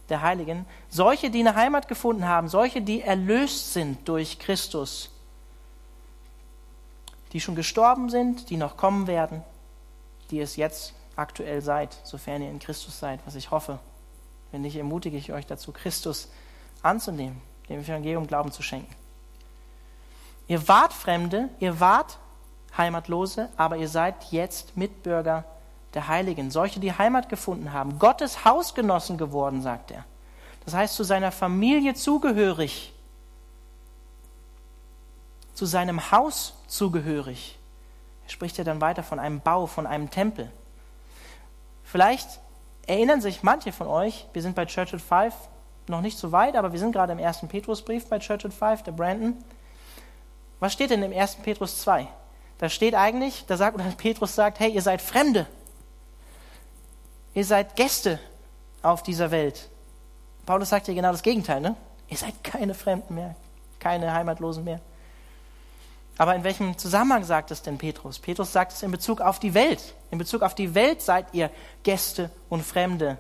der 0.10 0.22
Heiligen, 0.22 0.66
solche, 0.90 1.30
die 1.30 1.40
eine 1.40 1.56
Heimat 1.56 1.88
gefunden 1.88 2.28
haben, 2.28 2.50
solche, 2.50 2.82
die 2.82 3.02
erlöst 3.02 3.74
sind 3.74 4.08
durch 4.08 4.38
Christus, 4.38 5.10
die 7.32 7.40
schon 7.40 7.56
gestorben 7.56 8.10
sind, 8.10 8.50
die 8.50 8.58
noch 8.58 8.78
kommen 8.78 9.08
werden, 9.08 9.44
die 10.30 10.40
es 10.40 10.56
jetzt 10.56 10.94
aktuell 11.16 11.62
seid, 11.62 11.96
sofern 12.04 12.42
ihr 12.42 12.50
in 12.50 12.60
Christus 12.60 13.00
seid, 13.00 13.20
was 13.26 13.36
ich 13.36 13.50
hoffe. 13.50 13.80
Wenn 14.54 14.62
nicht, 14.62 14.76
ermutige 14.76 15.18
ich 15.18 15.34
euch 15.34 15.48
dazu, 15.48 15.72
Christus 15.72 16.30
anzunehmen, 16.84 17.42
dem 17.70 17.80
Evangelium 17.80 18.28
Glauben 18.28 18.52
zu 18.52 18.62
schenken. 18.62 18.96
Ihr 20.48 20.68
wart 20.68 20.94
Fremde, 20.94 21.50
ihr 21.60 21.80
wart 21.80 22.20
Heimatlose, 22.78 23.50
aber 23.58 23.78
ihr 23.78 23.90
seid 23.90 24.14
jetzt 24.30 24.78
Mitbürger 24.78 25.44
der 25.96 26.08
Heiligen, 26.08 26.52
solche, 26.52 26.80
die 26.80 26.96
Heimat 26.96 27.30
gefunden 27.30 27.74
haben, 27.74 27.98
Gottes 27.98 28.46
Hausgenossen 28.46 29.18
geworden, 29.18 29.64
sagt 29.64 29.90
er. 29.90 30.06
Das 30.66 30.76
heißt, 30.76 30.94
zu 30.94 31.04
seiner 31.04 31.32
Familie 31.32 31.96
zugehörig, 31.96 32.94
zu 35.56 35.66
seinem 35.66 36.12
Haus 36.12 36.54
zugehörig. 36.68 37.58
Er 38.26 38.30
spricht 38.30 38.60
ja 38.60 38.64
dann 38.64 38.82
weiter 38.82 39.02
von 39.02 39.18
einem 39.18 39.40
Bau, 39.40 39.66
von 39.66 39.88
einem 39.88 40.12
Tempel. 40.12 40.52
Vielleicht 41.84 42.40
erinnern 42.88 43.22
sich 43.22 43.44
manche 43.44 43.72
von 43.72 43.88
euch, 43.88 44.28
wir 44.34 44.42
sind 44.42 44.56
bei 44.56 44.66
Church 44.66 44.94
at 44.94 45.02
Five 45.02 45.34
noch 45.88 46.02
nicht 46.02 46.18
so 46.18 46.32
weit, 46.32 46.56
aber 46.56 46.72
wir 46.72 46.80
sind 46.80 46.92
gerade 46.92 47.12
im 47.12 47.20
ersten 47.20 47.48
Petrusbrief 47.48 48.08
bei 48.08 48.20
Church 48.20 48.46
at 48.46 48.54
Five, 48.54 48.84
der 48.84 48.92
Brandon. 48.94 49.44
Was 50.60 50.74
steht 50.74 50.92
denn 50.92 51.04
im 51.04 51.12
ersten 51.12 51.44
Petrus 51.44 51.82
2? 51.82 52.08
Da 52.58 52.70
steht 52.70 52.96
eigentlich, 52.96 53.46
da 53.48 53.58
sagt, 53.58 53.76
oder 53.76 53.84
Petrus 53.98 54.36
sagt, 54.36 54.60
hey, 54.60 54.72
ihr 54.72 54.82
seid 54.82 55.02
Fremde. 55.02 55.46
Ihr 57.34 57.46
seid 57.46 57.76
Gäste 57.76 58.20
auf 58.82 59.04
dieser 59.04 59.32
Welt. 59.32 59.70
Paulus 60.46 60.70
sagt 60.70 60.88
ja 60.88 60.94
genau 60.94 61.12
das 61.12 61.24
Gegenteil, 61.24 61.62
ne? 61.62 61.76
Ihr 62.10 62.18
seid 62.18 62.44
keine 62.44 62.74
Fremden 62.74 63.16
mehr, 63.16 63.36
keine 63.80 64.14
Heimatlosen 64.14 64.64
mehr. 64.64 64.80
Aber 66.18 66.36
in 66.36 66.44
welchem 66.44 66.78
Zusammenhang 66.78 67.24
sagt 67.24 67.52
es 67.52 67.62
denn 67.62 67.78
Petrus? 67.78 68.20
Petrus 68.20 68.54
sagt 68.54 68.74
es 68.74 68.84
in 68.84 68.92
Bezug 68.92 69.22
auf 69.22 69.40
die 69.40 69.54
Welt. 69.54 69.96
In 70.12 70.18
Bezug 70.18 70.44
auf 70.44 70.54
die 70.54 70.76
Welt 70.76 71.02
seid 71.02 71.28
ihr 71.34 71.50
Gäste 71.84 72.30
und 72.50 72.64
Fremde. 72.64 73.18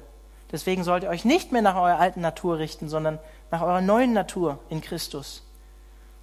Deswegen 0.52 0.84
sollt 0.84 1.04
ihr 1.04 1.10
euch 1.10 1.26
nicht 1.26 1.52
mehr 1.52 1.64
nach 1.64 1.76
eurer 1.76 2.00
alten 2.00 2.22
Natur 2.22 2.60
richten, 2.60 2.90
sondern 2.90 3.18
nach 3.50 3.62
eurer 3.62 3.82
neuen 3.82 4.14
Natur 4.14 4.60
in 4.70 4.82
Christus. 4.82 5.44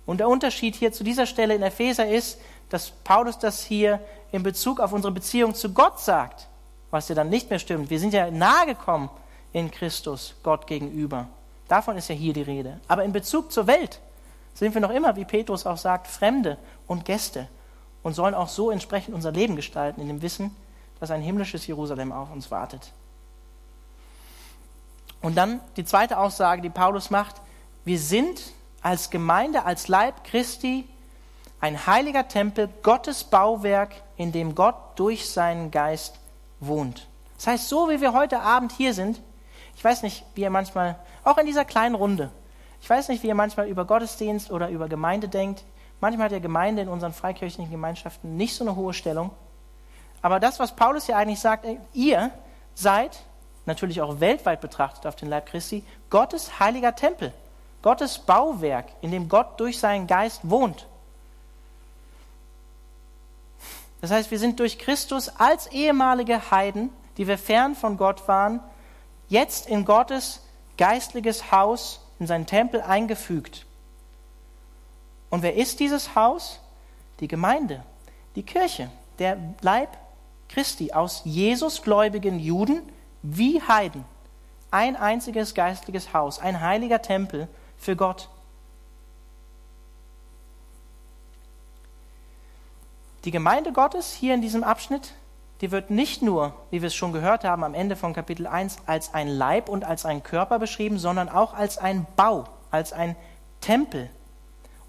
Und 0.06 0.18
der 0.18 0.28
Unterschied 0.28 0.76
hier 0.76 0.92
zu 0.92 1.02
dieser 1.02 1.26
Stelle 1.26 1.54
in 1.54 1.62
Epheser 1.62 2.08
ist, 2.08 2.40
dass 2.68 2.90
Paulus 2.90 3.38
das 3.38 3.64
hier 3.64 4.00
in 4.30 4.44
Bezug 4.44 4.78
auf 4.78 4.92
unsere 4.92 5.12
Beziehung 5.12 5.54
zu 5.54 5.72
Gott 5.72 6.00
sagt 6.00 6.46
was 6.90 7.08
ja 7.08 7.14
dann 7.14 7.28
nicht 7.28 7.50
mehr 7.50 7.58
stimmt. 7.58 7.90
Wir 7.90 7.98
sind 7.98 8.12
ja 8.12 8.30
nahe 8.30 8.66
gekommen 8.66 9.10
in 9.52 9.70
Christus 9.70 10.34
Gott 10.42 10.66
gegenüber. 10.66 11.28
Davon 11.68 11.96
ist 11.96 12.08
ja 12.08 12.14
hier 12.14 12.32
die 12.32 12.42
Rede. 12.42 12.80
Aber 12.88 13.04
in 13.04 13.12
Bezug 13.12 13.52
zur 13.52 13.66
Welt 13.66 14.00
sind 14.60 14.74
wir 14.74 14.80
noch 14.80 14.90
immer, 14.90 15.16
wie 15.16 15.24
Petrus 15.24 15.66
auch 15.66 15.76
sagt, 15.76 16.06
Fremde 16.06 16.58
und 16.86 17.04
Gäste 17.04 17.48
und 18.02 18.14
sollen 18.14 18.34
auch 18.34 18.48
so 18.48 18.70
entsprechend 18.70 19.14
unser 19.14 19.32
Leben 19.32 19.56
gestalten, 19.56 20.00
in 20.00 20.06
dem 20.06 20.22
Wissen, 20.22 20.54
dass 21.00 21.10
ein 21.10 21.22
himmlisches 21.22 21.66
Jerusalem 21.66 22.12
auf 22.12 22.30
uns 22.30 22.50
wartet. 22.50 22.92
Und 25.22 25.36
dann 25.36 25.60
die 25.76 25.84
zweite 25.84 26.18
Aussage, 26.18 26.62
die 26.62 26.70
Paulus 26.70 27.10
macht, 27.10 27.36
wir 27.84 27.98
sind 27.98 28.52
als 28.82 29.10
Gemeinde, 29.10 29.64
als 29.64 29.88
Leib 29.88 30.24
Christi 30.24 30.88
ein 31.60 31.86
heiliger 31.86 32.28
Tempel, 32.28 32.68
Gottes 32.82 33.24
Bauwerk, 33.24 33.94
in 34.16 34.32
dem 34.32 34.54
Gott 34.54 34.76
durch 34.96 35.28
seinen 35.28 35.70
Geist 35.70 36.18
wohnt. 36.58 37.08
Das 37.36 37.46
heißt, 37.46 37.68
so 37.68 37.88
wie 37.88 38.00
wir 38.00 38.12
heute 38.12 38.40
Abend 38.40 38.72
hier 38.72 38.94
sind, 38.94 39.20
ich 39.74 39.82
weiß 39.82 40.02
nicht, 40.02 40.24
wie 40.34 40.42
ihr 40.42 40.50
manchmal, 40.50 40.98
auch 41.24 41.38
in 41.38 41.46
dieser 41.46 41.64
kleinen 41.64 41.94
Runde, 41.94 42.30
ich 42.80 42.88
weiß 42.88 43.08
nicht, 43.08 43.22
wie 43.22 43.28
ihr 43.28 43.34
manchmal 43.34 43.68
über 43.68 43.84
Gottesdienst 43.84 44.50
oder 44.50 44.68
über 44.70 44.88
Gemeinde 44.88 45.28
denkt. 45.28 45.64
Manchmal 46.00 46.26
hat 46.26 46.32
ja 46.32 46.38
Gemeinde 46.38 46.82
in 46.82 46.88
unseren 46.88 47.12
freikirchlichen 47.12 47.70
Gemeinschaften 47.70 48.36
nicht 48.36 48.54
so 48.54 48.64
eine 48.64 48.76
hohe 48.76 48.94
Stellung. 48.94 49.30
Aber 50.22 50.40
das, 50.40 50.58
was 50.58 50.74
Paulus 50.74 51.06
ja 51.06 51.16
eigentlich 51.16 51.40
sagt, 51.40 51.66
ihr 51.92 52.30
seid, 52.74 53.22
natürlich 53.66 54.00
auch 54.00 54.20
weltweit 54.20 54.60
betrachtet 54.60 55.06
auf 55.06 55.16
den 55.16 55.28
Leib 55.28 55.46
Christi, 55.46 55.84
Gottes 56.08 56.58
heiliger 56.58 56.94
Tempel, 56.94 57.32
Gottes 57.82 58.18
Bauwerk, 58.18 58.86
in 59.00 59.10
dem 59.10 59.28
Gott 59.28 59.60
durch 59.60 59.78
seinen 59.78 60.06
Geist 60.06 60.40
wohnt. 60.42 60.86
Das 64.00 64.10
heißt, 64.10 64.30
wir 64.30 64.38
sind 64.38 64.58
durch 64.60 64.78
Christus 64.78 65.28
als 65.28 65.66
ehemalige 65.68 66.50
Heiden, 66.50 66.90
die 67.16 67.26
wir 67.26 67.38
fern 67.38 67.74
von 67.74 67.98
Gott 67.98 68.26
waren, 68.28 68.60
jetzt 69.28 69.68
in 69.68 69.84
Gottes 69.84 70.42
geistliches 70.78 71.52
Haus, 71.52 72.00
in 72.20 72.26
seinen 72.26 72.46
Tempel 72.46 72.82
eingefügt. 72.82 73.66
Und 75.30 75.42
wer 75.42 75.56
ist 75.56 75.80
dieses 75.80 76.14
Haus? 76.14 76.60
Die 77.18 77.28
Gemeinde, 77.28 77.82
die 78.36 78.42
Kirche, 78.42 78.90
der 79.18 79.36
Leib 79.60 79.96
Christi 80.48 80.92
aus 80.92 81.22
Jesusgläubigen 81.24 82.38
Juden 82.38 82.82
wie 83.22 83.60
Heiden. 83.62 84.04
Ein 84.70 84.96
einziges 84.96 85.54
geistliches 85.54 86.12
Haus, 86.12 86.38
ein 86.38 86.60
heiliger 86.60 87.02
Tempel 87.02 87.48
für 87.76 87.96
Gott. 87.96 88.28
Die 93.24 93.30
Gemeinde 93.30 93.72
Gottes 93.72 94.12
hier 94.14 94.34
in 94.34 94.40
diesem 94.40 94.64
Abschnitt, 94.64 95.12
die 95.60 95.70
wird 95.70 95.90
nicht 95.90 96.22
nur, 96.22 96.54
wie 96.70 96.80
wir 96.80 96.86
es 96.86 96.94
schon 96.94 97.12
gehört 97.12 97.44
haben 97.44 97.64
am 97.64 97.74
Ende 97.74 97.96
von 97.96 98.14
Kapitel 98.14 98.46
1, 98.46 98.78
als 98.86 99.12
ein 99.12 99.28
Leib 99.28 99.68
und 99.68 99.84
als 99.84 100.06
ein 100.06 100.22
Körper 100.22 100.58
beschrieben, 100.58 100.98
sondern 100.98 101.28
auch 101.28 101.52
als 101.52 101.76
ein 101.76 102.06
Bau, 102.16 102.48
als 102.70 102.92
ein 102.92 103.14
Tempel. 103.60 104.08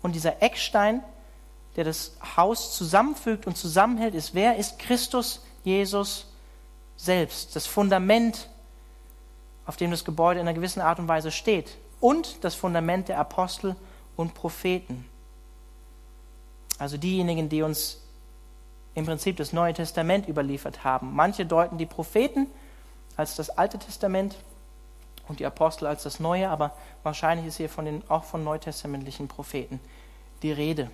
Und 0.01 0.15
dieser 0.15 0.41
Eckstein, 0.41 1.03
der 1.75 1.83
das 1.83 2.17
Haus 2.37 2.75
zusammenfügt 2.75 3.47
und 3.47 3.57
zusammenhält, 3.57 4.15
ist 4.15 4.33
wer? 4.33 4.55
Ist 4.55 4.79
Christus 4.79 5.43
Jesus 5.63 6.27
selbst, 6.95 7.55
das 7.55 7.67
Fundament, 7.67 8.47
auf 9.65 9.75
dem 9.75 9.91
das 9.91 10.05
Gebäude 10.05 10.39
in 10.39 10.47
einer 10.47 10.55
gewissen 10.55 10.81
Art 10.81 10.99
und 10.99 11.07
Weise 11.07 11.31
steht. 11.31 11.77
Und 11.99 12.43
das 12.43 12.55
Fundament 12.55 13.09
der 13.09 13.19
Apostel 13.19 13.75
und 14.15 14.33
Propheten. 14.33 15.05
Also 16.79 16.97
diejenigen, 16.97 17.49
die 17.49 17.61
uns 17.61 18.00
im 18.95 19.05
Prinzip 19.05 19.37
das 19.37 19.53
Neue 19.53 19.73
Testament 19.73 20.27
überliefert 20.27 20.83
haben. 20.83 21.13
Manche 21.13 21.45
deuten 21.45 21.77
die 21.77 21.85
Propheten 21.85 22.47
als 23.15 23.35
das 23.35 23.49
Alte 23.49 23.79
Testament 23.79 24.37
und 25.27 25.39
die 25.39 25.45
Apostel 25.45 25.87
als 25.87 26.03
das 26.03 26.19
Neue, 26.19 26.49
aber 26.49 26.75
wahrscheinlich 27.03 27.47
ist 27.47 27.57
hier 27.57 27.69
von 27.69 27.85
den, 27.85 28.03
auch 28.09 28.23
von 28.23 28.43
neutestamentlichen 28.43 29.27
Propheten 29.27 29.79
die 30.41 30.51
Rede. 30.51 30.89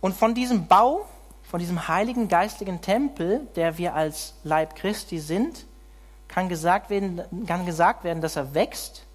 Und 0.00 0.14
von 0.14 0.34
diesem 0.34 0.66
Bau, 0.66 1.06
von 1.44 1.60
diesem 1.60 1.88
heiligen 1.88 2.28
geistlichen 2.28 2.82
Tempel, 2.82 3.46
der 3.56 3.78
wir 3.78 3.94
als 3.94 4.34
Leib 4.44 4.76
Christi 4.76 5.18
sind, 5.18 5.64
kann 6.28 6.48
gesagt 6.48 6.90
werden, 6.90 7.22
kann 7.46 7.64
gesagt 7.64 8.04
werden 8.04 8.20
dass 8.20 8.36
er 8.36 8.54
wächst 8.54 9.06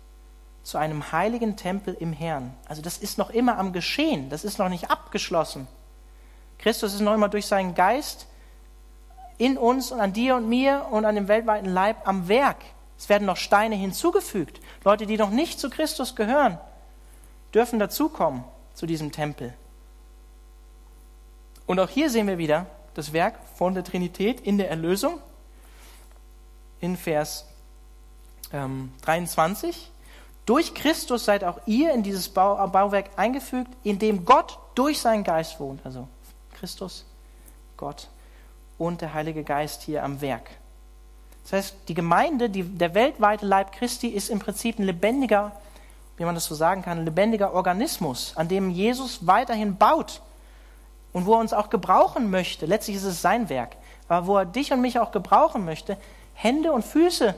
zu 0.70 0.78
einem 0.78 1.12
heiligen 1.12 1.56
Tempel 1.56 1.96
im 2.00 2.14
Herrn. 2.14 2.54
Also 2.68 2.82
das 2.82 2.98
ist 2.98 3.18
noch 3.18 3.30
immer 3.30 3.58
am 3.58 3.74
Geschehen, 3.74 4.30
das 4.30 4.44
ist 4.44 4.60
noch 4.60 4.70
nicht 4.70 4.92
abgeschlossen. 4.92 5.68
Christus 6.60 6.94
ist 6.94 7.02
noch 7.02 7.14
immer 7.14 7.30
durch 7.30 7.48
seinen 7.48 7.74
Geist 7.74 8.28
in 9.38 9.58
uns 9.58 9.92
und 9.92 10.00
an 10.00 10.14
dir 10.14 10.36
und 10.36 10.48
mir 10.48 10.88
und 10.92 11.06
an 11.06 11.16
dem 11.16 11.28
weltweiten 11.28 11.70
Leib 11.70 12.08
am 12.08 12.28
Werk. 12.28 12.58
Es 12.98 13.08
werden 13.10 13.26
noch 13.26 13.38
Steine 13.38 13.76
hinzugefügt. 13.76 14.60
Leute, 14.84 15.06
die 15.06 15.18
noch 15.18 15.30
nicht 15.30 15.60
zu 15.60 15.70
Christus 15.70 16.16
gehören, 16.16 16.60
dürfen 17.54 17.80
dazukommen 17.80 18.44
zu 18.74 18.86
diesem 18.86 19.12
Tempel. 19.12 19.54
Und 21.66 21.80
auch 21.80 21.90
hier 21.90 22.10
sehen 22.10 22.28
wir 22.28 22.38
wieder 22.38 22.66
das 22.94 23.14
Werk 23.14 23.36
von 23.56 23.74
der 23.74 23.84
Trinität 23.84 24.42
in 24.42 24.58
der 24.58 24.70
Erlösung 24.70 25.22
in 26.82 26.98
Vers 26.98 27.46
ähm, 28.52 28.92
23. 29.04 29.92
Durch 30.50 30.74
Christus 30.74 31.26
seid 31.26 31.44
auch 31.44 31.60
ihr 31.68 31.94
in 31.94 32.02
dieses 32.02 32.28
Bau, 32.28 32.56
Bauwerk 32.70 33.12
eingefügt, 33.18 33.70
in 33.84 34.00
dem 34.00 34.26
Gott 34.26 34.58
durch 34.74 35.00
seinen 35.00 35.24
Geist 35.24 35.60
wohnt. 35.60 35.80
Also 35.86 36.08
Christus, 36.54 37.06
Gott 37.78 38.08
und 38.80 39.02
der 39.02 39.14
Heilige 39.14 39.44
Geist 39.44 39.84
hier 39.84 40.04
am 40.04 40.22
Werk. 40.22 40.50
Das 41.44 41.54
heißt, 41.54 41.76
die 41.88 41.94
Gemeinde, 41.94 42.50
die, 42.50 42.64
der 42.64 42.96
weltweite 42.96 43.46
Leib 43.46 43.74
Christi 43.74 44.08
ist 44.08 44.32
im 44.32 44.40
Prinzip 44.40 44.80
ein 44.80 44.86
lebendiger, 44.86 45.52
wie 46.18 46.26
man 46.26 46.34
das 46.34 46.46
so 46.46 46.56
sagen 46.56 46.82
kann, 46.82 46.98
ein 46.98 47.06
lebendiger 47.06 47.54
Organismus, 47.54 48.34
an 48.36 48.48
dem 48.48 48.72
Jesus 48.72 49.28
weiterhin 49.28 49.78
baut 49.78 50.20
und 51.14 51.28
wo 51.28 51.34
er 51.36 51.42
uns 51.42 51.54
auch 51.54 51.70
gebrauchen 51.70 52.32
möchte. 52.32 52.66
Letztlich 52.66 52.96
ist 52.96 53.04
es 53.04 53.22
sein 53.22 53.50
Werk, 53.50 53.76
aber 54.08 54.26
wo 54.26 54.38
er 54.38 54.46
dich 54.46 54.74
und 54.74 54.82
mich 54.82 54.98
auch 54.98 55.12
gebrauchen 55.12 55.64
möchte, 55.64 55.96
Hände 56.34 56.72
und 56.72 56.84
Füße 56.84 57.36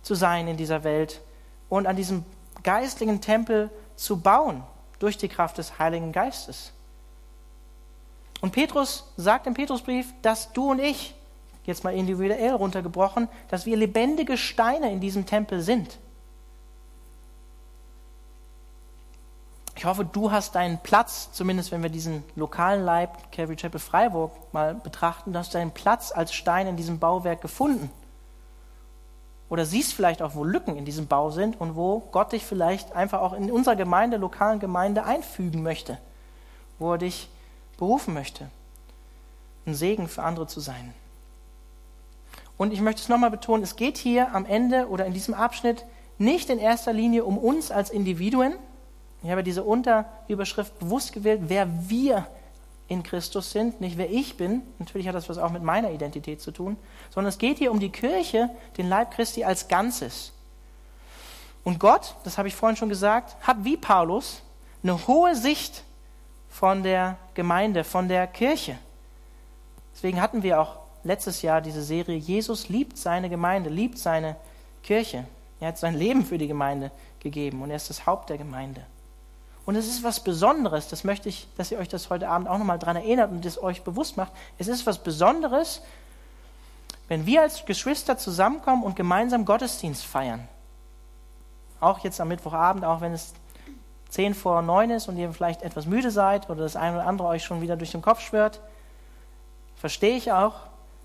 zu 0.00 0.14
sein 0.14 0.48
in 0.48 0.56
dieser 0.56 0.84
Welt 0.84 1.20
und 1.68 1.86
an 1.86 1.96
diesem 1.96 2.24
geistlichen 2.66 3.22
Tempel 3.22 3.70
zu 3.94 4.20
bauen 4.20 4.62
durch 4.98 5.16
die 5.16 5.28
Kraft 5.28 5.56
des 5.56 5.78
Heiligen 5.78 6.12
Geistes. 6.12 6.72
Und 8.42 8.52
Petrus 8.52 9.10
sagt 9.16 9.46
im 9.46 9.54
Petrusbrief, 9.54 10.12
dass 10.20 10.52
du 10.52 10.72
und 10.72 10.80
ich, 10.80 11.14
jetzt 11.64 11.84
mal 11.84 11.94
individuell 11.94 12.52
runtergebrochen, 12.52 13.28
dass 13.48 13.64
wir 13.66 13.76
lebendige 13.76 14.36
Steine 14.36 14.92
in 14.92 15.00
diesem 15.00 15.26
Tempel 15.26 15.62
sind. 15.62 15.98
Ich 19.76 19.84
hoffe, 19.84 20.04
du 20.04 20.32
hast 20.32 20.54
deinen 20.54 20.78
Platz, 20.78 21.30
zumindest 21.32 21.70
wenn 21.70 21.82
wir 21.82 21.90
diesen 21.90 22.24
lokalen 22.34 22.84
Leib 22.84 23.30
Calvary 23.30 23.56
Chapel 23.56 23.78
Freiburg 23.78 24.32
mal 24.52 24.74
betrachten, 24.74 25.32
du 25.32 25.38
hast 25.38 25.54
deinen 25.54 25.70
Platz 25.70 26.12
als 26.12 26.34
Stein 26.34 26.66
in 26.66 26.76
diesem 26.76 26.98
Bauwerk 26.98 27.42
gefunden 27.42 27.90
oder 29.48 29.64
siehst 29.64 29.94
vielleicht 29.94 30.22
auch, 30.22 30.34
wo 30.34 30.44
Lücken 30.44 30.76
in 30.76 30.84
diesem 30.84 31.06
Bau 31.06 31.30
sind 31.30 31.60
und 31.60 31.76
wo 31.76 32.00
Gott 32.12 32.32
dich 32.32 32.44
vielleicht 32.44 32.94
einfach 32.94 33.20
auch 33.20 33.32
in 33.32 33.50
unserer 33.50 33.76
Gemeinde, 33.76 34.16
lokalen 34.16 34.58
Gemeinde 34.58 35.04
einfügen 35.04 35.62
möchte, 35.62 35.98
wo 36.78 36.92
er 36.92 36.98
dich 36.98 37.28
berufen 37.78 38.14
möchte, 38.14 38.48
ein 39.66 39.74
Segen 39.74 40.08
für 40.08 40.22
andere 40.22 40.46
zu 40.46 40.60
sein. 40.60 40.94
Und 42.56 42.72
ich 42.72 42.80
möchte 42.80 43.02
es 43.02 43.08
nochmal 43.08 43.30
betonen, 43.30 43.62
es 43.62 43.76
geht 43.76 43.98
hier 43.98 44.34
am 44.34 44.46
Ende 44.46 44.88
oder 44.88 45.06
in 45.06 45.12
diesem 45.12 45.34
Abschnitt 45.34 45.84
nicht 46.18 46.48
in 46.48 46.58
erster 46.58 46.92
Linie 46.92 47.24
um 47.24 47.36
uns 47.36 47.70
als 47.70 47.90
Individuen. 47.90 48.54
Ich 49.22 49.30
habe 49.30 49.42
diese 49.42 49.62
Unterüberschrift 49.62 50.78
bewusst 50.78 51.12
gewählt, 51.12 51.42
wer 51.46 51.68
wir 51.88 52.26
in 52.88 53.02
Christus 53.02 53.50
sind, 53.50 53.80
nicht 53.80 53.98
wer 53.98 54.10
ich 54.10 54.36
bin. 54.36 54.62
Natürlich 54.78 55.08
hat 55.08 55.14
das 55.14 55.28
was 55.28 55.38
auch 55.38 55.50
mit 55.50 55.62
meiner 55.62 55.90
Identität 55.90 56.40
zu 56.40 56.52
tun, 56.52 56.76
sondern 57.10 57.28
es 57.28 57.38
geht 57.38 57.58
hier 57.58 57.72
um 57.72 57.80
die 57.80 57.90
Kirche, 57.90 58.50
den 58.78 58.88
Leib 58.88 59.12
Christi 59.12 59.44
als 59.44 59.68
Ganzes. 59.68 60.32
Und 61.64 61.80
Gott, 61.80 62.14
das 62.22 62.38
habe 62.38 62.46
ich 62.48 62.54
vorhin 62.54 62.76
schon 62.76 62.88
gesagt, 62.88 63.36
hat 63.44 63.64
wie 63.64 63.76
Paulus 63.76 64.42
eine 64.82 65.06
hohe 65.08 65.34
Sicht 65.34 65.82
von 66.48 66.84
der 66.84 67.16
Gemeinde, 67.34 67.82
von 67.82 68.08
der 68.08 68.26
Kirche. 68.28 68.78
Deswegen 69.92 70.20
hatten 70.20 70.42
wir 70.42 70.60
auch 70.60 70.78
letztes 71.02 71.42
Jahr 71.42 71.60
diese 71.60 71.82
Serie 71.82 72.16
Jesus 72.16 72.68
liebt 72.68 72.96
seine 72.96 73.28
Gemeinde, 73.28 73.70
liebt 73.70 73.98
seine 73.98 74.36
Kirche. 74.82 75.24
Er 75.58 75.68
hat 75.68 75.78
sein 75.78 75.94
Leben 75.94 76.24
für 76.24 76.38
die 76.38 76.48
Gemeinde 76.48 76.90
gegeben 77.18 77.62
und 77.62 77.70
er 77.70 77.76
ist 77.76 77.90
das 77.90 78.06
Haupt 78.06 78.30
der 78.30 78.38
Gemeinde. 78.38 78.82
Und 79.66 79.74
es 79.74 79.88
ist 79.88 80.04
was 80.04 80.20
Besonderes, 80.20 80.88
das 80.88 81.02
möchte 81.02 81.28
ich, 81.28 81.48
dass 81.56 81.72
ihr 81.72 81.78
euch 81.78 81.88
das 81.88 82.08
heute 82.08 82.28
Abend 82.28 82.48
auch 82.48 82.56
nochmal 82.56 82.78
daran 82.78 82.96
erinnert 82.96 83.32
und 83.32 83.44
das 83.44 83.60
euch 83.60 83.82
bewusst 83.82 84.16
macht. 84.16 84.32
Es 84.58 84.68
ist 84.68 84.86
was 84.86 84.98
Besonderes, 84.98 85.82
wenn 87.08 87.26
wir 87.26 87.42
als 87.42 87.66
Geschwister 87.66 88.16
zusammenkommen 88.16 88.84
und 88.84 88.94
gemeinsam 88.94 89.44
Gottesdienst 89.44 90.04
feiern. 90.04 90.46
Auch 91.80 91.98
jetzt 91.98 92.20
am 92.20 92.28
Mittwochabend, 92.28 92.84
auch 92.84 93.00
wenn 93.00 93.12
es 93.12 93.34
zehn 94.08 94.34
vor 94.34 94.62
neun 94.62 94.90
ist 94.90 95.08
und 95.08 95.16
ihr 95.16 95.32
vielleicht 95.32 95.62
etwas 95.62 95.86
müde 95.86 96.12
seid 96.12 96.48
oder 96.48 96.62
das 96.62 96.76
eine 96.76 96.98
oder 96.98 97.06
andere 97.06 97.28
euch 97.28 97.44
schon 97.44 97.60
wieder 97.60 97.76
durch 97.76 97.90
den 97.90 98.02
Kopf 98.02 98.20
schwört, 98.20 98.60
verstehe 99.74 100.16
ich 100.16 100.30
auch. 100.30 100.54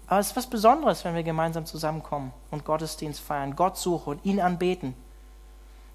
Aber 0.05 0.20
es 0.20 0.28
ist 0.28 0.36
was 0.36 0.47
Besonderes, 0.47 1.03
wenn 1.03 1.16
wir 1.16 1.24
gemeinsam 1.24 1.66
zusammenkommen 1.66 2.32
und 2.51 2.64
Gottesdienst 2.64 3.22
feiern, 3.22 3.55
Gott 3.55 3.78
suchen 3.78 4.14
und 4.14 4.26
ihn 4.26 4.39
anbeten. 4.39 4.93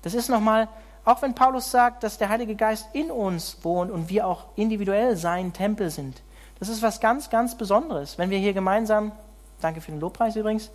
Das 0.03 0.15
ist 0.15 0.29
nochmal 0.29 0.69
auch 1.07 1.23
wenn 1.23 1.35
Paulus 1.35 1.71
sagt, 1.71 2.03
dass 2.03 2.19
der 2.19 2.29
Heilige 2.29 2.57
Geist 2.57 2.89
in 2.93 3.13
uns 3.13 3.59
wohnt 3.63 3.93
und 3.93 4.11
wir 4.11 4.27
auch 4.27 4.47
individuell 4.57 5.17
sein 5.17 5.53
Tempel 5.53 5.89
sind. 5.89 6.21
Das 6.59 6.69
ist 6.69 6.83
was 6.83 7.01
ganz, 7.01 7.31
ganz 7.31 7.57
Besonderes. 7.57 8.19
Wenn 8.19 8.29
wir 8.29 8.39
hier 8.39 8.53
gemeinsam, 8.53 9.13
danke 9.61 9.81
für 9.81 9.93
den 9.93 10.01
Lobpreis 10.01 10.35
übrigens, 10.35 10.71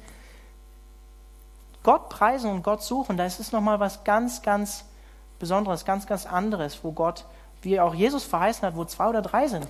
Gott 1.84 2.08
preisen 2.08 2.50
und 2.50 2.64
Gott 2.64 2.82
suchen, 2.82 3.18
da 3.18 3.26
ist 3.26 3.42
es 3.42 3.52
nochmal 3.52 3.82
was 3.82 4.06
ganz, 4.06 4.42
ganz 4.42 4.86
Besonderes, 5.38 5.84
ganz, 5.84 6.08
ganz 6.08 6.26
anderes, 6.26 6.82
wo 6.84 6.94
Gott, 6.94 7.26
wie 7.62 7.80
auch 7.82 7.94
Jesus 7.94 8.24
verheißen 8.24 8.66
hat, 8.66 8.78
wo 8.78 8.86
zwei 8.86 9.10
oder 9.10 9.22
drei 9.22 9.48
sind, 9.48 9.68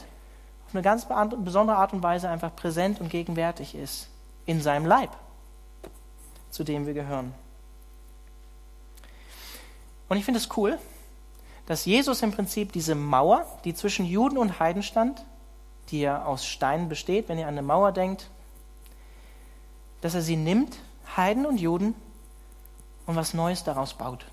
auf 0.68 0.76
eine 0.76 0.84
ganz 0.84 1.08
besondere 1.44 1.78
Art 1.78 1.94
und 1.94 2.04
Weise 2.04 2.30
einfach 2.30 2.56
präsent 2.56 3.02
und 3.02 3.10
gegenwärtig 3.10 3.74
ist 3.74 4.10
in 4.46 4.62
seinem 4.62 4.86
Leib, 4.86 5.10
zu 6.52 6.64
dem 6.64 6.86
wir 6.86 6.94
gehören. 6.94 7.34
Und 10.12 10.18
ich 10.18 10.26
finde 10.26 10.42
es 10.42 10.50
cool, 10.58 10.78
dass 11.68 11.86
Jesus 11.86 12.22
im 12.22 12.34
Prinzip 12.34 12.74
diese 12.74 12.96
Mauer, 12.96 13.46
die 13.64 13.74
zwischen 13.74 14.06
Juden 14.06 14.38
und 14.38 14.60
Heiden 14.60 14.84
stand, 14.84 15.24
die 15.88 16.02
ja 16.02 16.26
aus 16.26 16.46
Steinen 16.46 16.90
besteht, 16.90 17.30
wenn 17.30 17.40
ihr 17.40 17.48
an 17.48 17.54
eine 17.54 17.62
Mauer 17.62 17.94
denkt, 17.94 18.30
dass 20.02 20.14
er 20.14 20.22
sie 20.22 20.36
nimmt, 20.36 20.78
Heiden 21.16 21.46
und 21.46 21.62
Juden, 21.62 21.96
und 23.06 23.16
was 23.16 23.34
Neues 23.34 23.64
daraus 23.64 23.94
baut. 23.94 24.26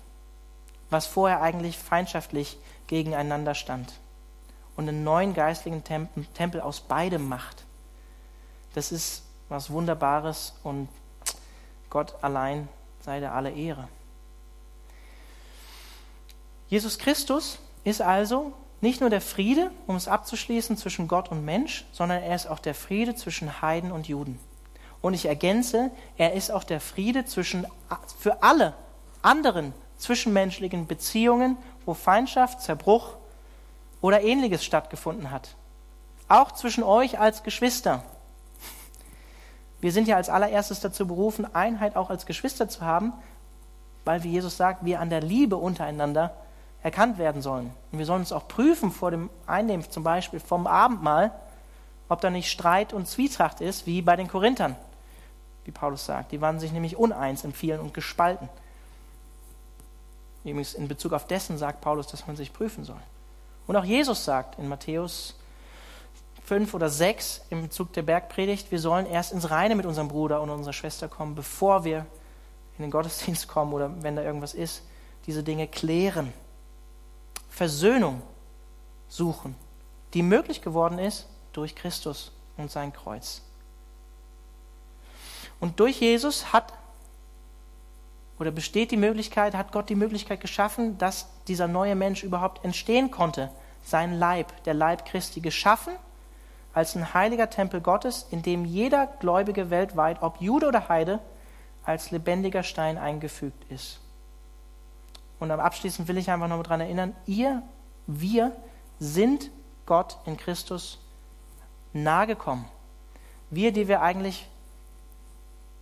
Was 0.89 1.05
vorher 1.07 1.41
eigentlich 1.41 1.77
feindschaftlich 1.77 2.57
gegeneinander 2.87 3.55
stand. 3.55 3.93
Und 4.75 4.89
einen 4.89 5.05
neuen 5.05 5.33
geistlichen 5.33 5.85
Tempel 6.33 6.59
aus 6.59 6.81
beidem 6.81 7.29
macht. 7.29 7.63
Das 8.73 8.91
ist 8.91 9.23
was 9.47 9.69
Wunderbares 9.69 10.55
und 10.61 10.89
Gott 11.89 12.21
allein 12.21 12.67
sei 12.99 13.21
der 13.21 13.33
alle 13.33 13.51
Ehre. 13.51 13.87
Jesus 16.69 16.99
Christus 16.99 17.57
ist 17.83 18.01
also 18.01 18.53
nicht 18.81 19.01
nur 19.01 19.09
der 19.09 19.21
Friede, 19.21 19.71
um 19.87 19.95
es 19.95 20.07
abzuschließen, 20.07 20.77
zwischen 20.77 21.07
Gott 21.07 21.29
und 21.31 21.43
Mensch, 21.43 21.85
sondern 21.91 22.21
er 22.21 22.35
ist 22.35 22.47
auch 22.47 22.59
der 22.59 22.75
Friede 22.75 23.15
zwischen 23.15 23.61
Heiden 23.61 23.91
und 23.91 24.07
Juden. 24.07 24.39
Und 25.01 25.13
ich 25.13 25.25
ergänze, 25.25 25.91
er 26.17 26.33
ist 26.33 26.51
auch 26.51 26.63
der 26.63 26.79
Friede 26.79 27.25
zwischen, 27.25 27.65
für 28.19 28.43
alle 28.43 28.73
anderen 29.21 29.73
zwischenmenschlichen 29.97 30.87
Beziehungen, 30.87 31.57
wo 31.85 31.93
Feindschaft, 31.93 32.61
Zerbruch 32.61 33.15
oder 34.01 34.21
ähnliches 34.21 34.63
stattgefunden 34.63 35.31
hat. 35.31 35.55
Auch 36.27 36.51
zwischen 36.51 36.83
euch 36.83 37.19
als 37.19 37.43
Geschwister. 37.43 38.03
Wir 39.81 39.91
sind 39.91 40.07
ja 40.07 40.17
als 40.17 40.29
allererstes 40.29 40.81
dazu 40.81 41.07
berufen, 41.07 41.53
Einheit 41.53 41.95
auch 41.95 42.09
als 42.09 42.25
Geschwister 42.25 42.69
zu 42.69 42.81
haben, 42.81 43.13
weil, 44.05 44.23
wie 44.23 44.31
Jesus 44.31 44.55
sagt, 44.55 44.85
wir 44.85 44.99
an 44.99 45.09
der 45.09 45.21
Liebe 45.21 45.57
untereinander 45.57 46.33
erkannt 46.81 47.17
werden 47.17 47.41
sollen. 47.41 47.71
Und 47.91 47.99
wir 47.99 48.05
sollen 48.05 48.21
uns 48.21 48.31
auch 48.31 48.47
prüfen 48.47 48.91
vor 48.91 49.11
dem 49.11 49.29
Einnehmen, 49.45 49.89
zum 49.89 50.03
Beispiel 50.03 50.39
vom 50.39 50.67
Abendmahl, 50.67 51.31
ob 52.07 52.21
da 52.21 52.29
nicht 52.29 52.49
Streit 52.49 52.93
und 52.93 53.07
Zwietracht 53.07 53.61
ist, 53.61 53.85
wie 53.85 54.01
bei 54.01 54.15
den 54.15 54.27
Korinthern, 54.27 54.75
wie 55.65 55.71
Paulus 55.71 56.05
sagt. 56.05 56.31
Die 56.31 56.41
waren 56.41 56.59
sich 56.59 56.71
nämlich 56.71 56.97
uneins 56.97 57.43
in 57.43 57.53
vielen 57.53 57.79
und 57.79 57.93
gespalten. 57.93 58.49
Übrigens 60.43 60.73
in 60.73 60.87
Bezug 60.87 61.13
auf 61.13 61.27
dessen 61.27 61.57
sagt 61.57 61.81
Paulus, 61.81 62.07
dass 62.07 62.25
man 62.25 62.35
sich 62.35 62.53
prüfen 62.53 62.83
soll. 62.83 63.01
Und 63.67 63.75
auch 63.75 63.83
Jesus 63.83 64.25
sagt 64.25 64.57
in 64.57 64.67
Matthäus 64.67 65.35
5 66.45 66.73
oder 66.73 66.89
6 66.89 67.45
im 67.51 67.61
Bezug 67.61 67.93
der 67.93 68.01
Bergpredigt, 68.01 68.71
wir 68.71 68.79
sollen 68.79 69.05
erst 69.05 69.33
ins 69.33 69.51
Reine 69.51 69.75
mit 69.75 69.85
unserem 69.85 70.07
Bruder 70.07 70.41
und 70.41 70.49
unserer 70.49 70.73
Schwester 70.73 71.07
kommen, 71.07 71.35
bevor 71.35 71.83
wir 71.83 72.07
in 72.77 72.83
den 72.83 72.89
Gottesdienst 72.89 73.47
kommen 73.47 73.73
oder 73.73 73.91
wenn 74.01 74.15
da 74.15 74.23
irgendwas 74.23 74.55
ist, 74.55 74.81
diese 75.27 75.43
Dinge 75.43 75.67
klären. 75.67 76.33
Versöhnung 77.59 78.21
suchen, 79.09 79.53
die 80.13 80.23
möglich 80.23 80.61
geworden 80.61 80.97
ist 80.97 81.27
durch 81.51 81.75
Christus 81.75 82.31
und 82.55 82.71
sein 82.71 82.93
Kreuz. 82.93 83.41
Und 85.59 85.81
durch 85.81 85.99
Jesus 85.99 86.53
hat 86.53 86.71
oder 88.39 88.51
besteht 88.51 88.91
die 88.91 88.95
Möglichkeit, 88.95 89.55
hat 89.55 89.73
Gott 89.73 89.89
die 89.89 89.95
Möglichkeit 89.95 90.39
geschaffen, 90.39 90.97
dass 90.99 91.27
dieser 91.49 91.67
neue 91.67 91.95
Mensch 91.95 92.23
überhaupt 92.23 92.63
entstehen 92.63 93.11
konnte. 93.11 93.51
Sein 93.83 94.17
Leib, 94.17 94.63
der 94.63 94.73
Leib 94.73 95.05
Christi, 95.05 95.41
geschaffen 95.41 95.95
als 96.73 96.95
ein 96.95 97.13
heiliger 97.13 97.49
Tempel 97.49 97.81
Gottes, 97.81 98.25
in 98.31 98.41
dem 98.41 98.63
jeder 98.63 99.05
Gläubige 99.19 99.69
weltweit, 99.69 100.21
ob 100.21 100.39
Jude 100.39 100.65
oder 100.65 100.87
Heide, 100.87 101.19
als 101.83 102.11
lebendiger 102.11 102.63
Stein 102.63 102.97
eingefügt 102.97 103.69
ist. 103.69 103.99
Und 105.39 105.51
am 105.51 105.59
abschließend 105.59 106.07
will 106.07 106.17
ich 106.17 106.29
einfach 106.29 106.47
noch 106.47 106.61
daran 106.63 106.81
erinnern, 106.81 107.15
ihr, 107.25 107.63
wir 108.07 108.51
sind 108.99 109.49
Gott 109.85 110.17
in 110.25 110.37
Christus 110.37 110.99
nahegekommen. 111.93 112.65
Wir, 113.49 113.71
die 113.71 113.87
wir 113.87 114.01
eigentlich, 114.01 114.47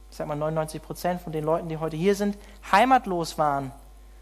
ich 0.09 0.17
sag 0.17 0.27
mal 0.27 0.35
99 0.35 0.81
Prozent 0.81 1.21
von 1.21 1.33
den 1.33 1.43
Leuten, 1.43 1.67
die 1.67 1.77
heute 1.77 1.97
hier 1.97 2.15
sind, 2.15 2.37
heimatlos 2.71 3.37
waren, 3.37 3.71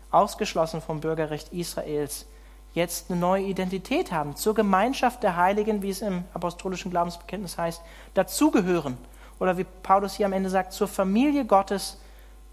ausgeschlossen 0.10 0.82
vom 0.82 1.02
Bürgerrecht 1.02 1.52
Israels, 1.54 2.26
jetzt 2.74 3.10
eine 3.10 3.20
neue 3.20 3.44
Identität 3.44 4.12
haben, 4.12 4.36
zur 4.36 4.56
Gemeinschaft 4.56 5.24
der 5.24 5.36
Heiligen, 5.36 5.82
wie 5.82 5.90
es 5.90 6.02
im 6.02 6.24
apostolischen 6.34 6.92
Glaubensbekenntnis 6.92 7.58
heißt, 7.58 7.82
dazugehören. 8.14 8.98
Oder 9.40 9.58
wie 9.58 9.66
Paulus 9.66 10.16
hier 10.16 10.26
am 10.26 10.34
Ende 10.34 10.50
sagt, 10.50 10.74
zur 10.74 10.88
Familie 10.88 11.46
Gottes 11.46 12.00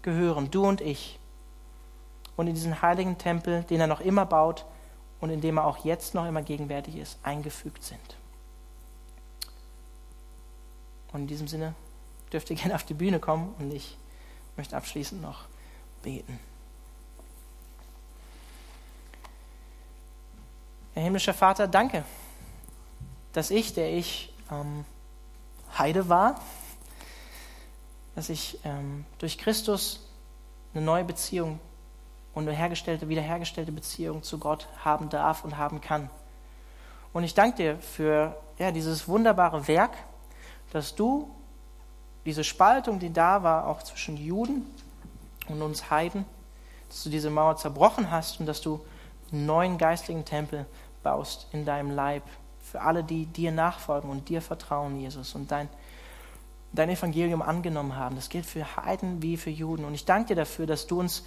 gehören, 0.01 0.51
du 0.51 0.65
und 0.65 0.81
ich 0.81 1.19
und 2.35 2.47
in 2.47 2.55
diesen 2.55 2.81
heiligen 2.81 3.17
Tempel, 3.17 3.63
den 3.63 3.79
er 3.79 3.87
noch 3.87 4.01
immer 4.01 4.25
baut 4.25 4.65
und 5.19 5.29
in 5.29 5.41
dem 5.41 5.57
er 5.57 5.65
auch 5.65 5.85
jetzt 5.85 6.15
noch 6.15 6.25
immer 6.27 6.41
gegenwärtig 6.41 6.97
ist, 6.97 7.17
eingefügt 7.23 7.83
sind. 7.83 8.17
Und 11.11 11.21
in 11.21 11.27
diesem 11.27 11.47
Sinne 11.47 11.75
dürft 12.31 12.49
ihr 12.49 12.55
gerne 12.57 12.75
auf 12.75 12.83
die 12.83 12.93
Bühne 12.93 13.19
kommen 13.19 13.53
und 13.59 13.71
ich 13.71 13.97
möchte 14.57 14.75
abschließend 14.75 15.21
noch 15.21 15.45
beten. 16.01 16.39
Herr 20.93 21.03
himmlischer 21.03 21.33
Vater, 21.33 21.67
danke, 21.67 22.03
dass 23.31 23.49
ich, 23.49 23.73
der 23.73 23.91
ich 23.91 24.31
ähm, 24.51 24.85
Heide 25.77 26.07
war, 26.07 26.39
dass 28.13 28.29
ich 28.29 28.59
ähm, 28.63 29.05
durch 29.17 29.39
Christus 29.39 30.07
eine 30.73 30.83
neue 30.83 31.03
Beziehung 31.03 31.59
und 32.33 32.47
eine 32.47 32.57
hergestellte, 32.57 33.09
wiederhergestellte 33.09 33.71
Beziehung 33.71 34.23
zu 34.23 34.39
Gott 34.39 34.67
haben 34.83 35.09
darf 35.09 35.43
und 35.43 35.57
haben 35.57 35.81
kann. 35.81 36.09
Und 37.13 37.23
ich 37.23 37.33
danke 37.33 37.57
dir 37.57 37.77
für 37.77 38.35
ja, 38.57 38.71
dieses 38.71 39.07
wunderbare 39.07 39.67
Werk, 39.67 39.91
dass 40.71 40.95
du 40.95 41.29
diese 42.25 42.43
Spaltung, 42.43 42.99
die 42.99 43.13
da 43.13 43.43
war, 43.43 43.67
auch 43.67 43.83
zwischen 43.83 44.17
Juden 44.17 44.65
und 45.47 45.61
uns 45.61 45.89
Heiden, 45.91 46.25
dass 46.87 47.03
du 47.03 47.09
diese 47.09 47.29
Mauer 47.29 47.57
zerbrochen 47.57 48.09
hast 48.09 48.39
und 48.39 48.45
dass 48.45 48.61
du 48.61 48.83
einen 49.31 49.45
neuen 49.45 49.77
geistlichen 49.77 50.25
Tempel 50.25 50.65
baust 51.03 51.47
in 51.51 51.65
deinem 51.65 51.91
Leib 51.91 52.23
für 52.61 52.81
alle, 52.81 53.03
die 53.03 53.25
dir 53.25 53.51
nachfolgen 53.51 54.09
und 54.09 54.29
dir 54.29 54.41
vertrauen, 54.41 54.99
Jesus, 54.99 55.35
und 55.35 55.51
dein, 55.51 55.69
dein 56.71 56.89
Evangelium 56.89 57.41
angenommen 57.41 57.95
haben. 57.95 58.15
Das 58.15 58.29
gilt 58.29 58.45
für 58.45 58.77
Heiden 58.77 59.21
wie 59.21 59.37
für 59.37 59.49
Juden. 59.49 59.85
Und 59.85 59.93
ich 59.93 60.05
danke 60.05 60.29
dir 60.29 60.35
dafür, 60.35 60.65
dass 60.65 60.87
du 60.87 60.99
uns 60.99 61.23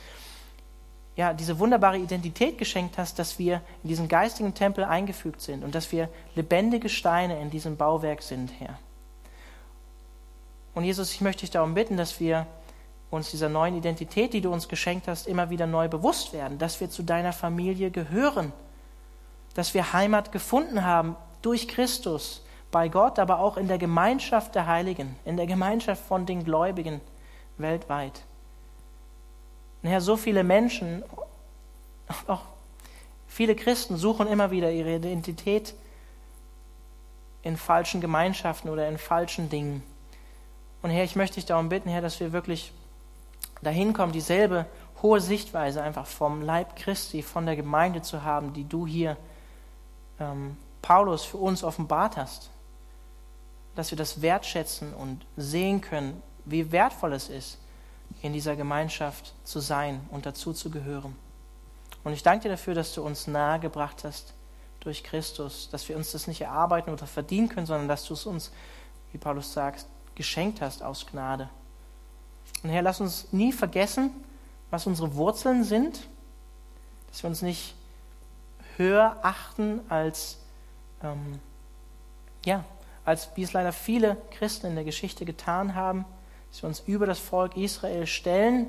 ja, 1.17 1.33
diese 1.33 1.59
wunderbare 1.59 1.99
Identität 1.99 2.59
geschenkt 2.59 2.99
hast, 2.99 3.19
dass 3.19 3.39
wir 3.39 3.63
in 3.83 3.89
diesen 3.89 4.07
geistigen 4.07 4.55
Tempel 4.55 4.85
eingefügt 4.85 5.41
sind 5.41 5.65
und 5.65 5.75
dass 5.75 5.91
wir 5.91 6.11
lebendige 6.35 6.91
Steine 6.91 7.41
in 7.41 7.51
diesem 7.51 7.77
Bauwerk 7.77 8.23
sind, 8.23 8.53
Herr. 8.59 8.79
Und 10.75 10.85
Jesus, 10.85 11.13
ich 11.13 11.23
möchte 11.23 11.41
dich 11.41 11.51
darum 11.51 11.73
bitten, 11.73 11.97
dass 11.97 12.21
wir 12.21 12.47
uns 13.11 13.31
dieser 13.31 13.49
neuen 13.49 13.79
Identität, 13.79 14.35
die 14.35 14.43
du 14.43 14.53
uns 14.53 14.69
geschenkt 14.69 15.09
hast, 15.09 15.27
immer 15.27 15.49
wieder 15.49 15.67
neu 15.67 15.89
bewusst 15.89 16.35
werden, 16.35 16.59
dass 16.59 16.81
wir 16.81 16.91
zu 16.91 17.03
deiner 17.03 17.33
Familie 17.33 17.91
gehören, 17.91 18.53
dass 19.55 19.73
wir 19.73 19.95
Heimat 19.95 20.33
gefunden 20.33 20.85
haben 20.85 21.17
durch 21.41 21.67
Christus, 21.67 22.43
bei 22.71 22.89
Gott, 22.89 23.19
aber 23.19 23.39
auch 23.39 23.57
in 23.57 23.69
der 23.69 23.79
Gemeinschaft 23.79 24.55
der 24.55 24.67
Heiligen, 24.67 25.17
in 25.25 25.39
der 25.39 25.47
Gemeinschaft 25.47 26.05
von 26.05 26.27
den 26.27 26.45
Gläubigen 26.45 27.01
weltweit. 27.57 28.21
Und 29.87 29.93
Herr, 29.93 30.01
so 30.01 30.17
viele 30.17 30.43
Menschen, 30.43 31.05
auch 32.27 32.41
viele 33.29 33.55
Christen 33.55 33.97
suchen 33.97 34.27
immer 34.27 34.51
wieder 34.51 34.73
ihre 34.73 34.97
Identität 34.97 35.75
in 37.43 37.57
falschen 37.57 38.01
Gemeinschaften 38.01 38.69
oder 38.69 38.89
in 38.89 38.99
falschen 38.99 39.49
Dingen. 39.49 39.85
Und 40.83 40.91
Herr, 40.91 41.05
ich 41.05 41.15
möchte 41.15 41.37
dich 41.37 41.47
darum 41.47 41.69
bitten, 41.69 41.89
Herr, 41.89 42.01
dass 42.01 42.19
wir 42.19 42.33
wirklich 42.33 42.73
dahin 43.63 43.93
kommen, 43.93 44.11
dieselbe 44.11 44.67
hohe 45.03 45.21
Sichtweise 45.21 45.85
einfach 45.85 46.07
vom 46.07 46.43
Leib 46.43 46.75
Christi, 46.75 47.23
von 47.23 47.47
der 47.47 47.55
Gemeinde 47.55 48.03
zu 48.03 48.25
haben, 48.25 48.53
die 48.55 48.65
du 48.65 48.89
hier, 48.89 49.17
ähm, 50.19 50.57
Paulus, 50.83 51.25
für 51.25 51.37
uns 51.37 51.63
offenbart 51.63 52.17
hast. 52.17 52.51
Dass 53.77 53.93
wir 53.93 53.99
das 53.99 54.21
wertschätzen 54.21 54.93
und 54.93 55.25
sehen 55.37 55.81
können, 55.81 56.21
wie 56.45 56.73
wertvoll 56.73 57.13
es 57.13 57.29
ist, 57.29 57.59
in 58.23 58.33
dieser 58.33 58.57
Gemeinschaft 58.57 59.35
zu 59.45 59.61
sein 59.61 60.01
und 60.11 60.27
dazu 60.27 60.53
zu 60.53 60.71
gehören. 60.71 61.17
Und 62.05 62.13
ich 62.13 62.23
danke 62.23 62.45
dir 62.45 62.51
dafür, 62.51 62.75
dass 62.75 62.95
du 62.95 63.03
uns 63.03 63.27
nahe 63.27 63.59
gebracht 63.59 64.05
hast 64.05 64.33
durch 64.81 65.03
Christus, 65.03 65.69
dass 65.71 65.89
wir 65.89 65.97
uns 65.97 66.13
das 66.13 66.27
nicht 66.29 66.41
erarbeiten 66.41 66.91
oder 66.91 67.07
verdienen 67.07 67.49
können, 67.49 67.67
sondern 67.67 67.89
dass 67.89 68.05
du 68.05 68.15
es 68.15 68.27
uns, 68.27 68.53
wie 69.13 69.19
Paulus 69.19 69.53
sagt, 69.53 69.87
geschenkt 70.15 70.61
hast 70.61 70.83
aus 70.83 71.07
Gnade. 71.07 71.49
Und 72.63 72.71
Herr, 72.71 72.83
lass 72.83 73.01
uns 73.01 73.33
nie 73.33 73.53
vergessen, 73.53 74.11
was 74.71 74.87
unsere 74.87 75.15
Wurzeln 75.15 75.65
sind, 75.65 76.07
dass 77.09 77.23
wir 77.23 77.31
uns 77.31 77.43
nicht 77.43 77.75
höher 78.77 79.19
achten 79.23 79.81
als, 79.89 80.39
ähm, 81.03 81.41
ja, 82.45 82.65
als 83.05 83.31
wie 83.35 83.43
es 83.43 83.53
leider 83.53 83.73
viele 83.73 84.17
Christen 84.31 84.67
in 84.67 84.75
der 84.75 84.85
Geschichte 84.85 85.25
getan 85.25 85.75
haben, 85.75 86.05
dass 86.57 86.63
wir 86.63 86.69
uns 86.69 86.81
über 86.87 87.05
das 87.05 87.19
Volk 87.19 87.55
Israel 87.59 88.07
stellen, 88.07 88.69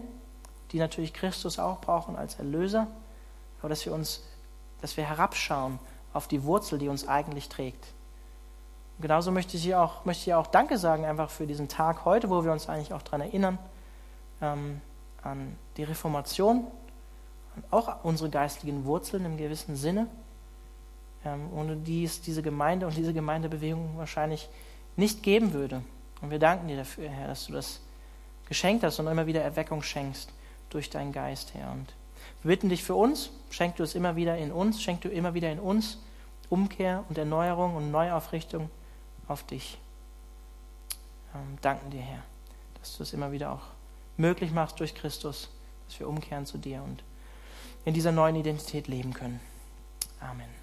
die 0.73 0.77
natürlich 0.77 1.13
Christus 1.13 1.57
auch 1.57 1.79
brauchen 1.79 2.17
als 2.17 2.35
Erlöser, 2.35 2.87
aber 3.59 3.69
dass 3.69 3.85
wir 3.85 3.93
uns, 3.93 4.25
dass 4.81 4.97
wir 4.97 5.05
herabschauen 5.05 5.79
auf 6.11 6.27
die 6.27 6.43
Wurzel, 6.43 6.79
die 6.79 6.89
uns 6.89 7.07
eigentlich 7.07 7.47
trägt. 7.47 7.85
Und 8.97 9.03
genauso 9.03 9.31
möchte 9.31 9.55
ich 9.55 9.73
auch, 9.73 10.03
möchte 10.03 10.29
ich 10.29 10.33
auch 10.33 10.47
Danke 10.47 10.77
sagen 10.77 11.05
einfach 11.05 11.29
für 11.29 11.47
diesen 11.47 11.69
Tag 11.69 12.03
heute, 12.03 12.29
wo 12.29 12.43
wir 12.43 12.51
uns 12.51 12.67
eigentlich 12.67 12.91
auch 12.91 13.03
daran 13.03 13.21
erinnern, 13.21 13.57
ähm, 14.41 14.81
an 15.23 15.55
die 15.77 15.85
Reformation, 15.85 16.67
an 17.55 17.63
auch 17.71 18.03
unsere 18.03 18.29
geistlichen 18.29 18.83
Wurzeln 18.83 19.23
im 19.23 19.37
gewissen 19.37 19.77
Sinne, 19.77 20.07
ähm, 21.23 21.53
ohne 21.55 21.77
die 21.77 22.03
es 22.03 22.19
diese 22.19 22.41
Gemeinde 22.41 22.85
und 22.85 22.97
diese 22.97 23.13
Gemeindebewegung 23.13 23.97
wahrscheinlich 23.97 24.49
nicht 24.97 25.23
geben 25.23 25.53
würde. 25.53 25.83
Und 26.21 26.31
wir 26.31 26.39
danken 26.39 26.67
dir 26.67 26.77
dafür, 26.77 27.09
Herr, 27.09 27.27
dass 27.27 27.47
du 27.47 27.53
das 27.53 27.79
geschenkt 28.47 28.83
hast 28.83 28.99
und 28.99 29.07
immer 29.07 29.27
wieder 29.27 29.41
Erweckung 29.41 29.83
schenkst 29.83 30.31
durch 30.69 30.89
deinen 30.89 31.11
Geist, 31.11 31.53
Herr. 31.53 31.71
Und 31.71 31.93
Wir 32.43 32.49
bitten 32.49 32.69
dich 32.69 32.83
für 32.83 32.95
uns, 32.95 33.29
schenk 33.49 33.75
du 33.75 33.83
es 33.83 33.95
immer 33.95 34.15
wieder 34.15 34.37
in 34.37 34.51
uns, 34.51 34.81
schenk 34.81 35.01
du 35.01 35.09
immer 35.09 35.33
wieder 35.33 35.51
in 35.51 35.59
uns 35.59 35.97
Umkehr 36.49 37.03
und 37.09 37.17
Erneuerung 37.17 37.75
und 37.75 37.91
Neuaufrichtung 37.91 38.69
auf 39.27 39.43
dich. 39.43 39.77
Ähm, 41.35 41.57
danken 41.61 41.91
dir, 41.91 42.01
Herr, 42.01 42.23
dass 42.79 42.97
du 42.97 43.03
es 43.03 43.13
immer 43.13 43.31
wieder 43.31 43.51
auch 43.51 43.63
möglich 44.15 44.51
machst 44.51 44.79
durch 44.79 44.95
Christus, 44.95 45.49
dass 45.87 45.99
wir 45.99 46.07
umkehren 46.07 46.45
zu 46.45 46.57
dir 46.57 46.81
und 46.83 47.03
in 47.85 47.93
dieser 47.93 48.11
neuen 48.11 48.35
Identität 48.35 48.87
leben 48.87 49.13
können. 49.13 49.39
Amen. 50.19 50.56